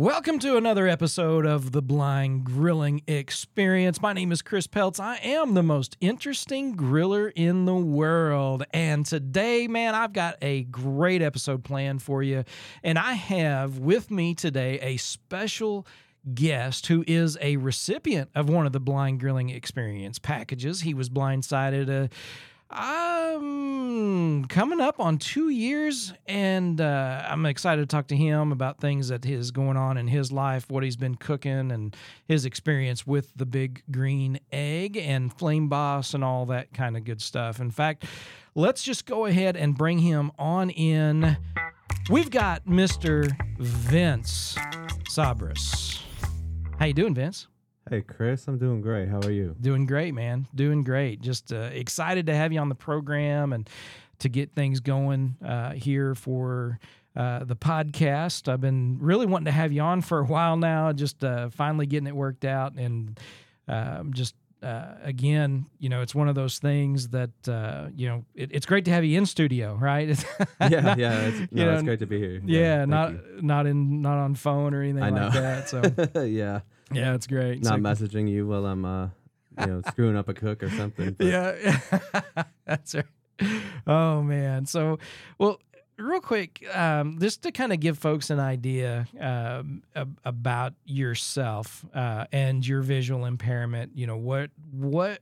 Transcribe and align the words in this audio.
Welcome 0.00 0.38
to 0.38 0.56
another 0.56 0.88
episode 0.88 1.44
of 1.44 1.72
the 1.72 1.82
Blind 1.82 2.44
Grilling 2.44 3.02
Experience. 3.06 4.00
My 4.00 4.14
name 4.14 4.32
is 4.32 4.40
Chris 4.40 4.66
Peltz. 4.66 4.98
I 4.98 5.16
am 5.16 5.52
the 5.52 5.62
most 5.62 5.98
interesting 6.00 6.74
griller 6.74 7.30
in 7.36 7.66
the 7.66 7.74
world. 7.74 8.64
And 8.72 9.04
today, 9.04 9.68
man, 9.68 9.94
I've 9.94 10.14
got 10.14 10.36
a 10.40 10.62
great 10.62 11.20
episode 11.20 11.64
planned 11.64 12.00
for 12.00 12.22
you. 12.22 12.44
And 12.82 12.98
I 12.98 13.12
have 13.12 13.78
with 13.78 14.10
me 14.10 14.34
today 14.34 14.78
a 14.80 14.96
special 14.96 15.86
guest 16.32 16.86
who 16.86 17.04
is 17.06 17.36
a 17.42 17.58
recipient 17.58 18.30
of 18.34 18.48
one 18.48 18.64
of 18.64 18.72
the 18.72 18.80
Blind 18.80 19.20
Grilling 19.20 19.50
Experience 19.50 20.18
packages. 20.18 20.80
He 20.80 20.94
was 20.94 21.10
blindsided. 21.10 22.04
Uh, 22.04 22.08
um, 22.70 24.44
coming 24.48 24.80
up 24.80 25.00
on 25.00 25.18
two 25.18 25.48
years, 25.48 26.12
and 26.26 26.80
uh, 26.80 27.26
I'm 27.28 27.44
excited 27.46 27.82
to 27.82 27.86
talk 27.86 28.06
to 28.08 28.16
him 28.16 28.52
about 28.52 28.78
things 28.78 29.08
that 29.08 29.26
is 29.26 29.50
going 29.50 29.76
on 29.76 29.96
in 29.96 30.06
his 30.06 30.30
life, 30.30 30.70
what 30.70 30.84
he's 30.84 30.96
been 30.96 31.16
cooking, 31.16 31.72
and 31.72 31.96
his 32.26 32.44
experience 32.44 33.06
with 33.06 33.32
the 33.34 33.44
big 33.44 33.82
green 33.90 34.38
egg 34.52 34.96
and 34.96 35.32
Flame 35.32 35.68
Boss 35.68 36.14
and 36.14 36.22
all 36.22 36.46
that 36.46 36.72
kind 36.72 36.96
of 36.96 37.04
good 37.04 37.20
stuff. 37.20 37.60
In 37.60 37.72
fact, 37.72 38.04
let's 38.54 38.82
just 38.82 39.04
go 39.04 39.26
ahead 39.26 39.56
and 39.56 39.76
bring 39.76 39.98
him 39.98 40.30
on 40.38 40.70
in. 40.70 41.36
We've 42.08 42.30
got 42.30 42.66
Mr. 42.66 43.30
Vince 43.58 44.56
Sabras. 45.08 46.00
How 46.78 46.86
you 46.86 46.94
doing, 46.94 47.14
Vince? 47.14 47.48
Hey, 47.90 48.02
Chris, 48.02 48.46
I'm 48.46 48.56
doing 48.56 48.82
great. 48.82 49.08
How 49.08 49.18
are 49.18 49.32
you? 49.32 49.56
Doing 49.60 49.84
great, 49.84 50.14
man. 50.14 50.46
Doing 50.54 50.84
great. 50.84 51.20
Just 51.20 51.52
uh, 51.52 51.70
excited 51.72 52.26
to 52.26 52.34
have 52.36 52.52
you 52.52 52.60
on 52.60 52.68
the 52.68 52.76
program 52.76 53.52
and 53.52 53.68
to 54.20 54.28
get 54.28 54.54
things 54.54 54.78
going 54.78 55.36
uh, 55.44 55.72
here 55.72 56.14
for 56.14 56.78
uh, 57.16 57.42
the 57.42 57.56
podcast. 57.56 58.46
I've 58.46 58.60
been 58.60 58.98
really 59.00 59.26
wanting 59.26 59.46
to 59.46 59.50
have 59.50 59.72
you 59.72 59.80
on 59.82 60.02
for 60.02 60.20
a 60.20 60.24
while 60.24 60.56
now, 60.56 60.92
just 60.92 61.24
uh, 61.24 61.50
finally 61.50 61.84
getting 61.84 62.06
it 62.06 62.14
worked 62.14 62.44
out. 62.44 62.74
And 62.74 63.18
um, 63.66 64.12
just 64.12 64.36
uh, 64.62 64.94
again, 65.02 65.66
you 65.80 65.88
know, 65.88 66.00
it's 66.00 66.14
one 66.14 66.28
of 66.28 66.36
those 66.36 66.60
things 66.60 67.08
that, 67.08 67.30
uh, 67.48 67.88
you 67.96 68.06
know, 68.06 68.24
it, 68.36 68.50
it's 68.52 68.66
great 68.66 68.84
to 68.84 68.92
have 68.92 69.04
you 69.04 69.18
in 69.18 69.26
studio, 69.26 69.74
right? 69.74 70.08
yeah, 70.60 70.94
yeah. 70.96 71.20
It's, 71.22 71.52
no, 71.52 71.64
know, 71.64 71.72
it's 71.74 71.82
great 71.82 71.98
to 71.98 72.06
be 72.06 72.20
here. 72.20 72.40
Yeah, 72.44 72.60
Yeah, 72.60 72.84
not 72.84 73.42
not 73.42 73.66
in 73.66 74.00
not 74.00 74.16
on 74.18 74.36
phone 74.36 74.74
or 74.74 74.82
anything 74.82 75.12
like 75.12 75.32
that. 75.32 75.68
So 75.68 76.22
yeah, 76.24 76.60
yeah, 76.92 77.14
it's 77.14 77.26
great. 77.26 77.62
not 77.62 77.74
So- 77.74 77.76
messaging 78.06 78.28
you 78.30 78.46
while 78.46 78.66
I'm, 78.66 78.84
uh, 78.84 79.08
you 79.60 79.66
know, 79.66 79.82
screwing 79.88 80.16
up 80.16 80.28
a 80.28 80.34
cook 80.34 80.62
or 80.62 80.70
something. 80.70 81.12
but- 81.18 81.26
yeah, 81.26 81.78
that's 82.66 82.94
right. 82.94 83.04
Oh 83.86 84.22
man. 84.22 84.66
So, 84.66 84.98
well, 85.38 85.60
real 85.98 86.20
quick, 86.20 86.64
um, 86.74 87.18
just 87.20 87.42
to 87.42 87.52
kind 87.52 87.72
of 87.72 87.80
give 87.80 87.98
folks 87.98 88.30
an 88.30 88.38
idea 88.40 89.06
um, 89.18 89.82
ab- 89.96 90.18
about 90.24 90.74
yourself 90.84 91.84
uh, 91.94 92.26
and 92.32 92.66
your 92.66 92.82
visual 92.82 93.24
impairment. 93.24 93.92
You 93.96 94.06
know 94.06 94.16
what 94.18 94.50
what 94.72 95.20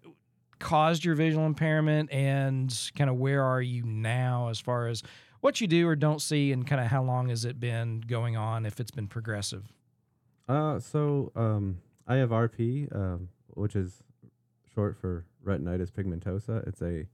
caused 0.59 1.05
your 1.05 1.15
visual 1.15 1.47
impairment, 1.47 2.13
and 2.13 2.75
kind 2.97 3.09
of 3.09 3.17
where 3.17 3.45
are 3.45 3.63
you 3.63 3.85
now 3.85 4.49
as 4.49 4.59
far 4.61 4.89
as 4.89 5.03
what 5.41 5.61
you 5.61 5.69
do 5.69 5.87
or 5.89 5.95
don't 5.95 6.21
see, 6.21 6.51
and 6.53 6.67
kind 6.67 6.81
of 6.81 6.89
how 6.89 7.03
long 7.05 7.29
has 7.29 7.45
it 7.45 7.61
been 7.61 8.01
going 8.01 8.37
on, 8.37 8.67
if 8.67 8.81
it's 8.81 8.91
been 8.91 9.07
progressive. 9.07 9.63
Uh, 10.49 10.81
so 10.81 11.31
um, 11.37 11.79
I 12.07 12.17
have 12.17 12.31
RP, 12.31 12.95
um, 12.95 13.29
which 13.49 13.77
is 13.77 14.03
short 14.75 14.97
for 14.97 15.27
retinitis 15.45 15.91
pigmentosa. 15.91 16.67
It's 16.67 16.81
a 16.81 17.07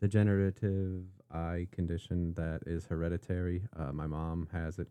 degenerative 0.00 1.02
eye 1.32 1.66
condition 1.72 2.34
that 2.34 2.60
is 2.66 2.86
hereditary. 2.86 3.62
Uh, 3.76 3.92
my 3.92 4.06
mom 4.06 4.48
has 4.52 4.78
it. 4.78 4.88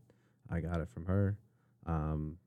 I 0.52 0.59
got 0.59 0.81
it 0.81 0.89
from 0.93 1.05
her. 1.05 1.37
Um, 1.86 2.37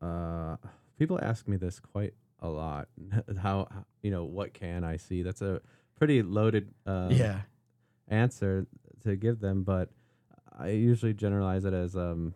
uh, 0.00 0.56
people 0.98 1.18
ask 1.20 1.48
me 1.48 1.56
this 1.56 1.80
quite 1.80 2.14
a 2.38 2.48
lot. 2.48 2.88
how 3.42 3.68
you 4.02 4.10
know 4.10 4.24
what 4.24 4.54
can 4.54 4.84
I 4.84 4.96
see? 4.98 5.22
That's 5.22 5.42
a 5.42 5.60
pretty 5.98 6.22
loaded 6.22 6.72
uh, 6.86 7.08
yeah. 7.10 7.40
answer 8.08 8.66
to 9.02 9.16
give 9.16 9.40
them, 9.40 9.64
but 9.64 9.90
I 10.56 10.68
usually 10.68 11.12
generalize 11.12 11.64
it 11.64 11.74
as 11.74 11.96
um 11.96 12.34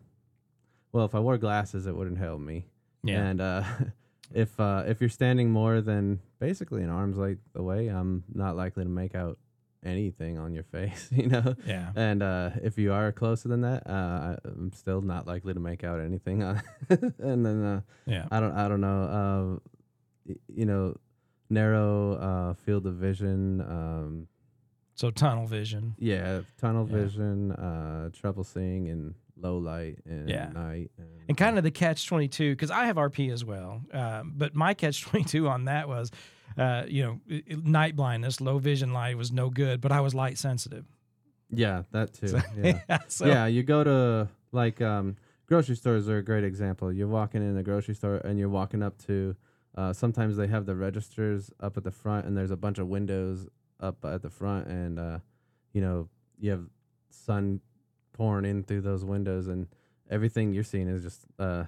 well, 0.95 1.05
if 1.05 1.15
I 1.15 1.21
wore 1.21 1.37
glasses 1.39 1.87
it 1.87 1.95
wouldn't 1.97 2.19
help 2.19 2.41
me. 2.41 2.65
Yeah. 3.03 3.23
And 3.25 3.41
uh 3.41 3.65
if 4.33 4.59
uh 4.59 4.85
if 4.87 5.01
you're 5.01 5.11
standing 5.11 5.51
more 5.51 5.81
than 5.81 6.21
basically 6.39 6.83
an 6.83 6.91
arm's 6.91 7.19
length 7.19 7.43
away, 7.55 7.89
I'm 7.89 8.25
not 8.33 8.57
likely 8.57 8.85
to 8.85 8.91
make 8.91 9.15
out 9.15 9.37
anything 9.85 10.39
on 10.39 10.55
your 10.55 10.63
face, 10.77 11.09
you 11.13 11.27
know. 11.29 11.55
yeah. 11.67 11.91
And 11.97 12.23
uh 12.23 12.51
if 12.63 12.79
you 12.79 12.93
are 12.93 13.13
closer 13.13 13.49
than 13.49 13.61
that, 13.63 13.87
uh 13.87 14.37
I'm 14.45 14.73
still 14.73 15.03
not 15.03 15.27
likely 15.27 15.53
to 15.53 15.61
make 15.61 15.85
out 15.85 16.01
anything 16.01 16.43
on 16.43 16.63
and 17.19 17.45
then 17.45 17.65
uh 17.65 17.81
Yeah. 18.07 18.27
I 18.31 18.41
don't 18.41 18.53
I 18.57 18.69
don't 18.69 18.81
know 18.81 19.03
uh 19.21 20.35
you 20.49 20.65
know 20.65 20.97
narrow 21.51 22.13
uh 22.15 22.55
field 22.55 22.87
of 22.87 22.95
vision 22.95 23.61
um 23.61 24.29
So 24.95 25.11
tunnel 25.11 25.47
vision. 25.47 25.95
yeah, 25.99 26.43
tunnel 26.61 26.87
Yeah. 26.89 26.97
vision, 27.03 27.53
uh, 27.53 28.09
trouble 28.13 28.45
seeing 28.45 28.87
in 28.87 29.15
low 29.37 29.59
light 29.59 29.99
and 30.07 30.29
Yeah. 30.29 30.51
night, 30.51 30.91
and 31.29 31.37
kind 31.37 31.59
of 31.59 31.65
the 31.65 31.71
catch 31.71 32.07
22 32.07 32.53
because 32.53 32.71
i 32.71 32.87
have 32.87 32.97
rp 32.97 33.33
as 33.33 33.45
well 33.45 33.83
um, 33.93 34.33
but 34.37 34.55
my 34.55 34.75
catch 34.75 35.03
22 35.03 35.49
on 35.49 35.65
that 35.65 35.89
was 35.89 36.11
uh, 36.57 36.85
you 36.87 37.03
know 37.03 37.41
night 37.65 37.97
blindness 37.97 38.41
low 38.41 38.59
vision 38.59 38.93
light 38.93 39.17
was 39.19 39.33
no 39.33 39.51
good 39.51 39.81
but 39.81 39.91
i 39.93 40.01
was 40.01 40.15
light 40.15 40.39
sensitive 40.39 40.85
yeah, 41.51 41.83
that 41.93 42.13
too. 42.15 42.29
So- 42.29 42.41
yeah, 42.63 42.99
so, 43.09 43.27
yeah. 43.27 43.47
You 43.47 43.63
go 43.63 43.85
to 43.85 44.29
like 44.51 44.81
um, 44.81 45.17
grocery 45.47 45.77
stores 45.77 46.09
are 46.09 46.19
a 46.19 46.23
great 46.23 46.43
example. 46.43 46.93
You're 46.93 47.07
walking 47.07 47.43
in 47.49 47.57
a 47.57 47.63
grocery 47.63 47.95
store 47.95 48.17
and 48.17 48.39
you're 48.41 48.49
walking 48.49 48.83
up 48.83 48.99
to. 49.07 49.37
Uh, 49.77 49.93
sometimes 49.93 50.37
they 50.37 50.49
have 50.49 50.67
the 50.67 50.75
registers 50.75 51.53
up 51.61 51.77
at 51.77 51.85
the 51.85 51.93
front, 51.93 52.27
and 52.27 52.37
there's 52.37 52.51
a 52.51 52.57
bunch 52.57 52.79
of 52.79 52.89
windows 52.89 53.47
up 53.79 54.05
at 54.05 54.23
the 54.23 54.31
front, 54.31 54.67
and 54.67 54.99
uh, 54.99 55.19
you 55.73 55.81
know 55.81 56.09
you 56.41 56.51
have 56.51 56.65
sun 57.11 57.61
pouring 58.15 58.47
in 58.47 58.63
through 58.65 58.81
those 58.81 59.05
windows, 59.05 59.49
and 59.49 59.67
everything 60.09 60.53
you're 60.55 60.65
seeing 60.65 60.89
is 60.89 61.03
just, 61.03 61.27
uh, 61.39 61.65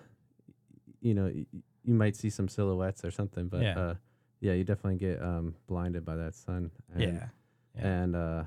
you 1.03 1.12
know, 1.12 1.27
y- 1.27 1.45
you 1.84 1.95
might 1.95 2.17
see 2.17 2.31
some 2.31 2.49
silhouettes 2.49 3.05
or 3.05 3.11
something, 3.11 3.49
but 3.49 3.61
Yeah. 3.62 3.79
uh, 3.79 3.95
yeah, 4.41 4.53
you 4.55 4.65
definitely 4.65 4.99
get 4.99 5.23
um, 5.23 5.55
blinded 5.67 6.05
by 6.05 6.17
that 6.17 6.35
sun. 6.35 6.71
And, 6.95 7.03
yeah 7.03 7.29
Yeah. 7.77 7.87
and 8.03 8.17
uh, 8.17 8.45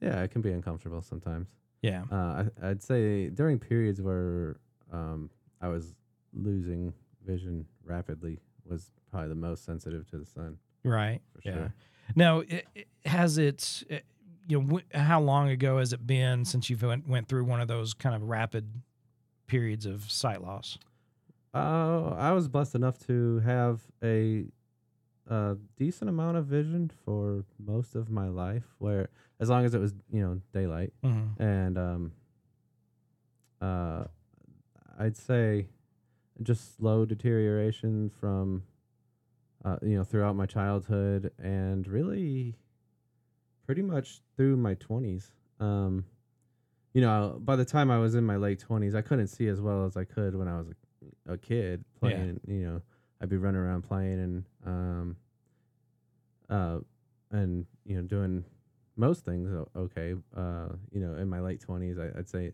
yeah, 0.00 0.22
it 0.22 0.30
can 0.30 0.42
be 0.42 0.52
uncomfortable 0.52 1.02
sometimes. 1.02 1.48
yeah 1.82 2.04
Uh, 2.10 2.44
I, 2.62 2.68
I'd 2.68 2.82
say 2.82 3.28
during 3.30 3.58
periods 3.58 4.00
where 4.00 4.56
um, 4.92 5.30
I 5.60 5.68
was 5.68 5.94
losing 6.32 6.92
vision 7.26 7.66
rapidly 7.84 8.38
was 8.68 8.90
probably 9.10 9.28
the 9.28 9.34
most 9.34 9.64
sensitive 9.64 10.06
to 10.10 10.18
the 10.18 10.24
sun 10.26 10.58
right 10.82 11.20
for 11.32 11.40
yeah 11.44 11.54
sure. 11.54 11.74
now 12.16 12.40
it, 12.40 12.66
it- 12.74 12.88
has 13.06 13.36
it 13.38 13.84
you 14.46 14.60
know 14.60 14.78
wh- 14.78 14.96
how 14.96 15.20
long 15.20 15.48
ago 15.48 15.78
has 15.78 15.92
it 15.92 16.06
been 16.06 16.44
since 16.44 16.68
you 16.70 16.76
went, 16.80 17.08
went 17.08 17.28
through 17.28 17.44
one 17.44 17.60
of 17.60 17.68
those 17.68 17.94
kind 17.94 18.14
of 18.14 18.22
rapid 18.28 18.82
periods 19.46 19.86
of 19.86 20.10
sight 20.10 20.42
loss 20.42 20.78
Uh, 21.54 22.14
I 22.18 22.32
was 22.32 22.48
blessed 22.48 22.74
enough 22.74 22.98
to 23.06 23.38
have 23.40 23.80
a, 24.02 24.46
a 25.28 25.56
decent 25.76 26.08
amount 26.10 26.36
of 26.36 26.46
vision 26.46 26.90
for 27.04 27.44
most 27.58 27.94
of 27.94 28.10
my 28.10 28.28
life, 28.28 28.64
where 28.78 29.08
as 29.38 29.48
long 29.48 29.64
as 29.64 29.72
it 29.74 29.80
was 29.80 29.94
you 30.10 30.20
know 30.20 30.40
daylight, 30.52 30.92
mm-hmm. 31.04 31.40
and 31.42 31.78
um, 31.78 32.12
uh, 33.60 34.04
I'd 34.98 35.16
say 35.16 35.68
just 36.42 36.76
slow 36.76 37.04
deterioration 37.04 38.10
from, 38.20 38.64
uh, 39.64 39.76
you 39.82 39.96
know, 39.96 40.04
throughout 40.04 40.34
my 40.34 40.46
childhood 40.46 41.30
and 41.38 41.86
really, 41.86 42.56
pretty 43.66 43.82
much 43.82 44.20
through 44.36 44.56
my 44.56 44.74
twenties. 44.74 45.32
Um, 45.60 46.04
you 46.92 47.00
know, 47.00 47.40
by 47.42 47.56
the 47.56 47.64
time 47.64 47.90
I 47.90 47.98
was 47.98 48.14
in 48.14 48.24
my 48.24 48.36
late 48.36 48.58
twenties, 48.60 48.94
I 48.94 49.02
couldn't 49.02 49.28
see 49.28 49.48
as 49.48 49.60
well 49.60 49.84
as 49.84 49.96
I 49.96 50.04
could 50.04 50.34
when 50.36 50.48
I 50.48 50.56
was 50.58 50.68
a, 51.28 51.32
a 51.34 51.38
kid 51.38 51.84
Yeah. 52.00 52.00
playing. 52.00 52.40
You 52.46 52.64
know, 52.66 52.82
I'd 53.20 53.28
be 53.28 53.36
running 53.36 53.60
around 53.60 53.82
playing 53.82 54.20
and 54.20 54.44
um, 54.66 55.16
uh, 56.50 56.78
and 57.30 57.66
you 57.84 57.96
know 57.96 58.02
doing 58.02 58.44
most 58.96 59.24
things 59.24 59.50
okay. 59.76 60.14
Uh, 60.36 60.68
you 60.92 61.00
know, 61.00 61.14
in 61.16 61.28
my 61.28 61.40
late 61.40 61.60
twenties, 61.60 61.98
I'd 61.98 62.28
say 62.28 62.52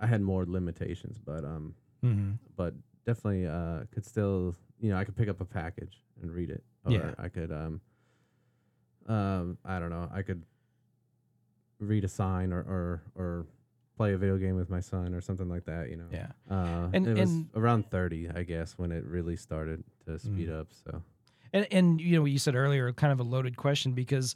I 0.00 0.06
had 0.06 0.20
more 0.20 0.44
limitations, 0.46 1.18
but 1.18 1.44
um, 1.44 1.74
Mm-hmm. 2.04 2.32
but 2.56 2.74
definitely 3.06 3.46
uh 3.46 3.80
could 3.92 4.04
still 4.04 4.54
you 4.80 4.90
know 4.90 4.96
I 4.96 5.04
could 5.04 5.16
pick 5.16 5.28
up 5.28 5.40
a 5.40 5.44
package 5.44 6.02
and 6.20 6.30
read 6.32 6.50
it, 6.50 6.62
or 6.84 6.92
Yeah. 6.92 7.14
I 7.18 7.28
could 7.28 7.50
um, 7.52 7.80
um, 9.08 9.58
I 9.64 9.78
don't 9.78 9.90
know, 9.90 10.08
I 10.12 10.22
could 10.22 10.42
read 11.78 12.04
a 12.04 12.08
sign 12.08 12.52
or 12.52 12.60
or 12.60 13.02
or 13.16 13.46
play 13.96 14.12
a 14.14 14.16
video 14.16 14.38
game 14.38 14.56
with 14.56 14.70
my 14.70 14.80
son 14.80 15.14
or 15.14 15.20
something 15.20 15.48
like 15.48 15.64
that. 15.66 15.90
You 15.90 15.96
know, 15.96 16.06
yeah 16.10 16.28
Uh, 16.50 16.88
And- 16.92 17.06
it 17.06 17.16
was 17.18 17.30
and- 17.30 17.50
around 17.54 17.90
thirty, 17.90 18.28
I 18.30 18.42
guess, 18.44 18.78
when 18.78 18.92
it 18.92 19.04
really 19.04 19.36
started 19.36 19.84
to 20.06 20.18
speed 20.18 20.48
Mm. 20.48 20.60
up. 20.60 20.68
So 20.72 21.02
And 21.52 21.66
and 21.70 22.00
you 22.00 22.18
know, 22.18 22.24
you 22.24 22.38
said 22.38 22.54
earlier, 22.54 22.92
kind 22.92 23.12
of 23.12 23.20
a 23.20 23.24
loaded 23.24 23.56
question 23.56 23.92
because 23.92 24.34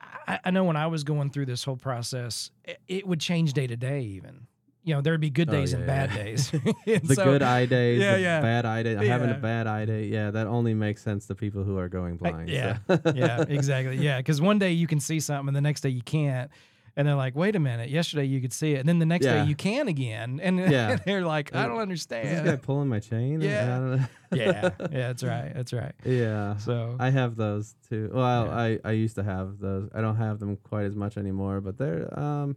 I, 0.00 0.38
I 0.44 0.50
know 0.50 0.64
when 0.64 0.76
I 0.76 0.86
was 0.86 1.02
going 1.04 1.30
through 1.30 1.46
this 1.46 1.64
whole 1.64 1.76
process, 1.76 2.50
it, 2.64 2.80
it 2.88 3.06
would 3.06 3.20
change 3.20 3.52
day 3.52 3.66
to 3.66 3.76
day. 3.76 4.02
Even 4.02 4.46
you 4.88 4.94
know 4.94 5.00
there'd 5.02 5.20
be 5.20 5.30
good 5.30 5.48
Oh, 5.50 5.52
days 5.52 5.72
yeah, 5.72 5.78
and 5.78 5.86
bad 5.86 6.10
yeah. 6.10 6.22
days. 6.24 6.50
And 6.86 7.02
the 7.02 7.14
so- 7.14 7.24
good 7.24 7.42
eye 7.42 7.66
days, 7.66 8.00
Yeah, 8.00 8.14
the 8.16 8.20
yeah. 8.22 8.40
bad 8.40 8.64
eye 8.64 8.82
day. 8.82 9.06
Having 9.06 9.30
a 9.30 9.34
bad 9.38 9.66
eye 9.66 9.84
day, 9.84 10.04
yeah, 10.06 10.30
that 10.30 10.46
only 10.46 10.74
makes 10.74 11.02
sense 11.02 11.26
to 11.26 11.34
people 11.34 11.62
who 11.62 11.76
are 11.78 11.88
going 11.88 12.14
I- 12.24 12.30
blind. 12.30 12.48
yeah, 12.48 12.78
so. 12.88 13.00
yeah, 13.14 13.44
exactly. 13.48 13.96
Yeah, 13.98 14.16
because 14.18 14.40
one 14.40 14.58
day 14.58 14.72
you 14.72 14.86
can 14.86 15.00
see 15.00 15.20
something, 15.20 15.48
and 15.48 15.56
the 15.56 15.60
next 15.60 15.82
day 15.82 15.90
you 15.90 16.02
can't. 16.02 16.50
And 16.96 17.06
they're 17.06 17.14
like, 17.14 17.36
"Wait 17.36 17.54
a 17.54 17.60
minute! 17.60 17.90
Yesterday 17.90 18.24
you 18.24 18.40
could 18.40 18.52
see 18.52 18.72
it, 18.72 18.80
and 18.80 18.88
then 18.88 18.98
the 18.98 19.06
next 19.06 19.24
day 19.24 19.44
you 19.44 19.54
can 19.54 19.86
again." 19.86 20.40
And 20.42 20.58
Yeah. 20.76 20.96
they're 20.96 21.22
like, 21.24 21.54
"I 21.54 21.66
don't 21.68 21.78
understand. 21.78 22.26
Is 22.26 22.42
this 22.42 22.50
guy 22.50 22.56
pulling 22.56 22.88
my 22.88 22.98
chain? 22.98 23.40
Yeah. 23.40 23.62
I 23.62 23.78
don't 23.78 23.90
know. 23.98 24.06
yeah, 24.34 24.70
yeah, 24.80 25.06
that's 25.06 25.22
right. 25.22 25.52
That's 25.54 25.72
right. 25.72 25.92
yeah. 26.04 26.56
So 26.56 26.96
I 26.98 27.10
have 27.10 27.36
those 27.36 27.76
too. 27.88 28.10
Well. 28.12 28.50
I, 28.50 28.80
I 28.84 28.92
used 28.92 29.14
to 29.14 29.22
have 29.22 29.60
those. 29.60 29.88
I 29.94 30.00
don't 30.00 30.16
have 30.16 30.40
them 30.40 30.56
quite 30.56 30.86
as 30.86 30.96
much 30.96 31.16
anymore, 31.16 31.60
but 31.60 31.78
they're 31.78 32.08
um 32.18 32.56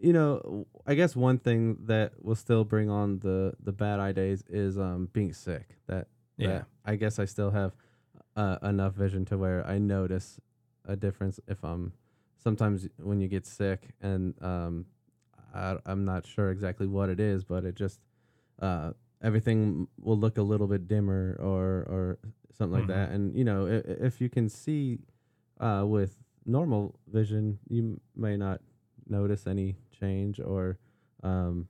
you 0.00 0.12
know, 0.12 0.66
I 0.86 0.94
guess 0.94 1.16
one 1.16 1.38
thing 1.38 1.78
that 1.86 2.12
will 2.22 2.34
still 2.34 2.64
bring 2.64 2.90
on 2.90 3.18
the 3.20 3.54
the 3.62 3.72
bad 3.72 4.00
eye 4.00 4.12
days 4.12 4.44
is 4.48 4.78
um 4.78 5.08
being 5.12 5.32
sick. 5.32 5.76
That 5.86 6.08
yeah, 6.36 6.48
that 6.48 6.66
I 6.84 6.96
guess 6.96 7.18
I 7.18 7.24
still 7.24 7.50
have 7.50 7.72
uh, 8.36 8.58
enough 8.62 8.94
vision 8.94 9.24
to 9.26 9.38
where 9.38 9.66
I 9.66 9.78
notice 9.78 10.38
a 10.84 10.96
difference 10.96 11.40
if 11.48 11.64
I'm 11.64 11.92
sometimes 12.36 12.88
when 13.02 13.20
you 13.20 13.28
get 13.28 13.46
sick 13.46 13.88
and 14.00 14.34
um 14.42 14.86
I, 15.54 15.76
I'm 15.86 16.04
not 16.04 16.26
sure 16.26 16.50
exactly 16.50 16.86
what 16.86 17.08
it 17.08 17.18
is, 17.20 17.44
but 17.44 17.64
it 17.64 17.74
just 17.74 18.00
uh 18.60 18.92
everything 19.22 19.88
will 19.98 20.18
look 20.18 20.36
a 20.38 20.42
little 20.42 20.66
bit 20.66 20.86
dimmer 20.86 21.36
or 21.40 21.86
or 21.88 22.18
something 22.52 22.74
Mhm. 22.76 22.88
like 22.88 22.88
that. 22.88 23.10
And 23.10 23.34
you 23.34 23.44
know, 23.44 23.66
if, 23.66 23.84
if 23.86 24.20
you 24.20 24.28
can 24.28 24.48
see 24.48 24.98
uh 25.60 25.84
with 25.86 26.22
normal 26.44 26.98
vision, 27.10 27.58
you 27.68 28.00
may 28.14 28.36
not 28.36 28.60
notice 29.08 29.46
any 29.46 29.76
change 30.00 30.40
or 30.40 30.78
um 31.22 31.66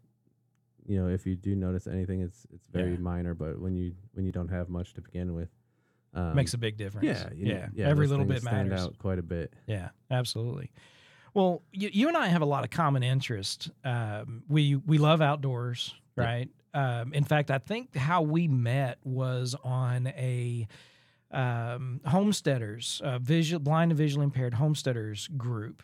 you 0.86 0.96
know 1.00 1.08
if 1.08 1.26
you 1.26 1.36
do 1.36 1.54
notice 1.54 1.86
anything 1.86 2.20
it's 2.22 2.46
it's 2.52 2.66
very 2.68 2.92
Yeah. 2.92 2.98
minor 2.98 3.34
but 3.34 3.60
when 3.60 3.74
you 3.76 3.92
when 4.12 4.24
you 4.24 4.32
don't 4.32 4.48
have 4.48 4.68
much 4.68 4.94
to 4.94 5.00
begin 5.00 5.34
with 5.34 5.48
um, 6.14 6.34
makes 6.34 6.54
a 6.54 6.58
big 6.58 6.76
difference. 6.76 7.06
yeah 7.06 7.28
you 7.34 7.46
yeah, 7.52 7.68
yeah 7.74 7.88
Every 7.88 8.06
little 8.06 8.24
bit 8.24 8.40
stand 8.42 8.70
matters. 8.70 8.86
out 8.86 8.98
quite 8.98 9.18
a 9.18 9.22
bit 9.22 9.52
Yeah, 9.66 9.90
absolutely. 10.10 10.70
Well, 11.34 11.62
you, 11.70 11.90
you 11.92 12.08
and 12.08 12.16
I 12.16 12.28
have 12.28 12.40
a 12.40 12.46
lot 12.46 12.64
of 12.64 12.70
common 12.70 13.02
interest. 13.02 13.70
Um, 13.84 14.42
we 14.48 14.76
we 14.76 14.96
love 14.96 15.20
outdoors, 15.20 15.94
Yeah. 16.16 16.24
right? 16.24 16.48
Um, 16.72 17.12
in 17.12 17.24
fact, 17.24 17.50
I 17.50 17.58
think 17.58 17.94
how 17.94 18.22
we 18.22 18.48
met 18.48 18.96
was 19.04 19.54
on 19.62 20.06
a 20.06 20.66
um, 21.30 22.00
homesteaders, 22.06 23.02
uh, 23.04 23.18
visual 23.18 23.60
blind 23.60 23.90
and 23.90 23.98
visually 23.98 24.24
impaired 24.24 24.54
homesteaders 24.54 25.28
group. 25.36 25.82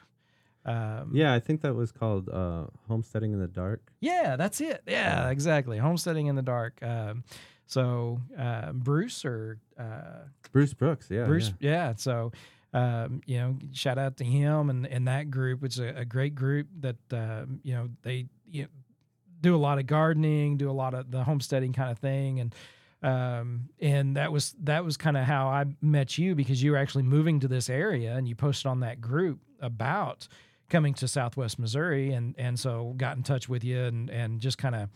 Um, 0.64 1.10
yeah 1.12 1.34
i 1.34 1.40
think 1.40 1.62
that 1.62 1.74
was 1.74 1.90
called 1.90 2.28
uh 2.28 2.66
homesteading 2.86 3.32
in 3.32 3.40
the 3.40 3.48
dark 3.48 3.92
yeah, 4.02 4.34
that's 4.34 4.60
it. 4.60 4.82
Yeah, 4.86 5.30
exactly. 5.30 5.78
Homesteading 5.78 6.26
in 6.26 6.34
the 6.34 6.42
dark. 6.42 6.82
Um, 6.82 7.22
so 7.66 8.20
uh, 8.36 8.72
Bruce 8.72 9.24
or 9.24 9.58
uh, 9.78 10.26
bruce 10.50 10.74
brooks 10.74 11.06
yeah 11.08 11.24
Bruce, 11.24 11.54
yeah. 11.60 11.70
yeah. 11.70 11.94
So, 11.96 12.32
um, 12.74 13.22
you 13.24 13.38
know, 13.38 13.56
shout 13.72 13.98
out 13.98 14.16
to 14.16 14.24
him 14.24 14.70
and, 14.70 14.86
and 14.86 15.06
that 15.06 15.30
group. 15.30 15.62
It's 15.62 15.78
a, 15.78 15.94
a 15.98 16.04
great 16.04 16.34
group 16.34 16.66
that, 16.80 16.96
um, 17.12 17.60
you 17.62 17.74
know, 17.74 17.90
they 18.02 18.26
you 18.50 18.62
know, 18.62 18.68
do 19.40 19.54
a 19.54 19.56
lot 19.56 19.78
of 19.78 19.86
gardening, 19.86 20.56
do 20.56 20.68
a 20.68 20.72
lot 20.72 20.94
of 20.94 21.12
the 21.12 21.22
homesteading 21.22 21.72
kind 21.72 21.92
of 21.92 21.98
thing. 21.98 22.40
And, 22.40 22.54
um, 23.04 23.68
and 23.80 24.16
that 24.16 24.32
was, 24.32 24.54
that 24.64 24.84
was 24.84 24.96
kind 24.96 25.16
of 25.16 25.24
how 25.24 25.46
I 25.46 25.64
met 25.80 26.18
you 26.18 26.34
because 26.34 26.60
you 26.60 26.72
were 26.72 26.76
actually 26.76 27.04
moving 27.04 27.38
to 27.40 27.48
this 27.48 27.70
area 27.70 28.16
and 28.16 28.26
you 28.28 28.34
posted 28.34 28.66
on 28.66 28.80
that 28.80 29.00
group 29.00 29.38
about 29.60 30.26
coming 30.72 30.94
to 30.94 31.06
Southwest 31.06 31.58
Missouri. 31.60 32.12
And, 32.12 32.34
and 32.36 32.58
so 32.58 32.94
got 32.96 33.16
in 33.16 33.22
touch 33.22 33.48
with 33.48 33.62
you 33.62 33.78
and, 33.84 34.10
and 34.10 34.40
just 34.40 34.58
kind 34.58 34.74
of, 34.74 34.88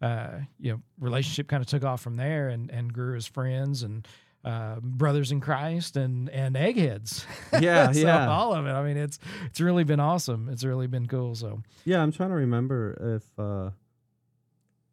uh, 0.00 0.28
you 0.60 0.72
know, 0.72 0.80
relationship 1.00 1.48
kind 1.48 1.60
of 1.62 1.66
took 1.66 1.82
off 1.84 2.00
from 2.00 2.14
there 2.16 2.48
and, 2.50 2.70
and 2.70 2.92
grew 2.92 3.16
as 3.16 3.26
friends 3.26 3.82
and, 3.82 4.06
uh, 4.44 4.80
brothers 4.82 5.30
in 5.30 5.40
Christ 5.40 5.96
and 5.96 6.28
and 6.30 6.56
eggheads. 6.56 7.24
yeah 7.60 7.92
So 7.92 8.00
yeah 8.00 8.28
all 8.28 8.52
of 8.54 8.66
it. 8.66 8.70
I 8.72 8.82
mean, 8.82 8.96
it's 8.96 9.20
it's 9.46 9.60
really 9.60 9.84
been 9.84 10.00
awesome. 10.00 10.48
It's 10.48 10.64
really 10.64 10.88
been 10.88 11.06
cool. 11.06 11.36
So 11.36 11.62
yeah 11.84 12.02
i'm 12.02 12.10
trying 12.10 12.30
to 12.30 12.34
remember 12.34 13.20
if 13.22 13.38
uh 13.38 13.70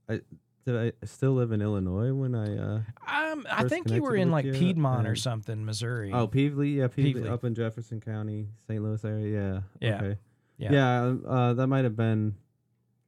i 0.08 0.22
did 0.66 0.76
i 1.02 1.06
still 1.06 1.32
live 1.34 1.52
in 1.52 1.64
illinois 1.64 2.14
when 2.14 2.36
i 2.36 2.58
uh 2.58 2.82
um, 3.32 3.46
I 3.52 3.68
think 3.68 3.90
you 3.90 4.04
were 4.04 4.16
in 4.16 4.30
like 4.30 4.46
you, 4.46 4.54
Piedmont 4.54 5.08
or 5.08 5.16
something, 5.16 5.66
Missouri. 5.66 6.12
oh 6.14 6.28
Pevely 6.28 6.76
yeah 6.76 6.88
Pevely, 6.88 7.16
Pevely. 7.16 7.30
up 7.32 7.44
in 7.44 7.56
jefferson 7.56 8.00
county 8.02 8.48
st 8.68 8.84
louis 8.84 9.04
area 9.04 9.64
yeah 9.82 9.88
Yeah. 9.90 9.96
okay 9.96 10.18
Yeah. 10.60 10.72
yeah, 10.72 11.16
uh, 11.28 11.54
that 11.54 11.68
might 11.68 11.86
have 11.86 11.96
been 11.96 12.36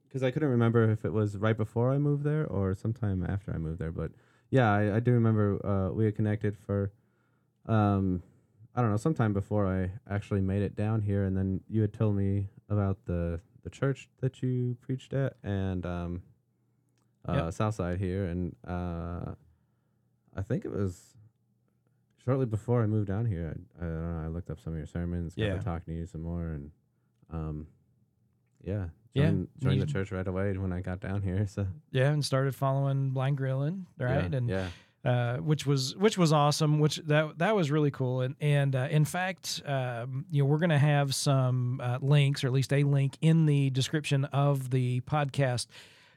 because 0.07 0.24
I 0.24 0.31
couldn't 0.31 0.50
remember 0.50 0.89
if 0.89 1.06
it 1.06 1.12
was 1.13 1.38
right 1.38 1.56
before 1.56 1.92
I 1.92 1.98
moved 1.98 2.24
there 2.24 2.45
or 2.48 2.74
sometime 2.75 3.25
after 3.27 3.53
I 3.53 3.57
moved 3.57 3.80
there. 3.80 3.92
But 3.92 4.12
yeah, 4.50 4.71
I, 4.74 4.95
I 4.95 5.00
do 5.00 5.12
remember 5.12 5.63
uh, 5.65 5.94
we 5.94 6.06
had 6.06 6.15
connected 6.15 6.57
for, 6.57 6.92
um, 7.68 8.24
I 8.75 8.81
don't 8.81 8.89
know, 8.92 8.98
sometime 8.98 9.33
before 9.33 9.68
I 9.68 9.92
actually 10.09 10.42
made 10.42 10.62
it 10.63 10.75
down 10.75 11.01
here, 11.01 11.24
and 11.25 11.36
then 11.38 11.62
you 11.69 11.81
had 11.81 11.94
told 11.94 12.15
me 12.15 12.48
about 12.69 13.06
the 13.06 13.39
the 13.63 13.69
church 13.69 14.09
that 14.21 14.42
you 14.42 14.75
preached 14.81 15.13
at 15.13 15.36
and 15.44 15.86
um, 15.86 16.24
uh, 17.27 17.36
Yep. 17.45 17.54
Southside 17.54 18.00
here, 18.00 18.25
and 18.25 18.56
uh, 18.68 19.36
I 20.36 20.42
think 20.42 20.63
it 20.65 20.71
was. 20.71 21.15
Shortly 22.24 22.45
before 22.45 22.83
I 22.83 22.86
moved 22.86 23.07
down 23.07 23.25
here, 23.25 23.56
I, 23.80 23.83
I 23.83 23.88
don't 23.88 24.01
know. 24.21 24.25
I 24.25 24.27
looked 24.27 24.50
up 24.51 24.59
some 24.59 24.74
of 24.74 24.77
your 24.77 24.86
sermons, 24.86 25.33
got 25.36 25.44
Yeah. 25.45 25.57
to 25.57 25.63
talking 25.63 25.94
to 25.94 26.00
you 26.00 26.06
some 26.06 26.21
more, 26.21 26.50
and 26.51 26.69
um, 27.31 27.68
yeah, 28.63 28.86
Yeah, 29.13 29.25
joined, 29.25 29.48
joined 29.60 29.81
the 29.81 29.86
church 29.86 30.12
right 30.12 30.28
away 30.28 30.56
when 30.57 30.72
I 30.72 30.81
got 30.81 31.00
down 31.00 31.22
here. 31.22 31.45
So 31.50 31.68
yeah, 31.92 32.12
and 32.12 32.24
started 32.24 32.56
following 32.56 33.12
Blind 33.12 33.38
Grilling, 33.38 33.88
right? 34.00 34.30
yeah, 34.31 34.38
and 34.38 34.50
yeah, 34.50 34.68
uh, 35.04 35.38
which 35.38 35.66
was 35.66 35.95
which 35.95 36.18
was 36.18 36.31
awesome. 36.31 36.80
Which 36.80 36.98
that 37.07 37.38
that 37.39 37.56
was 37.56 37.72
really 37.72 37.92
cool. 37.92 38.22
And 38.22 38.36
and 38.39 38.75
uh, 38.75 38.88
in 38.92 39.06
fact, 39.06 39.62
um, 39.66 40.25
you 40.30 40.44
know, 40.44 40.48
we're 40.48 40.60
gonna 40.60 40.78
have 40.78 41.16
some 41.16 41.81
uh, 41.81 41.98
links, 42.01 42.44
or 42.44 42.48
at 42.48 42.54
least 42.54 42.72
a 42.72 42.83
link 42.83 43.18
in 43.22 43.45
the 43.45 43.69
description 43.72 44.25
of 44.25 44.69
the 44.69 45.01
podcast 45.01 45.68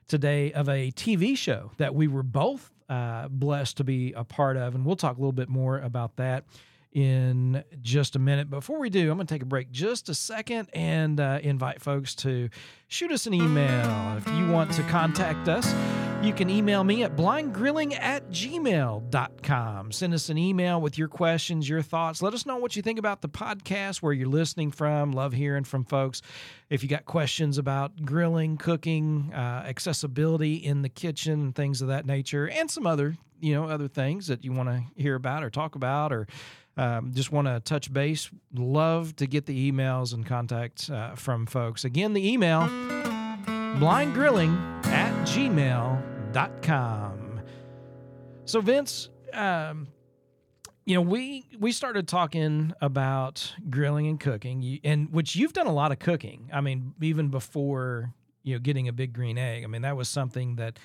today 0.07 0.53
of 0.53 0.69
a 0.69 0.91
TV 0.93 1.37
show 1.37 1.73
that 1.79 1.95
we 1.95 2.09
were 2.09 2.23
both 2.23 2.71
uh, 2.91 3.27
blessed 3.29 3.79
to 3.79 3.85
be 3.85 4.13
a 4.13 4.25
part 4.25 4.59
of, 4.59 4.75
and 4.75 4.85
we'll 4.85 4.97
talk 4.97 5.17
a 5.17 5.21
little 5.21 5.33
bit 5.33 5.49
more 5.49 5.79
about 5.79 6.17
that 6.17 6.45
in 6.95 7.65
just 7.83 8.15
a 8.15 8.19
minute. 8.21 8.49
Before 8.49 8.79
we 8.79 8.89
do, 8.89 9.11
I'm 9.11 9.17
going 9.17 9.27
to 9.27 9.35
take 9.35 9.43
a 9.43 9.47
break 9.47 9.71
just 9.73 10.09
a 10.09 10.15
second 10.15 10.69
and 10.73 11.19
uh, 11.19 11.41
invite 11.43 11.83
folks 11.83 12.15
to 12.17 12.49
shoot 12.87 13.11
us 13.11 13.27
an 13.27 13.35
email. 13.35 14.17
If 14.17 14.29
you 14.29 14.49
want 14.49 14.73
to 14.75 14.83
contact 14.85 15.49
us, 15.49 15.75
you 16.25 16.33
can 16.33 16.49
email 16.49 16.85
me 16.85 17.03
at 17.03 17.17
blindgrilling 17.17 17.99
at 17.99 18.31
gmail.com. 18.31 19.93
Send 19.93 20.15
us 20.15 20.29
an 20.31 20.39
email 20.39 20.81
with 20.81 20.97
your 20.97 21.09
questions, 21.09 21.69
your 21.69 21.83
thoughts. 21.83 22.23
Let 22.23 22.33
us 22.33 22.47
know 22.47 22.57
what 22.57 22.77
you 22.77 22.83
think 22.83 23.01
about 23.01 23.21
the 23.21 23.29
podcast, 23.29 23.97
where 23.97 24.13
you're 24.13 24.29
listening 24.29 24.71
from. 24.71 25.11
Love 25.11 25.33
hearing 25.33 25.65
from 25.65 25.85
folks. 25.85 26.23
If 26.71 26.83
you 26.85 26.89
got 26.89 27.05
questions 27.05 27.59
about 27.59 28.05
grilling, 28.05 28.57
cooking, 28.57 29.33
uh, 29.35 29.65
accessibility 29.67 30.55
in 30.55 30.83
the 30.83 30.89
kitchen, 30.89 31.53
things 31.53 31.83
of 31.83 31.89
that 31.89 32.07
nature, 32.07 32.49
and 32.49 32.71
some 32.71 32.87
other, 32.87 33.17
you 33.41 33.53
know, 33.53 33.69
other 33.69 33.89
things 33.89 34.29
that 34.29 34.45
you 34.45 34.53
want 34.53 34.69
to 34.69 34.83
hear 34.95 35.17
about 35.17 35.43
or 35.43 35.51
talk 35.51 35.75
about 35.75 36.13
or 36.13 36.27
um, 36.77 37.13
just 37.15 37.31
want 37.33 37.47
to 37.47 37.61
touch 37.61 37.93
base, 37.93 38.31
love 38.55 39.15
to 39.17 39.27
get 39.27 39.47
the 39.47 39.71
emails 39.71 40.13
and 40.13 40.27
contacts 40.27 40.91
uh, 40.91 41.15
from 41.17 41.47
folks. 41.47 41.85
Again, 41.85 42.13
the 42.13 42.33
email 42.33 42.63
blindgrilling 43.79 44.57
at 44.87 45.13
gmail.com. 45.27 46.31
So, 48.47 48.61
Vince, 48.61 49.09
um, 49.33 49.89
you 50.85 50.95
know, 50.95 51.01
we 51.01 51.47
we 51.59 51.73
started 51.73 52.07
talking 52.07 52.73
about 52.81 53.55
grilling 53.71 54.07
and 54.07 54.21
cooking, 54.21 54.81
and 54.85 55.11
which 55.13 55.35
you've 55.35 55.55
done 55.55 55.67
a 55.67 55.73
lot 55.73 55.93
of 55.93 55.99
cooking. 55.99 56.51
I 56.53 56.61
mean, 56.61 56.93
even 57.01 57.29
before 57.29 58.13
you 58.43 58.55
know 58.55 58.61
getting 58.61 58.87
a 58.87 58.93
big 58.93 59.13
green 59.13 59.39
egg. 59.39 59.65
I 59.65 59.67
mean, 59.67 59.83
that 59.83 59.97
was 59.97 60.09
something 60.09 60.57
that 60.57 60.79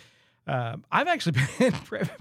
uh, 0.50 0.78
I've 0.92 1.08
actually 1.08 1.40
been 1.60 1.74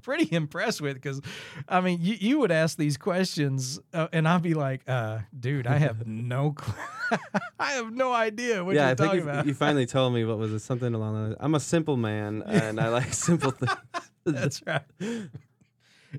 pretty 0.03 0.35
impressed 0.35 0.83
with 0.83 0.95
because, 0.95 1.23
I 1.67 1.81
mean, 1.81 1.99
you, 2.03 2.15
you 2.21 2.39
would 2.41 2.53
ask 2.53 2.77
these 2.77 2.99
questions 2.99 3.81
uh, 3.95 4.09
and 4.13 4.29
I'd 4.29 4.43
be 4.43 4.53
like, 4.53 4.83
uh, 4.87 5.21
dude, 5.39 5.67
I 5.67 5.79
have 5.79 6.07
no 6.07 6.53
clue. 6.53 6.75
I 7.59 7.73
have 7.73 7.91
no 7.91 8.13
idea 8.13 8.63
what 8.63 8.75
yeah. 8.75 8.83
you're 8.83 8.91
I 8.91 8.95
think 8.95 8.99
talking 8.99 9.25
you, 9.25 9.31
about. 9.31 9.47
you 9.47 9.55
finally 9.55 9.87
told 9.87 10.13
me 10.13 10.27
what 10.27 10.37
was 10.37 10.53
it? 10.53 10.61
Something 10.61 10.93
along 10.93 11.31
the. 11.31 11.37
I'm 11.41 11.55
a 11.55 11.61
simple 11.61 11.97
man, 11.97 12.43
and 12.47 12.79
I 12.79 12.89
like 12.89 13.15
simple 13.15 13.51
things. 13.51 13.73
that's 14.27 14.63
right. 14.67 14.83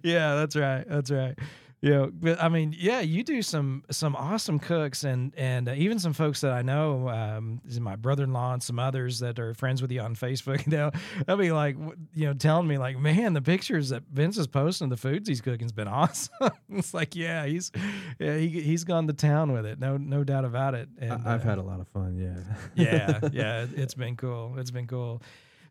Yeah, 0.01 0.35
that's 0.35 0.55
right. 0.55 0.85
That's 0.87 1.11
right. 1.11 1.37
You 1.81 1.91
know, 1.91 2.11
but 2.13 2.41
I 2.43 2.49
mean, 2.49 2.75
yeah, 2.77 2.99
you 2.99 3.23
do 3.23 3.41
some 3.41 3.83
some 3.89 4.15
awesome 4.15 4.59
cooks, 4.59 5.03
and 5.05 5.33
and 5.37 5.69
uh, 5.69 5.73
even 5.77 5.97
some 5.97 6.11
folks 6.13 6.41
that 6.41 6.51
I 6.51 6.61
know, 6.61 7.07
um, 7.07 7.61
my 7.79 7.95
brother 7.95 8.25
in 8.25 8.33
law 8.33 8.51
and 8.53 8.61
some 8.61 8.79
others 8.79 9.19
that 9.19 9.39
are 9.39 9.53
friends 9.53 9.81
with 9.81 9.91
you 9.91 10.01
on 10.01 10.15
Facebook. 10.15 10.67
Know, 10.69 10.91
they'll 11.25 11.37
be 11.37 11.51
like, 11.51 11.77
you 12.13 12.27
know, 12.27 12.33
telling 12.33 12.67
me 12.67 12.77
like, 12.77 12.99
man, 12.99 13.33
the 13.33 13.41
pictures 13.41 13.89
that 13.89 14.03
Vince 14.11 14.37
is 14.37 14.45
posting, 14.45 14.89
the 14.89 14.97
foods 14.97 15.27
he's 15.29 15.41
cooking's 15.41 15.71
been 15.71 15.87
awesome. 15.99 16.49
it's 16.69 16.93
like, 16.93 17.15
yeah, 17.15 17.45
he's 17.45 17.71
yeah, 18.19 18.35
he 18.37 18.49
he's 18.49 18.83
gone 18.83 19.07
to 19.07 19.13
town 19.13 19.51
with 19.53 19.65
it, 19.65 19.79
no 19.79 19.95
no 19.97 20.23
doubt 20.25 20.43
about 20.45 20.75
it. 20.75 20.89
And, 20.99 21.13
I've 21.13 21.41
uh, 21.41 21.49
had 21.49 21.57
a 21.59 21.63
lot 21.63 21.79
of 21.79 21.87
fun. 21.87 22.17
Yeah. 22.17 22.55
yeah, 22.75 23.19
yeah, 23.31 23.63
it- 23.63 23.69
it's 23.75 23.93
been 23.93 24.15
cool. 24.17 24.55
It's 24.57 24.71
been 24.71 24.85
cool. 24.87 25.21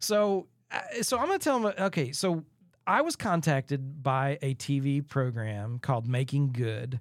So, 0.01 0.47
uh, 0.73 0.81
so 1.03 1.19
I'm 1.19 1.27
gonna 1.27 1.39
tell 1.39 1.59
him. 1.59 1.73
Okay, 1.79 2.13
so 2.13 2.45
I 2.89 3.03
was 3.03 3.17
contacted 3.17 4.03
by 4.03 4.39
a 4.41 4.55
TV 4.55 5.07
program 5.07 5.79
called 5.79 6.09
Making 6.09 6.53
Good, 6.53 7.01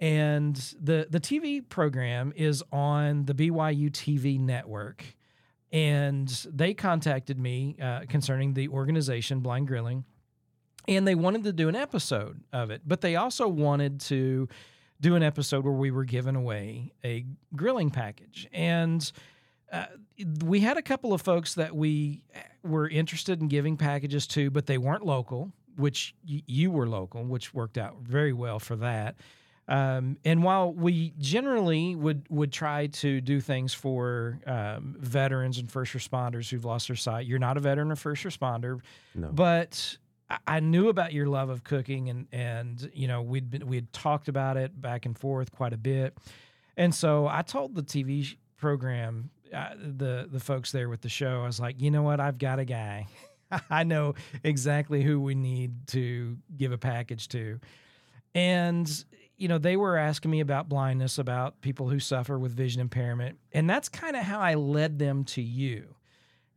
and 0.00 0.56
the 0.80 1.06
the 1.10 1.20
TV 1.20 1.68
program 1.68 2.32
is 2.34 2.64
on 2.72 3.26
the 3.26 3.34
BYU 3.34 3.90
TV 3.90 4.40
network, 4.40 5.04
and 5.70 6.26
they 6.50 6.72
contacted 6.72 7.38
me 7.38 7.76
uh, 7.80 8.00
concerning 8.08 8.54
the 8.54 8.68
organization 8.68 9.40
Blind 9.40 9.66
Grilling, 9.68 10.06
and 10.88 11.06
they 11.06 11.14
wanted 11.14 11.44
to 11.44 11.52
do 11.52 11.68
an 11.68 11.76
episode 11.76 12.42
of 12.50 12.70
it, 12.70 12.80
but 12.86 13.02
they 13.02 13.16
also 13.16 13.46
wanted 13.46 14.00
to 14.00 14.48
do 14.98 15.14
an 15.14 15.22
episode 15.22 15.62
where 15.62 15.74
we 15.74 15.90
were 15.90 16.06
giving 16.06 16.36
away 16.36 16.94
a 17.04 17.26
grilling 17.54 17.90
package. 17.90 18.48
And 18.50 19.12
uh, 19.70 19.84
we 20.44 20.60
had 20.60 20.78
a 20.78 20.82
couple 20.82 21.12
of 21.12 21.20
folks 21.20 21.54
that 21.54 21.76
we 21.76 22.22
were 22.68 22.88
interested 22.88 23.40
in 23.40 23.48
giving 23.48 23.76
packages 23.76 24.26
to, 24.28 24.50
but 24.50 24.66
they 24.66 24.78
weren't 24.78 25.04
local, 25.04 25.50
which 25.76 26.14
y- 26.28 26.42
you 26.46 26.70
were 26.70 26.86
local, 26.88 27.24
which 27.24 27.52
worked 27.54 27.78
out 27.78 27.96
very 28.02 28.32
well 28.32 28.58
for 28.58 28.76
that. 28.76 29.16
Um, 29.66 30.16
and 30.24 30.42
while 30.42 30.72
we 30.72 31.12
generally 31.18 31.94
would 31.94 32.26
would 32.30 32.52
try 32.52 32.86
to 32.86 33.20
do 33.20 33.38
things 33.40 33.74
for 33.74 34.38
um, 34.46 34.96
veterans 34.98 35.58
and 35.58 35.70
first 35.70 35.92
responders 35.92 36.48
who've 36.50 36.64
lost 36.64 36.86
their 36.88 36.96
sight, 36.96 37.26
you're 37.26 37.38
not 37.38 37.58
a 37.58 37.60
veteran 37.60 37.92
or 37.92 37.96
first 37.96 38.24
responder, 38.24 38.80
No. 39.14 39.28
but 39.30 39.98
I- 40.46 40.60
knew 40.60 40.88
about 40.88 41.12
your 41.12 41.26
love 41.26 41.50
of 41.50 41.64
cooking, 41.64 42.08
and 42.08 42.26
and 42.32 42.90
you 42.94 43.08
know 43.08 43.20
we'd 43.20 43.50
been 43.50 43.66
we 43.66 43.76
had 43.76 43.92
talked 43.92 44.28
about 44.28 44.56
it 44.56 44.80
back 44.80 45.04
and 45.04 45.18
forth 45.18 45.52
quite 45.52 45.74
a 45.74 45.78
bit, 45.78 46.16
and 46.78 46.94
so 46.94 47.26
I 47.28 47.42
told 47.42 47.74
the 47.74 47.82
TV 47.82 48.36
program 48.56 49.28
uh, 49.52 49.74
the 49.78 50.28
the 50.30 50.40
folks 50.40 50.72
there 50.72 50.88
with 50.88 51.00
the 51.00 51.08
show, 51.08 51.42
I 51.42 51.46
was 51.46 51.60
like, 51.60 51.80
you 51.80 51.90
know 51.90 52.02
what, 52.02 52.20
I've 52.20 52.38
got 52.38 52.58
a 52.58 52.64
guy, 52.64 53.06
I 53.70 53.84
know 53.84 54.14
exactly 54.44 55.02
who 55.02 55.20
we 55.20 55.34
need 55.34 55.86
to 55.88 56.36
give 56.56 56.72
a 56.72 56.78
package 56.78 57.28
to, 57.28 57.60
and 58.34 59.04
you 59.36 59.48
know 59.48 59.58
they 59.58 59.76
were 59.76 59.96
asking 59.96 60.30
me 60.30 60.40
about 60.40 60.68
blindness, 60.68 61.18
about 61.18 61.60
people 61.60 61.88
who 61.88 61.98
suffer 61.98 62.38
with 62.38 62.52
vision 62.52 62.80
impairment, 62.80 63.38
and 63.52 63.68
that's 63.68 63.88
kind 63.88 64.16
of 64.16 64.22
how 64.22 64.40
I 64.40 64.54
led 64.54 64.98
them 64.98 65.24
to 65.24 65.42
you 65.42 65.94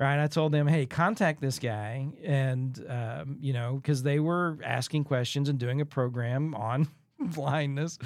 right? 0.01 0.23
I 0.23 0.25
told 0.25 0.51
them, 0.51 0.65
hey, 0.65 0.87
contact 0.87 1.41
this 1.41 1.59
guy, 1.59 2.07
and 2.23 2.83
um, 2.89 3.37
you 3.39 3.53
know, 3.53 3.75
because 3.75 4.01
they 4.01 4.19
were 4.19 4.57
asking 4.63 5.03
questions 5.03 5.47
and 5.47 5.59
doing 5.59 5.79
a 5.79 5.85
program 5.85 6.55
on 6.55 6.87
blindness 7.35 7.97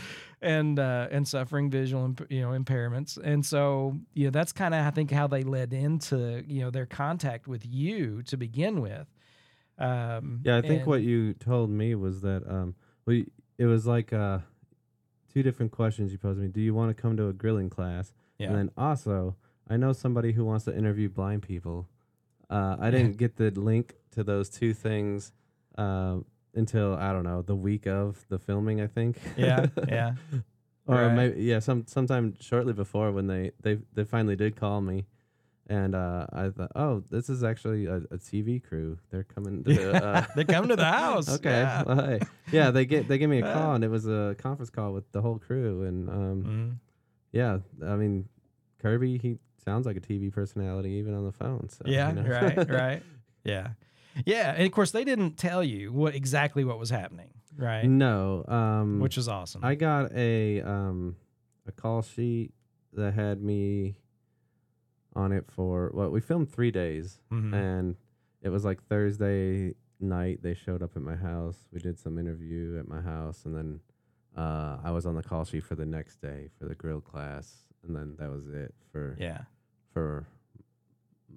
and 0.41 0.79
uh, 0.79 1.07
and 1.11 1.27
suffering 1.27 1.69
visual 1.69 2.05
imp- 2.05 2.31
you 2.31 2.41
know 2.41 2.49
impairments, 2.49 3.17
and 3.17 3.45
so 3.45 3.97
you 4.13 4.25
know 4.25 4.31
that's 4.31 4.51
kind 4.51 4.73
of 4.73 4.85
I 4.85 4.91
think 4.91 5.11
how 5.11 5.27
they 5.27 5.43
led 5.43 5.73
into 5.73 6.43
you 6.47 6.61
know 6.61 6.69
their 6.71 6.85
contact 6.85 7.47
with 7.47 7.65
you 7.65 8.21
to 8.23 8.37
begin 8.37 8.81
with. 8.81 9.07
Um, 9.77 10.41
Yeah, 10.43 10.57
I 10.57 10.61
think 10.61 10.79
and- 10.81 10.87
what 10.87 11.01
you 11.01 11.33
told 11.33 11.69
me 11.69 11.95
was 11.95 12.21
that 12.21 12.43
um, 12.49 12.75
we 13.05 13.27
it 13.57 13.65
was 13.65 13.85
like 13.85 14.13
uh, 14.13 14.39
two 15.33 15.43
different 15.43 15.71
questions 15.71 16.11
you 16.11 16.17
posed 16.17 16.39
me. 16.39 16.47
Do 16.47 16.61
you 16.61 16.73
want 16.73 16.95
to 16.95 17.01
come 17.01 17.17
to 17.17 17.27
a 17.27 17.33
grilling 17.33 17.69
class? 17.69 18.13
Yeah. 18.37 18.47
And 18.47 18.55
then 18.57 18.71
also, 18.77 19.35
I 19.69 19.77
know 19.77 19.93
somebody 19.93 20.33
who 20.33 20.43
wants 20.45 20.65
to 20.65 20.75
interview 20.77 21.09
blind 21.09 21.41
people. 21.43 21.87
Uh, 22.49 22.75
I 22.79 22.91
didn't 22.91 23.17
get 23.17 23.37
the 23.37 23.49
link 23.51 23.95
to 24.11 24.23
those 24.23 24.49
two 24.49 24.73
things 24.73 25.31
uh, 25.77 26.17
until 26.55 26.95
I 26.95 27.11
don't 27.13 27.23
know 27.23 27.41
the 27.41 27.55
week 27.55 27.85
of 27.87 28.25
the 28.29 28.39
filming. 28.39 28.81
I 28.81 28.87
think. 28.87 29.17
yeah, 29.37 29.67
yeah, 29.87 30.13
or 30.87 31.03
Right. 31.07 31.11
maybe 31.13 31.43
yeah, 31.43 31.59
some 31.59 31.85
sometime 31.87 32.35
shortly 32.39 32.73
before 32.73 33.11
when 33.11 33.27
they 33.27 33.51
they 33.61 33.79
they 33.93 34.03
finally 34.03 34.35
did 34.35 34.55
call 34.55 34.81
me, 34.81 35.05
and 35.67 35.95
uh, 35.95 36.27
I 36.31 36.49
thought, 36.49 36.71
oh, 36.75 37.03
this 37.09 37.29
is 37.29 37.43
actually 37.43 37.85
a, 37.87 37.97
a 38.11 38.17
TV 38.17 38.61
crew. 38.63 38.97
They're 39.09 39.23
coming. 39.23 39.63
To, 39.63 39.93
uh, 40.03 40.25
they 40.35 40.43
come 40.45 40.67
to 40.69 40.75
the 40.75 40.85
house. 40.85 41.29
Okay. 41.35 41.49
Yeah. 41.49 41.83
Well, 41.83 42.05
hey. 42.05 42.19
Yeah, 42.51 42.71
they 42.71 42.85
get 42.85 43.07
they 43.07 43.17
give 43.17 43.29
me 43.29 43.39
a 43.39 43.41
call 43.53 43.73
and 43.73 43.83
it 43.83 43.89
was 43.89 44.07
a 44.07 44.35
conference 44.37 44.69
call 44.69 44.93
with 44.93 45.11
the 45.11 45.21
whole 45.21 45.39
crew 45.39 45.83
and 45.83 46.09
um 46.09 46.43
Mhm. 46.45 46.75
yeah, 47.33 47.57
I 47.85 47.95
mean 47.95 48.29
Kirby 48.79 49.17
he 49.17 49.39
sounds 49.65 49.85
like 49.87 49.97
a 49.97 49.99
TV 49.99 50.31
personality 50.31 50.91
even 50.91 51.15
on 51.15 51.25
the 51.25 51.31
phone. 51.31 51.67
So, 51.69 51.83
Yeah, 51.87 52.09
you 52.09 52.15
know. 52.15 52.21
right, 52.21 52.69
right. 52.69 53.03
Yeah. 53.43 53.69
Yeah, 54.25 54.53
and 54.53 54.65
of 54.65 54.71
course 54.71 54.91
they 54.91 55.03
didn't 55.03 55.37
tell 55.37 55.63
you 55.63 55.91
what 55.91 56.15
exactly 56.15 56.63
what 56.63 56.79
was 56.79 56.89
happening, 56.89 57.31
right? 57.57 57.85
no, 57.85 58.45
um 58.47 58.99
Which 58.99 59.17
is 59.17 59.27
awesome. 59.27 59.63
I 59.63 59.75
got 59.75 60.11
a 60.13 60.61
um 60.61 61.15
a 61.67 61.71
call 61.71 62.01
sheet 62.01 62.51
that 62.93 63.13
had 63.13 63.41
me 63.41 63.95
on 65.15 65.31
it 65.31 65.45
for 65.49 65.91
well, 65.93 66.09
we 66.09 66.21
filmed 66.21 66.49
3 66.51 66.71
days 66.71 67.19
Mhm. 67.31 67.53
and 67.53 67.95
it 68.41 68.49
was 68.49 68.63
like 68.63 68.83
Thursday 68.83 69.73
night 69.99 70.41
they 70.43 70.53
showed 70.53 70.83
up 70.83 70.95
at 70.95 71.01
my 71.01 71.15
house. 71.15 71.67
We 71.71 71.79
did 71.79 71.97
some 71.97 72.17
interview 72.19 72.77
at 72.79 72.87
my 72.87 73.01
house 73.01 73.45
and 73.45 73.55
then 73.55 73.79
uh, 74.37 74.77
I 74.83 74.91
was 74.91 75.05
on 75.05 75.15
the 75.15 75.23
call 75.23 75.45
sheet 75.45 75.63
for 75.63 75.75
the 75.75 75.85
next 75.85 76.21
day 76.21 76.49
for 76.59 76.65
the 76.67 76.75
grill 76.75 77.01
class 77.01 77.65
and 77.85 77.95
then 77.95 78.15
that 78.19 78.29
was 78.29 78.47
it 78.47 78.73
for 78.91 79.15
yeah. 79.19 79.41
for 79.93 80.25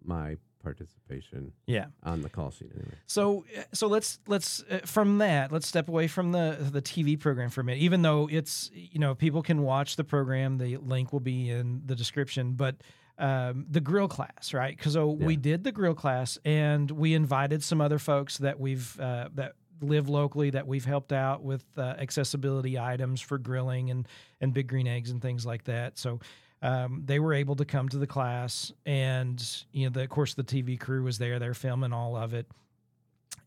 my 0.04 0.36
participation 0.62 1.52
Yeah. 1.66 1.86
on 2.02 2.22
the 2.22 2.28
call 2.28 2.50
sheet 2.50 2.70
anyway. 2.74 2.94
So 3.06 3.44
so 3.72 3.86
let's 3.86 4.18
let's 4.26 4.62
uh, 4.70 4.78
from 4.84 5.18
that 5.18 5.52
let's 5.52 5.66
step 5.66 5.88
away 5.88 6.06
from 6.08 6.32
the 6.32 6.56
the 6.72 6.82
TV 6.82 7.18
program 7.18 7.50
for 7.50 7.60
a 7.60 7.64
minute. 7.64 7.82
Even 7.82 8.02
though 8.02 8.28
it's 8.30 8.70
you 8.74 8.98
know 8.98 9.14
people 9.14 9.42
can 9.42 9.62
watch 9.62 9.96
the 9.96 10.04
program, 10.04 10.58
the 10.58 10.76
link 10.78 11.12
will 11.12 11.20
be 11.20 11.50
in 11.50 11.82
the 11.86 11.94
description. 11.94 12.52
But 12.52 12.76
um, 13.18 13.66
the 13.68 13.80
grill 13.80 14.06
class, 14.08 14.54
right? 14.54 14.76
Because 14.76 14.92
so 14.92 15.08
we 15.08 15.36
did 15.36 15.64
the 15.64 15.72
grill 15.72 15.94
class, 15.94 16.38
and 16.44 16.88
we 16.90 17.14
invited 17.14 17.64
some 17.64 17.80
other 17.80 17.98
folks 17.98 18.38
that 18.38 18.60
we've 18.60 18.98
uh, 19.00 19.28
that 19.34 19.54
live 19.80 20.08
locally 20.08 20.50
that 20.50 20.66
we've 20.66 20.84
helped 20.84 21.12
out 21.12 21.42
with 21.42 21.64
uh, 21.76 21.82
accessibility 21.98 22.78
items 22.78 23.20
for 23.20 23.38
grilling 23.38 23.90
and 23.90 24.06
and 24.40 24.52
big 24.54 24.68
green 24.68 24.86
eggs 24.86 25.10
and 25.10 25.20
things 25.22 25.44
like 25.46 25.64
that. 25.64 25.98
So 25.98 26.20
um, 26.62 27.02
they 27.04 27.18
were 27.20 27.34
able 27.34 27.56
to 27.56 27.64
come 27.64 27.88
to 27.90 27.98
the 27.98 28.06
class, 28.06 28.72
and 28.84 29.44
you 29.72 29.84
know, 29.84 29.90
the, 29.90 30.02
of 30.02 30.08
course, 30.08 30.34
the 30.34 30.44
TV 30.44 30.78
crew 30.78 31.02
was 31.02 31.18
there. 31.18 31.38
They're 31.38 31.54
filming 31.54 31.92
all 31.92 32.16
of 32.16 32.34
it, 32.34 32.46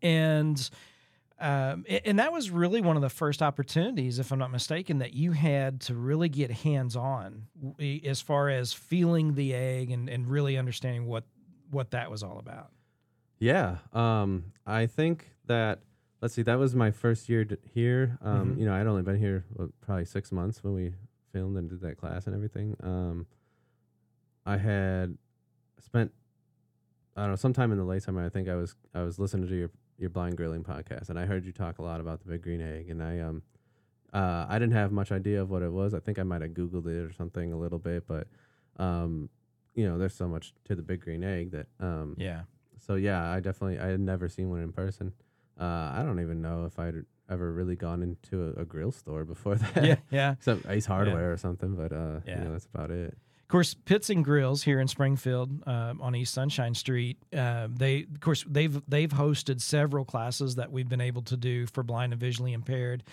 and 0.02 0.70
um, 1.40 1.86
and 2.06 2.20
that 2.20 2.32
was 2.32 2.52
really 2.52 2.82
one 2.82 2.96
of 2.96 3.02
the 3.02 3.10
first 3.10 3.42
opportunities, 3.42 4.20
if 4.20 4.32
I'm 4.32 4.38
not 4.38 4.52
mistaken, 4.52 5.00
that 5.00 5.14
you 5.16 5.32
had 5.32 5.82
to 5.82 5.96
really 5.96 6.30
get 6.30 6.52
hands 6.52 6.96
on 6.96 7.48
as 8.06 8.22
far 8.22 8.50
as 8.50 8.74
feeling 8.74 9.34
the 9.34 9.56
egg 9.56 9.90
and, 9.90 10.08
and 10.08 10.30
really 10.30 10.56
understanding 10.58 11.08
what 11.08 11.24
what 11.72 11.92
that 11.92 12.12
was 12.12 12.22
all 12.22 12.38
about. 12.38 12.70
Yeah, 13.40 13.78
um, 13.92 14.54
I 14.68 14.86
think 14.86 15.32
that 15.48 15.80
let's 16.22 16.36
see, 16.36 16.44
that 16.44 16.60
was 16.60 16.76
my 16.76 16.92
first 16.92 17.28
year 17.28 17.44
here. 17.74 18.20
Um, 18.22 18.54
Mhm. 18.56 18.60
You 18.60 18.66
know, 18.68 18.74
I'd 18.76 18.86
only 18.86 19.02
been 19.02 19.18
here 19.18 19.44
what, 19.54 19.70
probably 19.82 20.06
six 20.06 20.32
months 20.32 20.64
when 20.64 20.76
we 20.76 20.94
filmed 21.32 21.58
and 21.58 21.70
did 21.70 21.82
that 21.82 21.98
class 21.98 22.26
and 22.28 22.36
everything. 22.36 22.76
Um, 22.84 23.26
I 24.46 24.58
had 24.58 25.18
spent 25.80 26.12
I 27.16 27.22
don't 27.22 27.32
know 27.32 27.36
sometime 27.36 27.72
in 27.72 27.78
the 27.78 27.84
late 27.84 28.04
summer. 28.04 28.24
I 28.26 28.30
think 28.30 28.48
I 28.48 28.56
was 28.56 28.76
I 28.94 29.02
was 29.04 29.20
listening 29.20 29.48
to 29.48 29.56
your 29.56 29.72
your 29.98 30.10
blind 30.10 30.36
grilling 30.38 30.64
podcast 30.64 31.10
and 31.10 31.20
I 31.20 31.26
heard 31.26 31.46
you 31.46 31.52
talk 31.52 31.78
a 31.78 31.84
lot 31.84 32.00
about 32.02 32.22
the 32.24 32.30
big 32.32 32.42
green 32.42 32.62
egg 32.62 32.90
and 32.90 33.04
I 33.04 33.20
um 33.20 33.44
uh, 34.14 34.46
I 34.50 34.60
didn't 34.60 34.74
have 34.74 34.92
much 34.92 35.10
idea 35.12 35.42
of 35.42 35.50
what 35.50 35.62
it 35.62 35.72
was. 35.72 35.94
I 35.94 36.00
think 36.00 36.20
I 36.20 36.24
might 36.24 36.42
have 36.42 36.52
googled 36.52 36.86
it 36.86 36.98
or 36.98 37.14
something 37.14 37.54
a 37.54 37.58
little 37.58 37.80
bit, 37.80 38.06
but 38.08 38.28
um, 38.78 39.30
you 39.74 39.88
know, 39.88 39.98
there's 39.98 40.14
so 40.14 40.28
much 40.28 40.54
to 40.66 40.76
the 40.76 40.82
big 40.82 41.00
green 41.00 41.24
egg 41.24 41.52
that 41.52 41.68
um, 41.80 42.16
Yeah. 42.18 42.42
so 42.78 42.96
yeah, 42.96 43.32
I 43.32 43.40
definitely 43.40 43.80
I 43.80 43.88
had 43.88 44.02
never 44.02 44.28
seen 44.28 44.50
one 44.50 44.60
in 44.60 44.74
person. 44.74 45.14
Uh, 45.58 45.64
I 45.94 46.04
don't 46.06 46.20
even 46.20 46.42
know 46.42 46.66
if 46.66 46.78
I'd 46.78 47.06
ever 47.32 47.52
really 47.52 47.76
gone 47.76 48.04
into 48.04 48.54
a, 48.58 48.62
a 48.62 48.66
grill 48.66 48.92
store 48.92 49.24
before 49.26 49.56
that. 49.74 49.84
Yeah. 49.86 49.96
Yeah. 50.12 50.32
Except 50.34 50.66
Ace 50.68 50.86
Hardware 50.86 51.32
or 51.32 51.38
something, 51.38 51.76
but 51.76 51.92
uh, 51.92 52.20
Yeah. 52.26 52.40
you 52.40 52.46
know, 52.46 52.52
that's 52.52 52.68
about 52.74 52.92
it. 52.92 53.14
Of 53.14 53.48
course, 53.48 53.74
Pits 53.74 54.10
and 54.10 54.24
Grills 54.24 54.64
here 54.64 54.80
in 54.80 54.88
Springfield 54.88 55.68
um, 55.68 56.02
on 56.02 56.16
East 56.16 56.34
Sunshine 56.34 56.74
Street. 56.74 57.18
Uh, 57.36 57.68
they, 57.70 58.04
of 58.04 58.20
course, 58.22 58.46
they've 58.50 58.82
they've 58.88 59.10
hosted 59.10 59.60
several 59.60 60.06
classes 60.06 60.56
that 60.56 60.72
we've 60.72 60.88
been 60.88 61.02
able 61.02 61.22
to 61.24 61.36
do 61.36 61.66
for 61.68 61.84
blind 61.84 62.14
and 62.14 62.20
visually 62.22 62.54
impaired, 62.54 63.04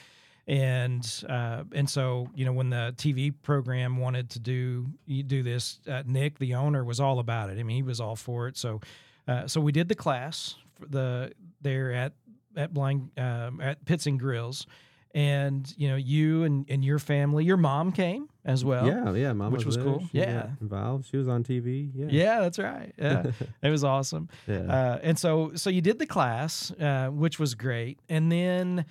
and 0.46 1.24
uh, 1.28 1.64
and 1.72 1.90
so 1.90 2.28
you 2.36 2.44
know 2.44 2.52
when 2.52 2.70
the 2.70 2.94
TV 2.96 3.34
program 3.42 3.96
wanted 3.96 4.30
to 4.30 4.38
do 4.38 4.86
do 5.08 5.42
this, 5.42 5.80
uh, 5.88 6.04
Nick, 6.06 6.38
the 6.38 6.54
owner, 6.54 6.84
was 6.84 7.00
all 7.00 7.18
about 7.18 7.50
it. 7.50 7.58
I 7.58 7.64
mean, 7.64 7.74
he 7.76 7.82
was 7.82 8.00
all 8.00 8.14
for 8.14 8.46
it. 8.46 8.56
So 8.56 8.80
uh, 9.26 9.48
so 9.48 9.60
we 9.60 9.72
did 9.72 9.88
the 9.88 9.96
class 9.96 10.54
the 10.88 11.32
there 11.62 11.92
at 11.92 12.12
at 12.58 12.74
blind 12.74 13.10
um, 13.16 13.60
at 13.62 13.84
Pits 13.86 14.06
and 14.06 14.18
Grills. 14.20 14.66
and 15.14 15.72
you 15.78 15.88
know 15.88 15.96
you 15.96 16.44
and, 16.44 16.66
and 16.68 16.84
your 16.84 16.98
family, 16.98 17.42
your 17.44 17.56
mom 17.56 17.92
came 17.92 18.28
as 18.44 18.62
well. 18.64 18.86
yeah, 18.86 19.12
yeah, 19.14 19.32
mom 19.32 19.52
which 19.52 19.64
was 19.64 19.76
there. 19.76 19.84
cool. 19.84 20.00
She 20.12 20.18
Yeah. 20.18 20.50
involved. 20.60 21.06
She 21.10 21.16
was 21.16 21.28
on 21.28 21.42
TV. 21.44 21.90
Yeah, 21.94 22.06
Yeah, 22.10 22.40
that's 22.40 22.58
right. 22.58 22.92
Yeah, 22.98 23.22
it 23.62 23.70
was 23.70 23.84
awesome. 23.84 24.28
yeah. 24.46 24.58
Uh, 24.76 24.98
and 25.02 25.18
so 25.18 25.52
so 25.54 25.70
you 25.70 25.80
did 25.80 25.98
the 25.98 26.06
class, 26.06 26.70
uh, 26.72 27.08
which 27.08 27.38
was 27.38 27.54
great, 27.54 27.98
and 28.10 28.30
then 28.30 28.84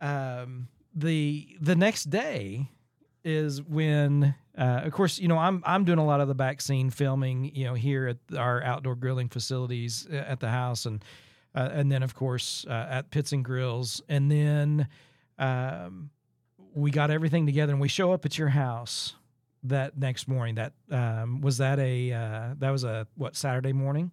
um, 0.00 0.68
the 0.94 1.48
the 1.60 1.74
next 1.76 2.10
day 2.10 2.70
is 3.24 3.60
when, 3.62 4.34
uh, 4.56 4.82
of 4.84 4.92
course, 4.92 5.18
you 5.18 5.26
know 5.28 5.38
I'm 5.38 5.62
I'm 5.66 5.84
doing 5.84 5.98
a 5.98 6.04
lot 6.04 6.20
of 6.20 6.28
the 6.28 6.34
back 6.34 6.60
scene 6.60 6.90
filming, 6.90 7.54
you 7.56 7.64
know, 7.64 7.74
here 7.74 8.06
at 8.06 8.38
our 8.38 8.62
outdoor 8.62 8.94
grilling 8.94 9.28
facilities 9.28 10.06
uh, 10.12 10.16
at 10.16 10.38
the 10.40 10.48
house, 10.48 10.86
and 10.86 11.04
uh, 11.56 11.70
and 11.72 11.90
then 11.90 12.02
of 12.02 12.14
course 12.14 12.64
uh, 12.68 12.86
at 12.90 13.10
Pits 13.10 13.32
and 13.32 13.44
Grills, 13.44 14.02
and 14.08 14.30
then 14.30 14.86
um, 15.38 16.10
we 16.74 16.90
got 16.90 17.10
everything 17.10 17.46
together, 17.46 17.72
and 17.72 17.80
we 17.80 17.88
show 17.88 18.12
up 18.12 18.24
at 18.26 18.36
your 18.38 18.48
house 18.50 19.14
that 19.64 19.96
next 19.98 20.28
morning. 20.28 20.56
That 20.56 20.72
um, 20.90 21.40
was 21.40 21.58
that 21.58 21.78
a 21.78 22.12
uh, 22.12 22.54
that 22.58 22.70
was 22.70 22.84
a 22.84 23.06
what 23.16 23.34
Saturday 23.36 23.72
morning. 23.72 24.10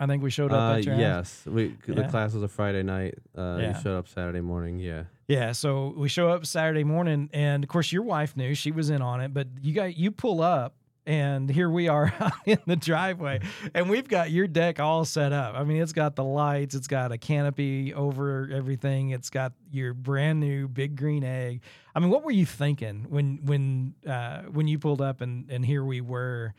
I 0.00 0.06
think 0.06 0.24
we 0.24 0.30
showed 0.30 0.50
up 0.52 0.58
Uh, 0.72 0.78
at 0.78 0.84
your 0.84 0.94
house. 0.94 1.00
yes, 1.00 1.46
we 1.46 1.76
the 1.86 2.00
Yeah. 2.02 2.08
class 2.08 2.32
was 2.34 2.42
a 2.42 2.48
Friday 2.48 2.82
night. 2.82 3.14
Uh, 3.36 3.58
Yeah. 3.60 3.76
You 3.76 3.82
showed 3.82 3.98
up 3.98 4.08
Saturday 4.08 4.40
morning. 4.40 4.80
Yeah, 4.80 5.04
Yeah, 5.28 5.52
so 5.52 5.94
we 5.96 6.08
show 6.08 6.30
up 6.30 6.46
Saturday 6.46 6.82
morning, 6.84 7.30
and 7.32 7.62
of 7.62 7.68
course 7.68 7.92
your 7.92 8.02
wife 8.02 8.36
knew 8.36 8.54
she 8.54 8.72
was 8.72 8.90
in 8.90 9.02
on 9.02 9.20
it, 9.20 9.32
but 9.32 9.46
you 9.62 9.72
got 9.72 9.96
you 9.96 10.10
pull 10.10 10.42
up, 10.42 10.74
and 11.06 11.50
here 11.50 11.68
we 11.68 11.88
are 11.88 12.12
in 12.46 12.58
the 12.66 12.76
driveway, 12.76 13.40
and 13.74 13.88
we've 13.90 14.08
got 14.08 14.30
your 14.30 14.46
deck 14.46 14.80
all 14.80 15.04
set 15.04 15.32
up. 15.32 15.54
I 15.56 15.64
mean, 15.64 15.82
it's 15.82 15.92
got 15.92 16.16
the 16.16 16.24
lights, 16.24 16.74
it's 16.74 16.86
got 16.86 17.12
a 17.12 17.18
canopy 17.18 17.92
over 17.94 18.48
everything, 18.52 19.10
it's 19.10 19.30
got 19.30 19.52
your 19.70 19.94
brand 19.94 20.40
new 20.40 20.68
big 20.68 20.96
green 20.96 21.24
egg. 21.24 21.60
I 21.94 22.00
mean, 22.00 22.10
what 22.10 22.24
were 22.24 22.30
you 22.30 22.46
thinking 22.46 23.06
when 23.08 23.40
when 23.44 23.94
uh, 24.06 24.42
when 24.42 24.66
you 24.68 24.78
pulled 24.78 25.00
up 25.00 25.20
and 25.20 25.50
and 25.50 25.64
here 25.64 25.84
we 25.84 26.00
were? 26.00 26.54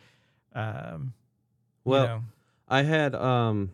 Um, 0.53 1.13
you 1.85 1.91
Well, 1.91 2.07
know, 2.07 2.21
I 2.67 2.83
had 2.83 3.15
um 3.15 3.71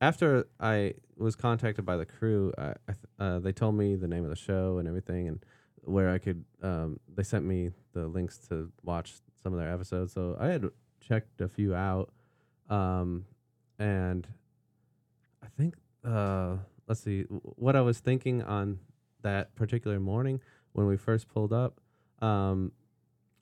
after 0.00 0.46
I 0.60 0.94
was 1.16 1.36
contacted 1.36 1.84
by 1.86 1.96
the 1.96 2.04
crew, 2.04 2.52
I, 2.58 2.70
I 2.88 2.92
th- 2.92 2.98
uh, 3.18 3.38
they 3.38 3.52
told 3.52 3.76
me 3.76 3.94
the 3.96 4.08
name 4.08 4.24
of 4.24 4.30
the 4.30 4.36
show 4.36 4.78
and 4.78 4.86
everything, 4.88 5.28
and 5.28 5.44
where 5.82 6.10
I 6.10 6.18
could. 6.18 6.44
Um, 6.62 6.98
they 7.14 7.22
sent 7.22 7.44
me 7.44 7.70
the 7.92 8.06
links 8.06 8.38
to 8.48 8.70
watch 8.82 9.14
some 9.44 9.52
of 9.52 9.60
their 9.60 9.72
episodes, 9.72 10.12
so 10.12 10.36
I 10.40 10.48
had 10.48 10.64
checked 11.06 11.40
a 11.40 11.48
few 11.48 11.74
out, 11.74 12.10
um, 12.70 13.26
and 13.78 14.26
I 15.42 15.46
think 15.56 15.74
uh, 16.04 16.56
let's 16.88 17.02
see 17.02 17.22
what 17.28 17.76
I 17.76 17.82
was 17.82 18.00
thinking 18.00 18.42
on 18.42 18.80
that 19.22 19.54
particular 19.54 20.00
morning 20.00 20.40
when 20.72 20.86
we 20.86 20.96
first 20.96 21.28
pulled 21.28 21.52
up. 21.52 21.80
Um, 22.20 22.72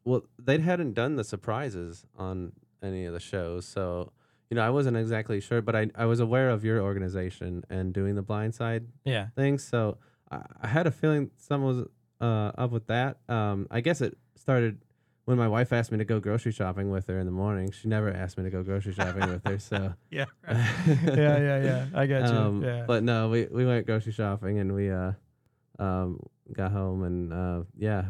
well, 0.04 0.24
they 0.38 0.58
hadn't 0.58 0.94
done 0.94 1.14
the 1.14 1.24
surprises 1.24 2.04
on 2.18 2.52
any 2.82 3.04
of 3.04 3.14
the 3.14 3.20
shows, 3.20 3.64
so 3.64 4.12
you 4.50 4.56
know, 4.56 4.66
I 4.66 4.70
wasn't 4.70 4.98
exactly 4.98 5.40
sure, 5.40 5.62
but 5.62 5.74
I, 5.74 5.88
I 5.94 6.04
was 6.04 6.20
aware 6.20 6.50
of 6.50 6.62
your 6.62 6.82
organization 6.82 7.64
and 7.70 7.94
doing 7.94 8.16
the 8.16 8.22
blind 8.22 8.54
side 8.54 8.84
yeah, 9.02 9.28
thing. 9.34 9.58
So 9.58 9.96
I, 10.30 10.40
I 10.60 10.66
had 10.66 10.86
a 10.86 10.90
feeling 10.90 11.30
someone 11.38 11.76
was 11.76 11.86
uh, 12.20 12.52
up 12.60 12.70
with 12.70 12.86
that. 12.88 13.16
Um, 13.30 13.66
I 13.70 13.80
guess 13.80 14.02
it 14.02 14.18
started 14.36 14.82
when 15.24 15.38
my 15.38 15.46
wife 15.48 15.72
asked 15.72 15.92
me 15.92 15.98
to 15.98 16.04
go 16.04 16.18
grocery 16.20 16.52
shopping 16.52 16.90
with 16.90 17.06
her 17.06 17.18
in 17.18 17.26
the 17.26 17.32
morning. 17.32 17.70
She 17.70 17.88
never 17.88 18.10
asked 18.12 18.36
me 18.38 18.44
to 18.44 18.50
go 18.50 18.62
grocery 18.62 18.92
shopping 18.92 19.28
with 19.30 19.44
her. 19.44 19.58
So 19.58 19.94
yeah, 20.10 20.24
right. 20.48 20.56
yeah, 21.16 21.38
yeah, 21.38 21.58
yeah. 21.62 21.86
I 21.94 22.06
got 22.06 22.30
you. 22.30 22.36
um, 22.38 22.62
yeah, 22.62 22.84
But 22.86 23.02
no, 23.04 23.28
we, 23.28 23.46
we 23.50 23.64
went 23.64 23.86
grocery 23.86 24.12
shopping 24.12 24.58
and 24.58 24.74
we 24.74 24.90
uh, 24.90 25.12
um, 25.78 26.20
got 26.52 26.72
home 26.72 27.04
and 27.04 27.32
uh, 27.32 27.62
yeah, 27.76 28.06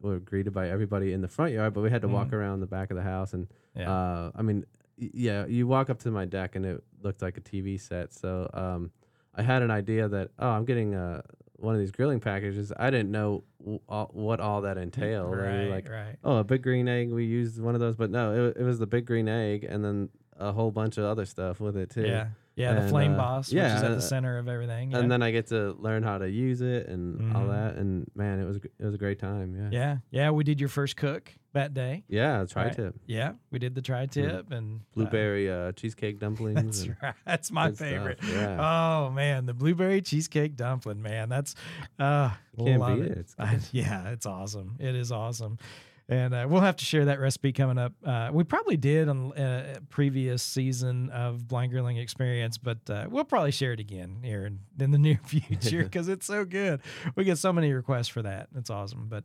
we 0.00 0.10
were 0.10 0.20
greeted 0.20 0.52
by 0.52 0.68
everybody 0.70 1.12
in 1.12 1.20
the 1.20 1.28
front 1.28 1.52
yard, 1.52 1.74
but 1.74 1.82
we 1.82 1.90
had 1.90 2.02
to 2.02 2.08
walk 2.08 2.28
Mhm. 2.28 2.32
around 2.34 2.60
the 2.60 2.66
back 2.66 2.90
of 2.90 2.96
the 2.96 3.02
house 3.02 3.32
and 3.34 3.46
yeah. 3.76 3.90
uh, 3.90 4.30
I 4.34 4.42
mean, 4.42 4.64
y- 4.98 5.10
yeah, 5.12 5.46
you 5.46 5.66
walk 5.66 5.90
up 5.90 5.98
to 6.00 6.10
my 6.10 6.24
deck 6.24 6.56
and 6.56 6.64
it 6.64 6.82
looked 7.02 7.20
like 7.22 7.36
a 7.36 7.40
TV 7.40 7.78
set. 7.80 8.12
So 8.12 8.48
um, 8.54 8.90
I 9.34 9.42
had 9.42 9.62
an 9.62 9.70
idea 9.70 10.08
that 10.08 10.30
oh, 10.38 10.48
I'm 10.48 10.64
getting 10.64 10.94
uh, 10.94 11.22
one 11.56 11.74
of 11.74 11.80
these 11.80 11.90
grilling 11.92 12.20
packages. 12.20 12.72
I 12.76 12.90
didn't 12.90 13.10
know 13.10 13.44
w- 13.60 13.80
all, 13.88 14.10
what 14.12 14.40
all 14.40 14.62
that 14.62 14.76
entailed. 14.78 15.36
Right, 15.36 15.66
like 15.68 15.88
right. 15.88 16.16
oh, 16.24 16.38
a 16.38 16.44
big 16.44 16.62
green 16.62 16.88
egg. 16.88 17.10
We 17.10 17.24
used 17.24 17.60
one 17.60 17.74
of 17.74 17.80
those, 17.80 17.96
but 17.96 18.10
no, 18.10 18.48
it, 18.48 18.56
it 18.58 18.62
was 18.62 18.78
the 18.78 18.86
big 18.86 19.06
green 19.06 19.28
egg, 19.28 19.64
and 19.64 19.84
then 19.84 20.08
a 20.38 20.52
whole 20.52 20.70
bunch 20.70 20.98
of 20.98 21.04
other 21.04 21.24
stuff 21.24 21.60
with 21.60 21.76
it 21.76 21.90
too. 21.90 22.02
Yeah. 22.06 22.28
Yeah, 22.56 22.74
the 22.82 22.88
flame 22.88 23.14
uh, 23.14 23.16
boss, 23.16 23.52
yeah, 23.52 23.64
which 23.64 23.76
is 23.78 23.82
at 23.82 23.90
uh, 23.90 23.94
the 23.96 24.00
center 24.00 24.38
of 24.38 24.46
everything. 24.46 24.92
Yeah. 24.92 24.98
And 24.98 25.10
then 25.10 25.22
I 25.22 25.32
get 25.32 25.48
to 25.48 25.72
learn 25.72 26.04
how 26.04 26.18
to 26.18 26.30
use 26.30 26.60
it 26.60 26.86
and 26.86 27.34
all 27.34 27.42
Mhm. 27.46 27.48
that. 27.48 27.74
And 27.80 28.08
man, 28.14 28.38
it 28.38 28.44
was 28.44 28.58
it 28.58 28.70
was 28.84 28.94
a 28.94 28.98
great 28.98 29.18
time. 29.18 29.56
Yeah. 29.56 29.68
yeah, 29.72 29.96
yeah, 30.12 30.30
we 30.30 30.44
did 30.44 30.60
your 30.60 30.68
first 30.68 30.96
cook 30.96 31.32
that 31.54 31.74
day. 31.74 32.04
Yeah. 32.08 32.44
Tri 32.44 32.64
Right. 32.66 32.76
tip, 32.76 32.94
Yeah, 33.06 33.32
we 33.50 33.58
did 33.58 33.74
the 33.74 33.82
tri 33.82 34.06
tip 34.06 34.52
and 34.52 34.80
uh, 34.80 34.84
blueberry 34.94 35.50
uh, 35.50 35.72
cheesecake 35.72 36.18
dumplings. 36.20 36.84
That's 36.86 37.02
right. 37.02 37.14
That's 37.24 37.50
my 37.50 37.72
favorite. 37.72 38.18
yeah. 38.22 38.58
Oh 39.06 39.10
man, 39.10 39.46
the 39.46 39.54
blueberry 39.54 40.02
cheesecake 40.02 40.56
dumpling, 40.56 41.00
man. 41.02 41.28
That's 41.28 41.54
uh 41.98 42.30
Can't 42.58 42.80
love 42.80 43.00
it. 43.00 43.12
it. 43.12 43.18
It's 43.18 43.34
I- 43.38 43.58
yeah, 43.72 44.10
it's 44.10 44.26
awesome. 44.26 44.76
It 44.78 44.94
is 44.94 45.10
awesome. 45.10 45.58
And 46.06 46.34
uh, 46.34 46.46
we'll 46.46 46.60
have 46.60 46.76
to 46.76 46.84
share 46.84 47.06
that 47.06 47.18
recipe 47.18 47.50
coming 47.52 47.78
up. 47.78 47.94
Uh, 48.04 48.28
we 48.30 48.44
probably 48.44 48.76
did 48.76 49.08
on 49.08 49.32
uh, 49.32 49.76
a 49.78 49.80
previous 49.86 50.42
season 50.42 51.08
of 51.08 51.48
Blind 51.48 51.72
Grilling 51.72 51.96
Experience, 51.96 52.58
but 52.58 52.76
uh, 52.90 53.06
we'll 53.08 53.24
probably 53.24 53.52
share 53.52 53.72
it 53.72 53.80
again 53.80 54.18
here 54.22 54.44
in, 54.44 54.58
in 54.78 54.90
the 54.90 54.98
near 55.08 55.18
future 55.24 55.82
because 55.84 56.08
it's 56.10 56.26
so 56.26 56.44
good. 56.44 56.82
We 57.16 57.24
get 57.24 57.38
so 57.38 57.54
many 57.54 57.72
requests 57.72 58.08
for 58.08 58.20
that. 58.20 58.48
It's 58.54 58.68
awesome. 58.68 59.06
But 59.08 59.24